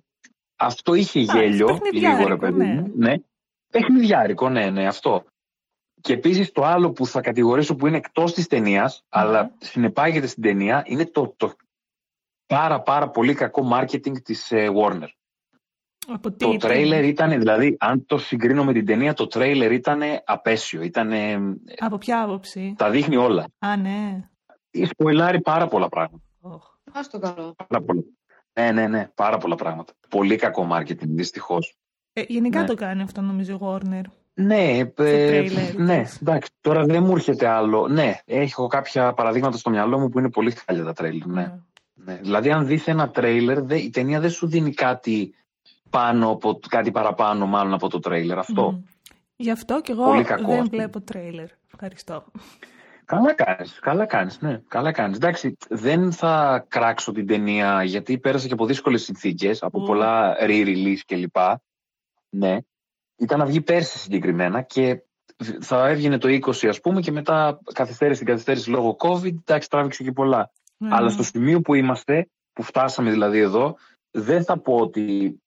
Αυτό 0.56 0.94
είχε 0.94 1.20
Εντάξει, 1.20 1.40
γέλιο, 1.40 1.66
παιχνιδιάρικο, 1.66 2.18
λίγο 2.18 2.30
ρε 2.30 2.38
παιδί 2.38 2.66
ναι. 2.66 2.74
μου. 2.74 2.92
Ναι. 2.96 3.16
Παιχνιδιάρικο, 3.72 4.50
ναι, 4.50 4.70
ναι, 4.70 4.88
αυτό. 4.88 5.26
Και 6.02 6.14
επίσης 6.14 6.52
το 6.52 6.64
άλλο 6.64 6.92
που 6.92 7.06
θα 7.06 7.22
κατηγορήσω 7.22 7.76
που 7.76 7.88
είναι 7.88 7.98
εκτός 7.98 8.34
της 8.34 8.48
ταινίας, 8.48 9.04
αλλά 9.10 9.56
συνεπάγεται 9.58 10.28
στην 10.28 10.44
ταινία, 10.44 10.84
είναι 10.86 11.06
το, 11.06 11.34
το 11.38 11.54
πάρα 12.47 12.81
πάρα 12.81 13.10
πολύ 13.10 13.34
κακό 13.34 13.69
marketing 13.73 14.21
της 14.23 14.51
ε, 14.51 14.69
Warner. 14.75 15.08
Από 16.08 16.31
τι 16.31 16.45
Το 16.45 16.51
ήταν; 16.51 16.69
τρέιλερ 16.69 17.03
ήταν, 17.03 17.29
δηλαδή, 17.29 17.77
αν 17.79 18.05
το 18.05 18.17
συγκρίνω 18.17 18.63
με 18.63 18.73
την 18.73 18.86
ταινία, 18.86 19.13
το 19.13 19.27
τρέιλερ 19.27 19.71
ήταν 19.71 20.01
απέσιο. 20.25 20.81
Ήταν, 20.81 21.12
Από 21.79 21.97
ποια 21.97 22.21
άποψη; 22.21 22.73
τα 22.77 22.89
δείχνει 22.89 23.15
όλα. 23.15 23.45
Α, 23.60 23.75
ναι. 23.77 24.29
Σποιλάρει 24.86 25.41
πάρα 25.41 25.67
πολλά 25.67 25.89
πράγματα. 25.89 26.23
Οχ. 26.41 26.63
Ας 26.93 27.10
το 27.10 27.19
καλό. 27.19 27.55
Πάρα 27.67 27.84
πολλά. 27.86 28.01
Ναι, 28.60 28.71
ναι, 28.71 28.88
ναι, 28.88 29.10
πάρα 29.15 29.38
πολλά 29.38 29.55
πράγματα. 29.55 29.93
Πολύ 30.10 30.36
κακό 30.36 30.67
marketing, 30.71 30.97
δυστυχώς. 31.08 31.75
Ε, 32.13 32.23
γενικά 32.27 32.60
Ναι. 32.60 32.65
το 32.67 32.73
κάνει 32.75 33.01
αυτό 33.01 33.21
νομίζω 33.21 33.53
η 33.53 33.58
Warner. 33.62 34.01
Ναι, 34.34 34.77
ε, 34.77 34.86
τρέιλερ 34.86 35.75
ναι, 35.75 36.01
της. 36.01 36.21
εντάξει. 36.21 36.49
Τώρα 36.62 36.86
δεν 36.86 37.03
μου 37.03 37.12
έρχεται 37.15 37.47
άλλο. 37.47 37.88
Ναι, 37.88 38.13
έχω 38.25 38.67
κάποια 38.67 39.13
παραδείγματα 39.13 39.58
στο 39.58 39.69
μυαλό 39.69 39.99
μου 39.99 40.10
που 40.10 40.19
είναι 40.19 40.29
πολύ 40.29 40.51
χάλια 40.51 40.84
τα 40.84 40.93
τρέιλερ. 40.93 41.27
Ναι. 41.27 41.60
Ναι. 42.06 42.15
Δηλαδή, 42.22 42.52
αν 42.52 42.65
δεις 42.65 42.88
ένα 42.88 43.10
τρέιλερ, 43.10 43.62
δε- 43.62 43.78
η 43.78 43.89
ταινία 43.89 44.20
δεν 44.20 44.30
σου 44.30 44.48
δίνει 44.48 44.74
κάτι 44.74 45.36
πάνω 45.89 46.30
από, 46.30 46.60
κάτι 46.70 46.91
παραπάνω 46.91 47.46
μάλλον 47.46 47.74
από 47.74 47.89
το 47.89 48.00
τρέιλερ. 48.00 48.38
Αυτό. 48.38 48.72
Μμμ. 48.72 48.82
Γι' 49.36 49.52
αυτό 49.52 49.82
και 49.82 49.91
εγώ 49.91 50.04
Πολύ 50.04 50.24
κακό 50.24 50.48
δεν 50.48 50.60
αυτό. 50.60 50.70
βλέπω 50.70 51.02
τρέιλερ. 51.02 51.48
Ευχαριστώ. 51.74 52.26
Καλά 53.06 53.34
κάνεις, 53.34 53.80
καλά 53.80 54.06
κάνεις, 54.06 54.41
ναι, 54.41 54.62
καλά 54.68 54.91
κάνεις. 54.91 55.15
Εντάξει, 55.15 55.58
δεν 55.70 56.12
θα 56.12 56.65
κράξω 56.68 57.12
την 57.12 57.28
ταινία 57.28 57.84
γιατί 57.84 58.18
πέρασε 58.18 58.48
και 58.48 58.54
από 58.54 58.65
δύσκολες 58.65 59.04
συνθήκες, 59.04 59.63
από 59.63 59.82
Ω. 59.82 59.86
πολλά 59.86 60.36
re-release 60.39 61.00
κλπ. 61.06 61.36
Ναι. 62.30 62.58
Ήταν 63.18 63.39
να 63.39 63.46
βγει 63.46 63.62
πέρσι 63.62 63.98
συγκεκριμένα 63.98 64.62
και 64.62 65.02
θα 65.60 65.88
έβγαινε 65.88 66.18
το 66.18 66.28
20 66.28 66.68
ας 66.68 66.80
πούμε 66.82 67.02
και 67.02 67.12
μετά 67.12 67.60
καθυστέρησε 67.74 68.18
την 68.20 68.28
καθυστέρηση 68.28 68.70
λόγω 68.70 68.96
COVID, 69.00 69.34
εντάξει 69.46 69.70
τράβηξε 69.70 70.04
και 70.04 70.12
πολλά. 70.12 70.52
Ναι, 70.78 70.96
Αλλά 70.96 71.06
ναι. 71.06 71.12
στο 71.12 71.24
σημείο 71.24 71.62
που 71.62 71.74
είμαστε, 71.74 72.30
που 72.54 72.64
φτάσαμε 72.64 73.12
δηλαδή 73.12 73.40
εδώ, 73.40 73.76
δεν 74.12 74.44
θα 74.44 74.58
πω 74.58 74.76
ότι 74.76 75.40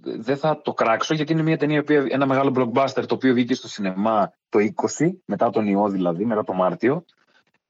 δεν 0.00 0.36
θα 0.36 0.60
το 0.60 0.74
κράξω 0.74 1.14
γιατί 1.14 1.32
είναι 1.32 1.42
μια 1.42 1.56
ταινία, 1.56 1.76
η 1.76 1.80
οποία- 1.80 2.06
ένα 2.08 2.26
μεγάλο 2.26 2.52
blockbuster 2.56 3.04
το 3.06 3.14
οποίο 3.14 3.34
βγήκε 3.34 3.54
στο 3.54 3.68
σινεμά 3.68 4.32
το 4.48 4.58
20, 4.58 5.10
μετά 5.24 5.50
τον 5.50 5.66
ιό 5.66 5.88
δηλαδή, 5.88 6.24
μετά 6.24 6.44
τον 6.44 6.56
Μάρτιο, 6.56 7.04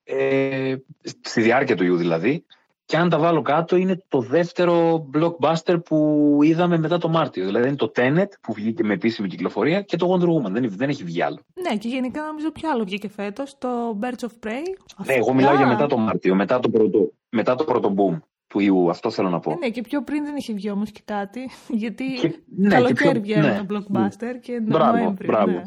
ε, 0.05 0.77
στη 1.21 1.41
διάρκεια 1.43 1.77
του 1.77 1.85
ιού 1.85 1.97
δηλαδή, 1.97 2.45
και 2.89 2.97
αν 2.97 3.09
τα 3.09 3.19
βάλω 3.19 3.43
κάτω 3.43 3.77
είναι 3.77 4.03
το 4.09 4.21
δεύτερο 4.21 5.07
blockbuster 5.15 5.77
που 5.85 6.39
είδαμε 6.43 6.79
μετά 6.79 6.99
το 6.99 7.09
Μάρτιο. 7.09 7.45
Δηλαδή 7.45 7.67
είναι 7.69 7.77
το 7.77 7.93
Tenet 7.97 8.27
που 8.41 8.53
βγήκε 8.53 8.85
με 8.85 8.93
επίσημη 8.95 9.29
κυκλοφορία 9.29 9.83
και 9.83 9.97
το 9.97 10.07
Wonder 10.13 10.25
Woman. 10.27 10.51
Δεν, 10.51 10.71
δεν 10.71 10.89
έχει 10.89 11.05
βγει 11.05 11.23
άλλο. 11.23 11.39
Ναι, 11.69 11.77
και 11.77 11.89
γενικά 11.89 12.23
νομίζω 12.23 12.51
ποιο 12.53 12.71
άλλο 12.71 12.85
βγήκε 12.85 13.09
φέτος, 13.09 13.59
το 13.59 13.69
Birds 14.03 14.25
of 14.25 14.47
Prey. 14.47 14.63
Ναι, 15.07 15.13
εγώ 15.15 15.33
μιλάω 15.35 15.55
για 15.57 15.67
μετά 15.67 15.87
το 15.87 15.97
Μάρτιο, 15.99 16.35
μετά 16.35 16.61
το 16.61 16.69
πρώτο, 16.71 17.11
μετά 17.29 17.55
το 17.55 17.65
πρώτο 17.65 17.95
boom 17.97 18.19
του 18.47 18.61
ιού. 18.61 18.91
Αυτό 18.91 19.11
θέλω 19.11 19.29
να 19.29 19.41
πω. 19.41 19.51
Ε, 19.51 19.55
ναι, 19.61 19.69
και 19.69 19.81
πιο 19.81 20.03
πριν 20.05 20.25
δεν 20.25 20.37
είχε 20.37 20.53
βγει 20.53 20.71
όμως 20.71 20.91
και 20.91 21.01
κάτι. 21.05 21.51
Γιατί 21.83 22.05
Και- 22.21 22.39
ναι, 22.57 22.69
καλοκαίρι 22.69 22.95
και 22.95 23.11
πιο- 23.11 23.21
βγαίνουν 23.21 23.51
ναι, 23.51 23.65
τα 23.65 23.67
blockbuster 23.69 24.39
και 24.41 24.61
Μπράβο, 24.63 24.97
Νοέμβριο. 24.99 25.31
μπράβο. 25.33 25.51
Ναι. 25.51 25.63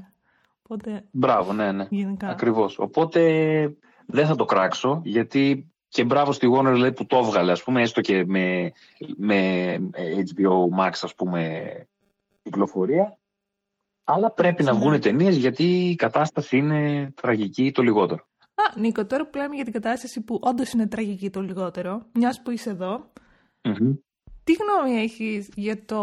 Οπότε 0.63 1.03
Μπράβο, 1.11 1.53
ναι, 1.53 1.71
ναι. 1.71 1.85
γενικά. 1.89 2.27
Ακριβώς. 2.27 2.79
Οπότε 2.79 3.21
δεν 4.05 4.25
θα 4.25 4.35
το 4.35 4.45
κράξω, 4.45 5.01
γιατί 5.03 5.71
και 5.91 6.03
μπράβο 6.03 6.31
στη 6.31 6.47
Warner 6.55 6.75
λέει, 6.77 6.91
που 6.91 7.05
το 7.05 7.17
έβγαλε, 7.17 7.51
ας 7.51 7.63
πούμε, 7.63 7.81
έστω 7.81 8.01
και 8.01 8.25
με, 8.25 8.71
με 9.17 9.73
HBO 10.35 10.79
Max, 10.79 10.91
ας 11.01 11.15
πούμε, 11.15 11.61
κυκλοφορία. 12.43 13.17
Αλλά 14.03 14.31
πρέπει 14.31 14.63
να 14.63 14.73
Ναι. 14.73 14.79
βγουν 14.79 14.99
ταινίες 14.99 15.35
γιατί 15.35 15.89
η 15.89 15.95
κατάσταση 15.95 16.57
είναι 16.57 17.11
τραγική 17.21 17.71
το 17.71 17.81
λιγότερο. 17.81 18.25
Α, 18.55 18.79
Νίκο, 18.79 19.05
τώρα 19.05 19.27
που 19.29 19.37
λέμε 19.37 19.55
για 19.55 19.63
την 19.63 19.73
κατάσταση 19.73 20.21
που 20.21 20.39
όντως 20.41 20.71
είναι 20.71 20.87
τραγική 20.87 21.29
το 21.29 21.41
λιγότερο, 21.41 22.01
μιας 22.13 22.41
που 22.41 22.51
είσαι 22.51 22.69
εδώ, 22.69 23.11
Μμμ. 23.63 23.93
τι 24.43 24.53
γνώμη 24.53 24.99
έχεις 25.01 25.49
για 25.55 25.85
το 25.85 26.01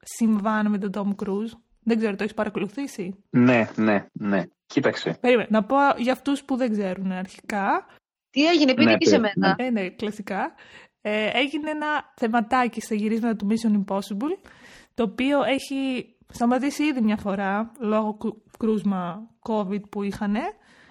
συμβάν 0.00 0.70
με 0.70 0.78
τον 0.78 0.90
Tom 0.94 1.24
Cruise; 1.24 1.52
Δεν 1.82 1.98
ξέρω, 1.98 2.16
το 2.16 2.22
έχεις 2.22 2.34
παρακολουθήσει; 2.34 3.14
Ναι, 3.30 3.68
ναι, 3.76 4.06
ναι. 4.12 4.42
Κοίταξε. 4.66 5.18
Περίμενε, 5.20 5.48
να 5.50 5.64
πω 5.64 5.76
για 5.98 6.12
αυτούς 6.12 6.44
που 6.44 6.56
δεν 6.56 6.70
ξέρουν 6.72 7.12
αρχικά. 7.12 7.86
Τι 8.34 8.46
έγινε, 8.46 8.74
πείτε 8.74 8.90
Ναι, 8.90 8.96
και 8.96 9.06
σε 9.08 9.18
πες, 9.18 9.32
μένα. 9.36 9.54
Ε, 9.58 9.70
ναι, 9.70 9.88
κλασικά. 9.88 10.54
Ε, 11.00 11.30
έγινε 11.32 11.70
ένα 11.70 12.12
θεματάκι 12.16 12.80
στα 12.80 12.94
γυρίσματα 12.94 13.36
του 13.36 13.46
Mission 13.50 13.72
Impossible, 13.84 14.48
το 14.94 15.02
οποίο 15.02 15.42
έχει 15.42 16.08
σταματήσει 16.32 16.84
ήδη 16.84 17.00
μια 17.00 17.16
φορά 17.16 17.72
λόγω 17.80 18.14
κρου- 18.16 18.42
κρούσμα 18.58 19.30
COVID 19.48 19.88
που 19.90 20.02
είχαν. 20.02 20.34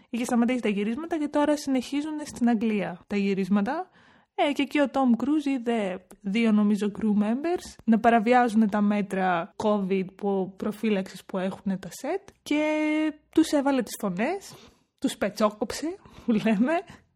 Είχε 0.09 0.23
σταματήσει 0.23 0.59
τα 0.61 0.69
γυρίσματα 0.69 1.17
και 1.17 1.27
τώρα 1.27 1.57
συνεχίζουν 1.57 2.19
στην 2.25 2.49
Αγγλία 2.49 2.99
τα 3.07 3.15
γυρίσματα. 3.17 3.89
Ε, 4.35 4.51
και 4.51 4.61
εκεί 4.61 4.79
ο 4.79 4.85
Tom 4.91 5.23
Cruise 5.23 5.45
είδε 5.45 6.05
δύο 6.21 6.51
νομίζω 6.51 6.91
crew 6.99 7.23
members 7.23 7.75
να 7.83 7.99
παραβιάζουν 7.99 8.69
τα 8.69 8.81
μέτρα 8.81 9.55
COVID 9.63 10.05
που 10.15 10.53
προφύλαξης 10.57 11.25
που 11.25 11.37
έχουν 11.37 11.79
τα 11.79 11.89
set 12.01 12.31
και 12.43 12.63
τους 13.29 13.51
έβαλε 13.51 13.81
τις 13.81 13.95
φωνές, 13.99 14.53
τους 14.99 15.17
πετσόκοψε 15.17 15.95
που 16.25 16.31
λέμε 16.31 16.73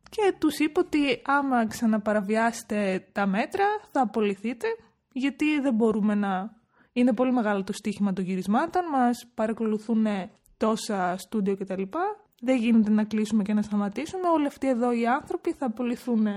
και 0.10 0.34
τους 0.40 0.60
είπε 0.60 0.80
ότι 0.80 1.22
άμα 1.26 1.68
ξαναπαραβιάσετε 1.68 3.08
τα 3.12 3.26
μέτρα 3.26 3.66
θα 3.92 4.02
απολυθείτε 4.02 4.68
γιατί 5.12 5.60
δεν 5.60 5.74
μπορούμε 5.74 6.16
να... 6.16 6.56
Είναι 6.94 7.14
πολύ 7.14 7.32
μεγάλο 7.32 7.64
το 7.64 7.74
στίχημα 7.74 8.14
των 8.14 8.24
γυρισμάτων, 8.24 8.82
μας 8.92 9.28
παρακολουθούν 9.34 10.06
τόσα 10.58 11.16
στούντιο 11.18 11.56
κτλ. 11.58 11.82
Δεν 12.42 12.58
γίνεται 12.58 12.90
να 12.90 13.04
κλείσουμε 13.04 13.44
και 13.44 13.54
να 13.54 13.62
σταματήσουμε. 13.62 14.28
Όλοι 14.30 14.48
αυτοί 14.48 14.68
εδώ 14.68 14.92
οι 14.92 15.08
άνθρωποι 15.08 15.54
θα 15.54 15.66
απολυθούν 15.66 16.28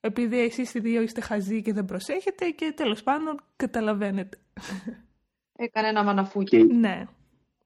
επειδή 0.00 0.40
εσείς 0.40 0.74
οι 0.74 0.80
δύο 0.80 1.02
είστε 1.02 1.20
χαζοί 1.20 1.62
και 1.62 1.72
δεν 1.72 1.84
προσέχετε 1.84 2.50
και 2.50 2.72
τέλος 2.76 3.02
πάντων 3.02 3.40
καταλαβαίνετε. 3.56 4.38
Έκανε 5.56 5.88
ένα 5.88 6.04
μαναφούκι. 6.04 6.66
Και, 6.66 6.74
Ναι. 6.74 7.06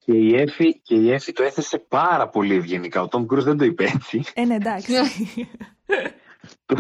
Και 0.05 0.13
η, 0.13 0.35
Εφη, 0.35 0.81
και 0.81 0.95
η 0.95 1.13
Εφη 1.13 1.33
το 1.33 1.43
έθεσε 1.43 1.79
πάρα 1.79 2.29
πολύ 2.29 2.55
ευγενικά. 2.55 3.03
Ο 3.03 3.09
Τόμ 3.09 3.27
Κρούζ 3.27 3.45
δεν 3.45 3.57
το 3.57 3.65
είπε 3.65 3.85
έτσι. 3.85 4.23
Ε, 4.35 4.45
ναι, 4.45 4.55
εντάξει. 4.55 4.93
το, 6.67 6.77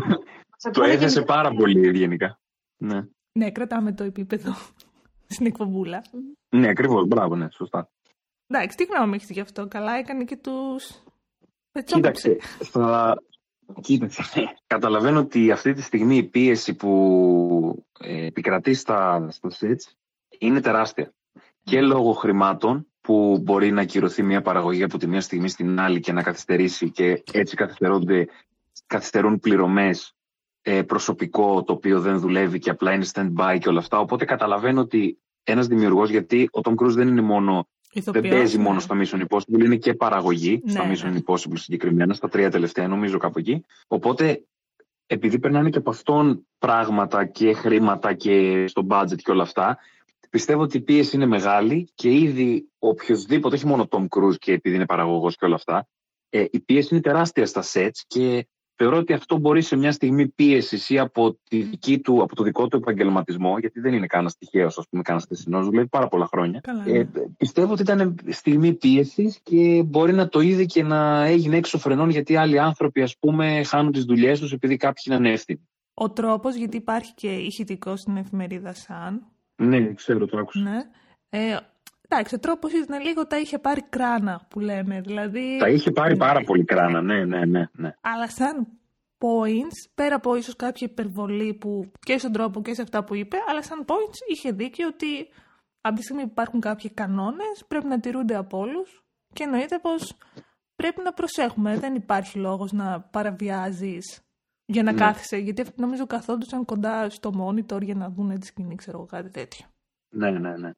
το 0.72 0.82
έθεσε 0.82 1.22
πάρα 1.22 1.50
πολύ 1.50 1.88
ευγενικά. 1.88 2.40
Ναι, 2.76 3.06
ναι, 3.32 3.50
κρατάμε 3.50 3.92
το 3.92 4.04
επίπεδο 4.04 4.54
στην 5.34 5.46
εκπομπούλα. 5.46 6.02
ναι 6.48 6.68
ακριβώς. 6.68 7.06
Μπράβο, 7.06 7.36
ναι, 7.36 7.50
σωστά. 7.50 7.90
Εντάξει, 8.46 8.76
τι 8.76 8.84
γνώμη 8.84 9.14
έχεις 9.14 9.30
γι' 9.30 9.40
αυτό; 9.40 9.66
Καλά 9.68 9.92
έκανε 9.92 10.24
και 10.24 10.36
τους... 10.36 11.02
Κοίταξε, 11.84 12.36
θα... 12.60 13.16
Κοίταξε, 13.80 14.22
καταλαβαίνω 14.66 15.18
ότι 15.18 15.50
αυτή 15.50 15.72
τη 15.72 15.82
στιγμή 15.82 16.16
η 16.16 16.22
πίεση 16.22 16.74
που 16.74 17.84
ε, 18.00 18.26
επικρατεί 18.26 18.74
στα, 18.74 19.28
στα 19.30 19.50
sets 19.60 19.92
είναι 20.38 20.60
τεράστια. 20.60 21.14
Και 21.62 21.80
λόγω 21.80 22.12
χρημάτων 22.12 22.86
που 23.04 23.38
μπορεί 23.42 23.70
να 23.70 23.80
ακυρωθεί 23.80 24.22
μια 24.22 24.42
παραγωγή 24.42 24.82
από 24.82 24.98
τη 24.98 25.06
μία 25.06 25.20
στιγμή 25.20 25.48
στην 25.48 25.80
άλλη 25.80 26.00
και 26.00 26.12
να 26.12 26.22
καθυστερήσει 26.22 26.90
και 26.90 27.22
έτσι 27.32 27.56
καθυστερούνται, 27.56 28.28
καθυστερούν 28.86 29.40
πληρωμές 29.40 30.14
ε, 30.62 30.82
προσωπικό 30.82 31.62
το 31.62 31.72
οποίο 31.72 32.00
δεν 32.00 32.18
δουλεύει 32.18 32.58
και 32.58 32.70
απλά 32.70 32.92
είναι 32.92 33.06
stand-by 33.12 33.56
και 33.60 33.68
όλα 33.68 33.78
αυτά. 33.78 33.98
Οπότε 33.98 34.24
καταλαβαίνω 34.24 34.80
ότι 34.80 35.18
ένας 35.42 35.66
δημιουργός, 35.66 36.10
γιατί 36.10 36.48
ο 36.52 36.60
Tom 36.64 36.74
Cruise 36.74 36.94
δεν 36.94 37.08
είναι 37.08 37.20
μόνο 37.20 37.68
Ηθοποιός, 37.92 38.22
δεν 38.22 38.30
παίζει 38.30 38.56
ναι. 38.56 38.62
μόνο 38.62 38.80
στο 38.80 38.94
Mission 38.98 39.24
Impossible, 39.28 39.64
είναι 39.64 39.76
και 39.76 39.94
παραγωγή 39.94 40.60
Ναι, 40.64 40.70
στα 40.70 40.90
Mission 40.90 41.12
ναι. 41.12 41.18
Impossible 41.26 41.54
συγκεκριμένα, 41.54 42.14
στα 42.14 42.28
τρία 42.28 42.50
τελευταία 42.50 42.88
νομίζω 42.88 43.18
κάπου 43.18 43.38
εκεί. 43.38 43.64
Οπότε, 43.86 44.44
επειδή 45.06 45.38
περνάνε 45.38 45.70
και 45.70 45.78
από 45.78 45.90
αυτόν 45.90 46.46
πράγματα 46.58 47.24
και 47.24 47.52
χρήματα 47.52 48.14
και 48.14 48.64
στο 48.66 48.86
budget 48.90 49.16
και 49.16 49.30
όλα 49.30 49.42
αυτά, 49.42 49.78
πιστεύω 50.34 50.62
ότι 50.62 50.76
η 50.76 50.80
πίεση 50.80 51.16
είναι 51.16 51.26
μεγάλη 51.26 51.88
και 51.94 52.12
ήδη 52.12 52.68
οποιοδήποτε, 52.78 53.54
όχι 53.54 53.66
μόνο 53.66 53.82
ο 53.82 53.86
Tom 53.90 54.02
Cruise 54.02 54.38
και 54.38 54.52
επειδή 54.52 54.76
είναι 54.76 54.86
παραγωγός 54.86 55.36
και 55.36 55.44
όλα 55.44 55.54
αυτά, 55.54 55.88
ε, 56.30 56.44
η 56.50 56.60
πίεση 56.60 56.88
είναι 56.90 57.00
τεράστια 57.00 57.46
στα 57.46 57.62
sets 57.72 57.98
και 58.06 58.48
θεωρώ 58.74 58.96
ότι 58.96 59.12
αυτό 59.12 59.38
μπορεί 59.38 59.62
σε 59.62 59.76
μια 59.76 59.92
στιγμή 59.92 60.28
πίεσης 60.28 60.90
ή 60.90 60.98
από, 60.98 61.38
τη 61.48 61.62
δική 61.62 61.98
του, 61.98 62.22
από 62.22 62.34
το 62.34 62.42
δικό 62.42 62.68
του 62.68 62.76
επαγγελματισμό, 62.76 63.58
γιατί 63.58 63.80
δεν 63.80 63.92
είναι 63.92 64.06
κανένα 64.06 64.32
τυχαίο, 64.38 64.66
ας 64.66 64.86
πούμε, 64.90 65.02
κανένα 65.02 65.26
τεσσινό, 65.28 65.62
δουλεύει 65.62 65.88
πάρα 65.88 66.08
πολλά 66.08 66.26
χρόνια. 66.26 66.60
Καλά, 66.60 66.84
Ε, 66.86 66.92
ναι. 66.92 67.06
πιστεύω 67.36 67.72
ότι 67.72 67.82
ήταν 67.82 68.18
στιγμή 68.28 68.72
πίεσης 68.74 69.40
και 69.42 69.82
μπορεί 69.86 70.12
να 70.12 70.28
το 70.28 70.40
είδε 70.40 70.64
και 70.64 70.82
να 70.82 71.24
έγινε 71.24 71.56
έξω 71.56 71.78
φρενών 71.78 72.10
γιατί 72.10 72.36
άλλοι 72.36 72.58
άνθρωποι, 72.58 73.02
ας 73.02 73.16
πούμε, 73.18 73.62
χάνουν 73.64 73.92
τις 73.92 74.04
δουλειές 74.04 74.40
τους 74.40 74.52
επειδή 74.52 74.76
κάποιοι 74.76 75.02
είναι 75.06 75.16
ανεύθυνοι. 75.16 75.68
Ο 75.94 76.10
τρόπος, 76.10 76.54
γιατί 76.54 76.76
υπάρχει 76.76 77.14
και 77.14 77.28
ηχητικός 77.28 78.00
στην 78.00 78.16
εφημερίδα 78.16 78.74
Σαν, 78.74 79.33
Ναι, 79.56 79.92
ξέρω, 79.94 80.26
το 80.26 80.38
άκουσα. 80.38 80.60
ναι. 80.60 80.78
Ε, 81.30 81.56
εντάξει, 82.08 82.34
ο 82.34 82.38
τρόπος 82.38 82.72
ήταν 82.72 83.02
λίγο 83.02 83.26
τα 83.26 83.38
είχε 83.38 83.58
πάρει 83.58 83.82
κράνα 83.88 84.46
που 84.50 84.60
λέμε, 84.60 85.00
δηλαδή... 85.00 85.56
Τα 85.58 85.68
είχε 85.68 85.90
πάρει 85.90 86.12
Ναι. 86.12 86.18
πάρα 86.18 86.40
πολύ 86.44 86.64
κράνα, 86.64 87.02
ναι, 87.02 87.24
ναι, 87.24 87.44
ναι. 87.44 87.68
ναι. 87.72 87.94
Αλλά 88.00 88.28
σαν 88.30 88.66
points, 89.18 89.90
πέρα 89.94 90.14
από 90.14 90.34
ίσως 90.36 90.56
κάποια 90.56 90.86
υπερβολή 90.90 91.54
που 91.54 91.90
και 92.00 92.18
στον 92.18 92.32
τρόπο 92.32 92.62
και 92.62 92.74
σε 92.74 92.82
αυτά 92.82 93.04
που 93.04 93.14
είπε, 93.14 93.36
αλλά 93.48 93.62
σαν 93.62 93.84
points 93.88 94.30
είχε 94.32 94.52
δίκιο 94.52 94.86
ότι 94.86 95.28
από 95.80 95.96
τη 95.96 96.02
στιγμή 96.02 96.22
που 96.22 96.28
υπάρχουν 96.30 96.60
κάποιοι 96.60 96.90
κανόνες 96.90 97.64
πρέπει 97.68 97.86
να 97.86 98.00
τηρούνται 98.00 98.36
από 98.36 98.58
όλους 98.58 99.04
και 99.32 99.42
εννοείται 99.42 99.78
πως 99.78 100.16
πρέπει 100.76 101.00
να 101.04 101.12
προσέχουμε. 101.12 101.78
Δεν 101.78 101.94
υπάρχει 101.94 102.38
λόγος 102.38 102.72
να 102.72 103.00
παραβιάζεις 103.00 104.20
για 104.66 104.82
να 104.82 104.92
Ναι. 104.92 104.98
κάθεσαι, 104.98 105.36
γιατί 105.36 105.60
αυτοί 105.60 105.80
νομίζω 105.80 106.06
καθόντουσαν 106.06 106.64
κοντά 106.64 107.10
στο 107.10 107.30
monitor 107.40 107.82
για 107.82 107.94
να 107.94 108.08
δουν 108.10 108.38
τη 108.38 108.46
σκηνή, 108.46 108.74
ξέρω 108.74 108.96
εγώ, 108.98 109.06
κάτι 109.06 109.30
τέτοιο. 109.30 109.66
Ναι, 110.14 110.30
ναι, 110.30 110.56
ναι. 110.56 110.70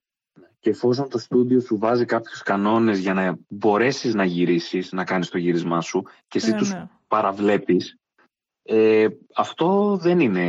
Και 0.61 0.71
εφόσον 0.71 1.09
το 1.09 1.19
στούντιο 1.19 1.61
σου 1.61 1.79
βάζει 1.79 2.05
κάποιους 2.05 2.43
κανόνες 2.43 2.99
για 2.99 3.15
να 3.15 3.39
μπορέσεις 3.49 4.15
να 4.15 4.25
γυρίσεις, 4.25 4.93
να 4.93 5.05
κάνεις 5.05 5.29
το 5.29 5.39
γύρισμά 5.39 5.81
σου 5.81 6.03
και 6.29 6.39
εσύ 6.39 6.51
Ναι, 6.51 6.57
τους 6.57 6.73
ναι. 6.73 6.89
παραβλέπεις, 7.09 7.97
ε, 8.63 9.07
αυτό 9.35 9.97
δεν 9.97 10.21
είναι... 10.21 10.45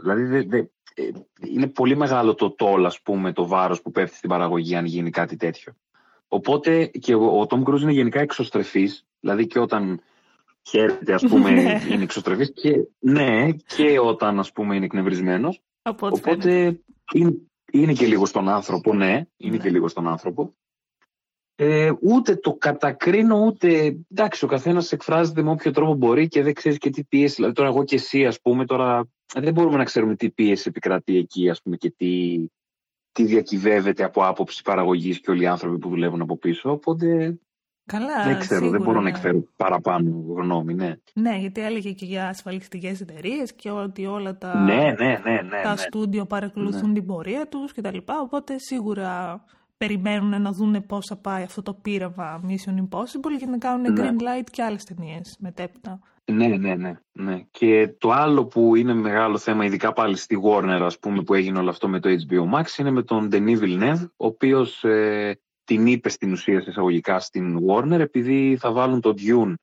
Δηλαδή 0.00 0.22
δε- 0.22 0.42
δε- 0.42 0.64
ε, 0.94 1.10
είναι 1.46 1.66
πολύ 1.66 1.96
μεγάλο 1.96 2.34
το 2.34 2.50
τόλ, 2.50 2.86
ας 2.86 3.00
πούμε, 3.00 3.32
το 3.32 3.46
βάρος 3.46 3.82
που 3.82 3.90
πέφτει 3.90 4.16
στην 4.16 4.28
παραγωγή 4.28 4.76
αν 4.76 4.84
γίνει 4.84 5.10
κάτι 5.10 5.36
τέτοιο. 5.36 5.72
Οπότε 6.28 6.86
και 6.86 7.14
ο, 7.14 7.40
ο 7.40 7.46
Tom 7.48 7.62
Cruise 7.62 7.80
είναι 7.80 7.92
γενικά 7.92 8.20
εξωστρεφής, 8.20 9.06
δηλαδή 9.20 9.46
και 9.46 9.58
όταν 9.58 10.00
χαίρεται, 10.68 11.14
ας 11.14 11.22
πούμε, 11.22 11.50
Ναι. 11.62 11.80
είναι 11.90 12.02
εξωστρεφής 12.02 12.52
και 12.54 12.86
ναι, 12.98 13.52
και 13.52 13.98
όταν, 13.98 14.38
ας 14.38 14.52
πούμε, 14.52 14.76
είναι 14.76 14.84
εκνευρισμένος. 14.84 15.62
Από 15.82 16.06
ό,τι 16.06 16.20
φαίνεται. 16.20 16.48
Οπότε 16.48 16.80
είναι, 17.14 17.36
είναι 17.72 17.92
και 17.92 18.06
λίγο 18.06 18.26
στον 18.26 18.48
άνθρωπο, 18.48 18.94
ναι, 18.94 19.26
είναι 19.36 19.56
Ναι. 19.56 19.62
και 19.62 19.70
λίγο 19.70 19.88
στον 19.88 20.08
άνθρωπο. 20.08 20.54
Ε, 21.54 21.92
ούτε 22.00 22.36
το 22.36 22.52
κατακρίνω, 22.54 23.44
ούτε. 23.44 23.96
Εντάξει, 24.10 24.44
ο 24.44 24.48
καθένας 24.48 24.92
εκφράζεται 24.92 25.42
με 25.42 25.50
όποιο 25.50 25.70
τρόπο 25.70 25.94
μπορεί 25.94 26.28
και 26.28 26.42
δεν 26.42 26.52
ξέρεις 26.54 26.78
και 26.78 26.90
τι 26.90 27.04
πίεση. 27.04 27.34
Δηλαδή, 27.34 27.54
τώρα 27.54 27.68
εγώ 27.68 27.84
και 27.84 27.94
εσύ, 27.94 28.26
ας 28.26 28.40
πούμε, 28.40 28.66
τώρα 28.66 29.08
δεν 29.34 29.52
μπορούμε 29.52 29.76
να 29.76 29.84
ξέρουμε 29.84 30.16
τι 30.16 30.30
πίεση 30.30 30.64
επικρατεί 30.68 31.16
εκεί, 31.16 31.50
ας 31.50 31.62
πούμε, 31.62 31.76
και 31.76 31.90
τι, 31.90 32.44
τι 33.12 33.24
διακυβεύεται 33.24 34.04
από 34.04 34.24
άποψη 34.24 34.62
παραγωγής 34.62 35.20
και 35.20 35.30
όλοι 35.30 35.42
οι 35.42 35.46
άνθρωποι 35.46 35.78
που 35.78 35.88
δουλεύουν 35.88 36.20
από 36.20 36.36
πίσω. 36.38 36.70
Οπότε 36.70 37.38
Καλά, 37.86 38.24
δεν 38.24 38.38
ξέρω, 38.38 38.60
δεν 38.60 38.68
σίγουρα, 38.70 38.78
μπορώ 38.78 38.96
να 38.96 39.02
ναι. 39.02 39.08
εκφέρω 39.08 39.44
παραπάνω 39.56 40.24
γνώμη, 40.36 40.74
ναι. 40.74 40.94
Ναι, 41.14 41.36
γιατί 41.36 41.60
έλεγε 41.60 41.92
και 41.92 42.04
για 42.04 42.28
ασφαλιστικές 42.28 43.00
εταιρείες 43.00 43.54
και 43.54 43.70
ότι 43.70 44.06
όλα 44.06 44.38
τα, 44.38 44.60
Ναι, 44.60 44.74
ναι, 44.74 45.20
ναι, 45.24 45.40
ναι. 45.42 45.60
τα 45.62 45.70
ναι. 45.70 45.76
στούντιο 45.76 46.24
παρακολουθούν 46.24 46.94
την 46.94 47.06
πορεία 47.06 47.48
τους 47.48 47.72
κτλ. 47.72 47.96
Οπότε 48.22 48.58
σίγουρα 48.58 49.40
περιμένουν 49.76 50.42
να 50.42 50.52
δούνε 50.52 50.80
πώς 50.80 51.06
θα 51.06 51.16
πάει 51.16 51.42
αυτό 51.42 51.62
το 51.62 51.74
πείραμα 51.74 52.40
Mission 52.48 52.80
Impossible 52.82 53.36
για 53.38 53.46
να 53.46 53.58
κάνουν 53.58 53.92
Ναι. 53.92 54.10
green 54.10 54.20
light 54.22 54.46
και 54.52 54.62
άλλες 54.62 54.84
ταινίες 54.84 55.36
μετέπειτα. 55.40 55.98
Ναι, 56.24 56.46
ναι, 56.46 56.74
ναι, 56.74 56.92
ναι. 57.12 57.42
Και 57.50 57.94
το 57.98 58.10
άλλο 58.10 58.46
που 58.46 58.76
είναι 58.76 58.94
μεγάλο 58.94 59.38
θέμα, 59.38 59.64
ειδικά 59.64 59.92
πάλι 59.92 60.16
στη 60.16 60.38
Warner, 60.44 60.80
ας 60.82 60.98
πούμε, 60.98 61.22
που 61.22 61.34
έγινε 61.34 61.58
όλο 61.58 61.70
αυτό 61.70 61.88
με 61.88 62.00
το 62.00 62.08
HBO 62.08 62.58
Max, 62.58 62.78
είναι 62.78 62.90
με 62.90 63.02
τον 63.02 63.28
Denis 63.32 63.58
Villeneuve, 63.62 64.06
ο 64.16 64.26
οποίος 64.26 64.84
ε, 64.84 65.40
την 65.64 65.86
είπε 65.86 66.08
στην 66.08 66.32
ουσία 66.32 66.62
σε 66.62 66.70
εισαγωγικά 66.70 67.20
στην 67.20 67.58
Warner, 67.68 67.98
επειδή 67.98 68.56
θα 68.60 68.72
βάλουν 68.72 69.00
το 69.00 69.14
Dune 69.16 69.54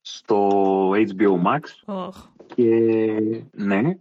στο 0.00 0.90
HBO 0.90 1.42
Max 1.42 1.60
Οχ. 1.84 2.28
και 2.54 2.70
ναι, 3.52 3.98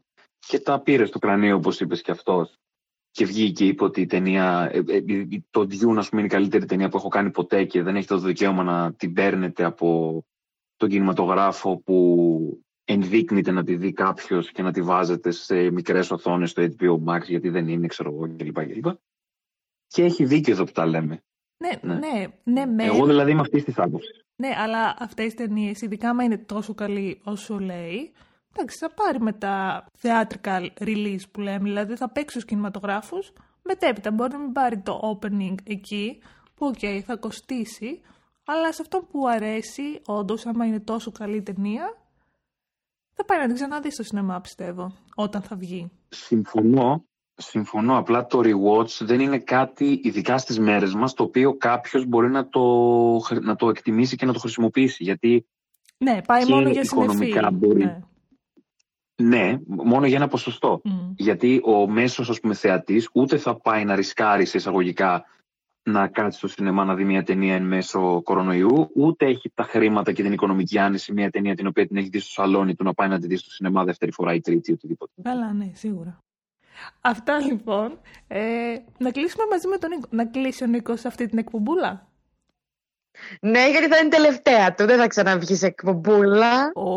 και 0.48 0.60
τα 0.60 0.82
πήρε 0.82 1.06
στο 1.06 1.20
κρανίο, 1.20 1.56
όπως 1.56 1.80
είπες 1.80 2.02
και 2.02 2.12
αυτός. 2.12 2.60
Και 3.12 3.26
βγήκε 3.26 3.52
και 3.52 3.66
είπε 3.66 3.84
ότι 3.84 4.02
η 4.02 4.06
ταινία, 4.06 4.70
ε, 4.74 4.84
ε, 4.88 5.04
το 5.50 5.62
Dune, 5.62 5.98
ας 5.98 6.10
πούμε, 6.10 6.22
είναι 6.22 6.30
η 6.30 6.36
καλύτερη 6.36 6.66
ταινία 6.66 6.90
που 6.90 6.98
έχω 6.98 7.08
κάνει 7.08 7.32
ποτέ 7.32 7.64
και 7.64 7.82
δεν 7.82 7.96
έχετε 7.96 8.14
το 8.14 8.20
δικαίωμα 8.20 8.64
να 8.64 8.94
την 8.94 9.14
παίρνετε 9.14 9.64
από 9.64 10.22
τον 10.76 10.90
κινηματογράφο 10.90 11.78
που 11.78 12.64
ενδείκνυται 12.84 13.52
να 13.52 13.64
τη 13.64 13.76
δει 13.76 13.94
κάποιος 13.94 14.52
και 14.52 14.62
να 14.62 14.72
τη 14.72 14.82
βάζετε 14.82 15.32
σε 15.32 15.72
μικρές 15.72 16.12
οθόνες 16.12 16.50
στο 16.50 16.68
HBO 16.78 17.04
Max, 17.06 17.22
γιατί 17.24 17.50
δεν 17.50 17.68
είναι, 17.68 17.88
ξέρω 17.88 18.12
εγώ 18.12 18.36
κλπ. 18.36 18.66
κλπ. 18.66 18.86
Και 19.88 20.04
έχει 20.04 20.26
δίκιο 20.26 20.54
εδώ 20.54 20.64
που 20.64 20.72
τα 20.72 20.86
λέμε. 20.86 21.24
Ναι, 21.58 21.70
Ναι. 21.82 22.00
ναι, 22.00 22.26
ναι, 22.44 22.66
ναι, 22.66 22.84
Εγώ 22.84 23.06
δηλαδή 23.06 23.32
είμαι 23.32 23.42
αυτής 23.42 23.64
της 23.64 23.78
άποψης. 23.78 24.22
ναι, 24.36 24.50
αλλά 24.58 24.96
αυτές 25.00 25.32
οι 25.32 25.36
ταινίες, 25.36 25.82
ειδικά 25.82 26.10
άμα 26.10 26.24
είναι 26.24 26.38
τόσο 26.38 26.74
καλή 26.74 27.22
όσο 27.24 27.60
λέει, 27.60 28.12
εντάξει, 28.56 28.78
θα 28.78 28.94
πάρει 28.94 29.20
μετά 29.22 29.86
theatrical 30.02 30.68
release 30.80 31.22
που 31.32 31.42
λέμε, 31.42 31.64
δηλαδή 31.64 31.96
θα 31.96 32.10
παίξει 32.10 32.30
στους 32.30 32.46
κινηματογράφους, 32.46 33.34
μετέπειτα 33.64 34.12
μπορεί 34.12 34.32
να 34.32 34.38
μην 34.40 34.52
πάρει 34.52 34.80
το 34.80 35.20
opening 35.22 35.56
εκεί, 35.64 36.20
που 36.56 36.66
οκ, 36.68 37.04
θα 37.06 37.16
κοστίσει, 37.16 38.02
αλλά 38.46 38.74
σε 38.74 38.82
αυτό 38.82 39.00
που 39.12 39.28
αρέσει, 39.28 40.02
όντως, 40.06 40.46
άμα 40.46 40.66
είναι 40.66 40.80
τόσο 40.80 41.12
καλή 41.12 41.42
ταινία, 41.42 41.98
θα 43.14 43.26
πάει 43.26 43.40
να 43.40 43.46
την 43.46 43.56
ξαναδεί 43.56 43.92
στο 43.92 44.04
σινεμά, 44.04 44.42
πιστεύω, 44.42 44.94
όταν 45.16 45.42
θα 45.42 45.56
βγει. 45.56 45.92
Συμφωνώ. 46.10 47.06
Συμφωνώ. 47.40 47.98
Απλά 47.98 48.26
το 48.26 48.40
rewatch 48.44 49.00
δεν 49.06 49.20
είναι 49.20 49.40
κάτι, 49.40 50.00
ειδικά 50.04 50.38
στις 50.38 50.60
μέρες 50.60 50.94
μας, 50.94 51.14
το 51.14 51.24
οποίο 51.24 51.54
κάποιος 51.54 52.06
μπορεί 52.06 52.30
να 52.30 52.48
το, 52.50 52.62
χρ- 53.24 53.44
να 53.44 53.56
το 53.56 53.70
εκτιμήσει 53.70 54.16
και 54.16 54.26
να 54.26 54.34
το 54.34 54.40
χρησιμοποιήσει. 54.40 55.04
Γιατί, 55.04 55.46
Ναι, 55.98 56.22
πάει 56.22 56.44
Και 56.46 56.54
μόνο 56.54 56.70
για 56.70 56.82
οικονομικά 56.82 57.26
συνεφίλ. 57.40 57.58
μπορεί. 57.58 57.84
Ναι. 57.84 58.00
ναι, 59.22 59.58
μόνο 59.66 60.06
για 60.08 60.18
ένα 60.18 60.28
ποσοστό. 60.28 60.82
Μμ. 60.84 60.92
Γιατί 61.16 61.62
ο 61.66 61.90
μέσος 61.90 62.30
ας 62.30 62.40
πούμε 62.40 62.54
θεατής 62.54 63.10
ούτε 63.14 63.38
θα 63.38 63.56
πάει 63.56 63.86
να 63.86 63.96
ρισκάρει 63.96 64.46
σε 64.46 64.58
εισαγωγικά 64.58 65.26
να 65.84 66.08
κάτσει 66.08 66.38
στο 66.38 66.48
σινεμά 66.48 66.86
να 66.86 66.96
δει 66.96 67.04
μια 67.04 67.24
ταινία 67.24 67.56
εν 67.56 67.64
μέσω 67.64 68.22
κορονοϊού, 68.24 68.90
ούτε 68.96 69.26
έχει 69.26 69.52
τα 69.54 69.64
χρήματα 69.64 70.12
και 70.12 70.24
την 70.24 70.32
οικονομική 70.32 70.78
άνεση 70.80 71.14
μια 71.14 71.30
ταινία 71.30 71.56
την 71.56 71.68
οποία 71.68 71.88
την 71.88 71.98
έχει 71.98 72.10
δει 72.10 72.20
στο 72.20 72.30
σαλόνι 72.32 72.76
του 72.76 72.84
να 72.84 72.94
πάει 72.94 73.08
να 73.10 73.20
τη 73.20 73.28
δει 73.28 73.36
στο 73.38 73.50
σινεμά 73.52 73.84
δεύτερη 73.84 74.12
φορά 74.12 74.34
ή 74.34 74.42
τρίτη 74.42 74.72
ή 74.72 74.74
οτιδήποτε. 74.74 75.12
Καλά, 75.22 75.54
ναι, 75.54 75.72
σίγουρα. 75.74 76.18
Αυτά 77.02 77.40
λοιπόν. 77.40 78.00
Ε, 78.28 78.40
να 78.98 79.12
κλείσουμε 79.12 79.44
μαζί 79.50 79.68
με 79.68 79.78
τον 79.78 79.90
Νίκο. 79.90 80.08
Να 80.10 80.26
κλείσει 80.26 80.64
ο 80.64 80.68
Νίκος 80.68 81.06
αυτή 81.06 81.26
την 81.28 81.38
εκπομπούλα; 81.38 82.08
Ναι, 83.42 83.70
γιατί 83.70 83.88
θα 83.88 83.98
είναι 83.98 84.10
τελευταία 84.10 84.74
του. 84.74 84.86
Δεν 84.86 84.98
θα 85.00 85.08
ξαναβγεί 85.08 85.56
σε 85.56 85.66
εκπομπούλα. 85.66 86.72
Ω, 86.76 86.90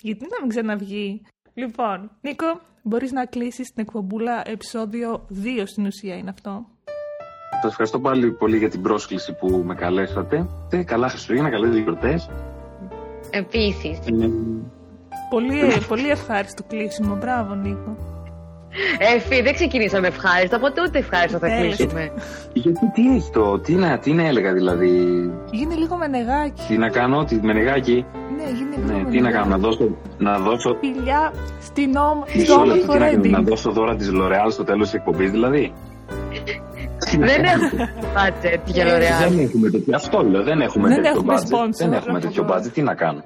γιατί 0.00 0.26
να 0.30 0.40
μην 0.40 0.48
ξαναβγεί; 0.48 1.22
Λοιπόν, 1.54 2.10
Νίκο, 2.20 2.60
μπορείς 2.82 3.12
να 3.12 3.24
κλείσεις 3.26 3.72
την 3.72 3.82
εκπομπούλα 3.86 4.42
επεισόδιο 4.44 5.26
2 5.44 5.62
στην 5.66 5.86
ουσία 5.86 6.16
είναι 6.16 6.30
αυτό; 6.30 6.66
Σας 7.62 7.70
ευχαριστώ 7.70 8.00
πάλι 8.00 8.32
πολύ 8.32 8.56
για 8.58 8.68
την 8.70 8.82
πρόσκληση 8.82 9.32
που 9.32 9.62
με 9.66 9.74
καλέσατε. 9.74 10.48
Και 10.70 10.82
καλά 10.84 11.08
Χριστούγεννα, 11.08 11.50
καλές 11.50 11.76
γιορτές. 11.76 12.30
Επίσης. 13.30 13.98
Πολύ, 15.30 15.72
πολύ 15.88 16.08
ευχάριστο 16.08 16.62
κλείσιμο. 16.62 17.16
Μπράβο, 17.16 17.54
Νίκο. 17.54 17.96
Εφή, 19.14 19.42
δεν 19.42 19.54
ξεκινήσαμε 19.54 20.06
ευχάριστα, 20.06 20.56
οπότε 20.56 20.80
ούτε 20.86 20.98
ευχάριστο 20.98 21.38
θα 21.38 21.46
Τέλος. 21.46 21.76
κλείσουμε. 21.76 22.10
Γιατί 22.52 22.90
τι 22.94 23.14
έχει 23.16 23.30
το, 23.30 23.58
τι 23.58 23.74
να, 23.74 23.98
τι 23.98 24.12
να 24.12 24.26
έλεγα 24.26 24.52
δηλαδή; 24.52 24.90
Γίνει 25.50 25.74
λίγο 25.74 25.96
με 25.96 26.06
νεγάκι. 26.06 26.62
Τι 26.68 26.76
να 26.78 26.88
κάνω, 26.88 27.24
τι 27.24 27.34
με 27.42 27.52
νεγάκι. 27.52 28.04
Ναι, 28.36 28.44
γίνει 28.44 28.76
λίγο 28.76 28.86
Ναι, 28.98 29.02
με 29.04 29.10
τι 29.10 29.16
να 29.16 29.22
νεγάκι. 29.22 29.32
κάνω, 29.42 29.50
να 29.50 29.58
δώσω, 29.58 29.96
να 30.18 30.38
δώσω 30.38 30.76
Φιλιά 30.80 31.32
στην 31.60 31.96
όμο- 31.96 32.24
στο 32.26 32.38
Μισό 32.38 32.54
λεπτό, 32.64 32.70
όμορφο 32.72 32.92
τι 32.92 32.98
να, 32.98 33.06
κάνω, 33.06 33.22
να 33.30 33.38
Reading. 33.38 33.44
δώσω 33.48 33.70
δώρα 33.70 33.96
της 33.96 34.10
L'Oreal 34.14 34.50
στο 34.50 34.64
τέλος 34.64 34.84
της 34.84 34.94
εκπομπής, 34.94 35.30
δηλαδή; 35.30 35.72
δεν 37.18 37.44
έχουμε 37.44 37.92
budget 38.14 38.60
για 38.64 38.84
Ε, 38.84 38.88
L'Oreal. 38.88 39.28
Δεν 39.28 39.38
έχουμε 39.38 39.70
τέτοιο. 39.70 39.92
Αυτό 39.96 40.22
λέω, 40.22 40.42
δεν 40.42 40.60
έχουμε 40.60 40.88
Δεν 40.88 40.96
τέτοιο 40.96 41.10
έχουμε 41.10 41.34
budget. 41.34 41.54
sponsor 41.54 41.76
Δεν 41.78 41.92
έχουμε 41.92 42.16
από 42.18 42.26
τέτοιο 42.26 42.42
εδώ. 42.44 42.54
budget. 42.54 42.70
Τι 42.72 42.82
να 42.82 42.94
κάνω; 42.94 43.22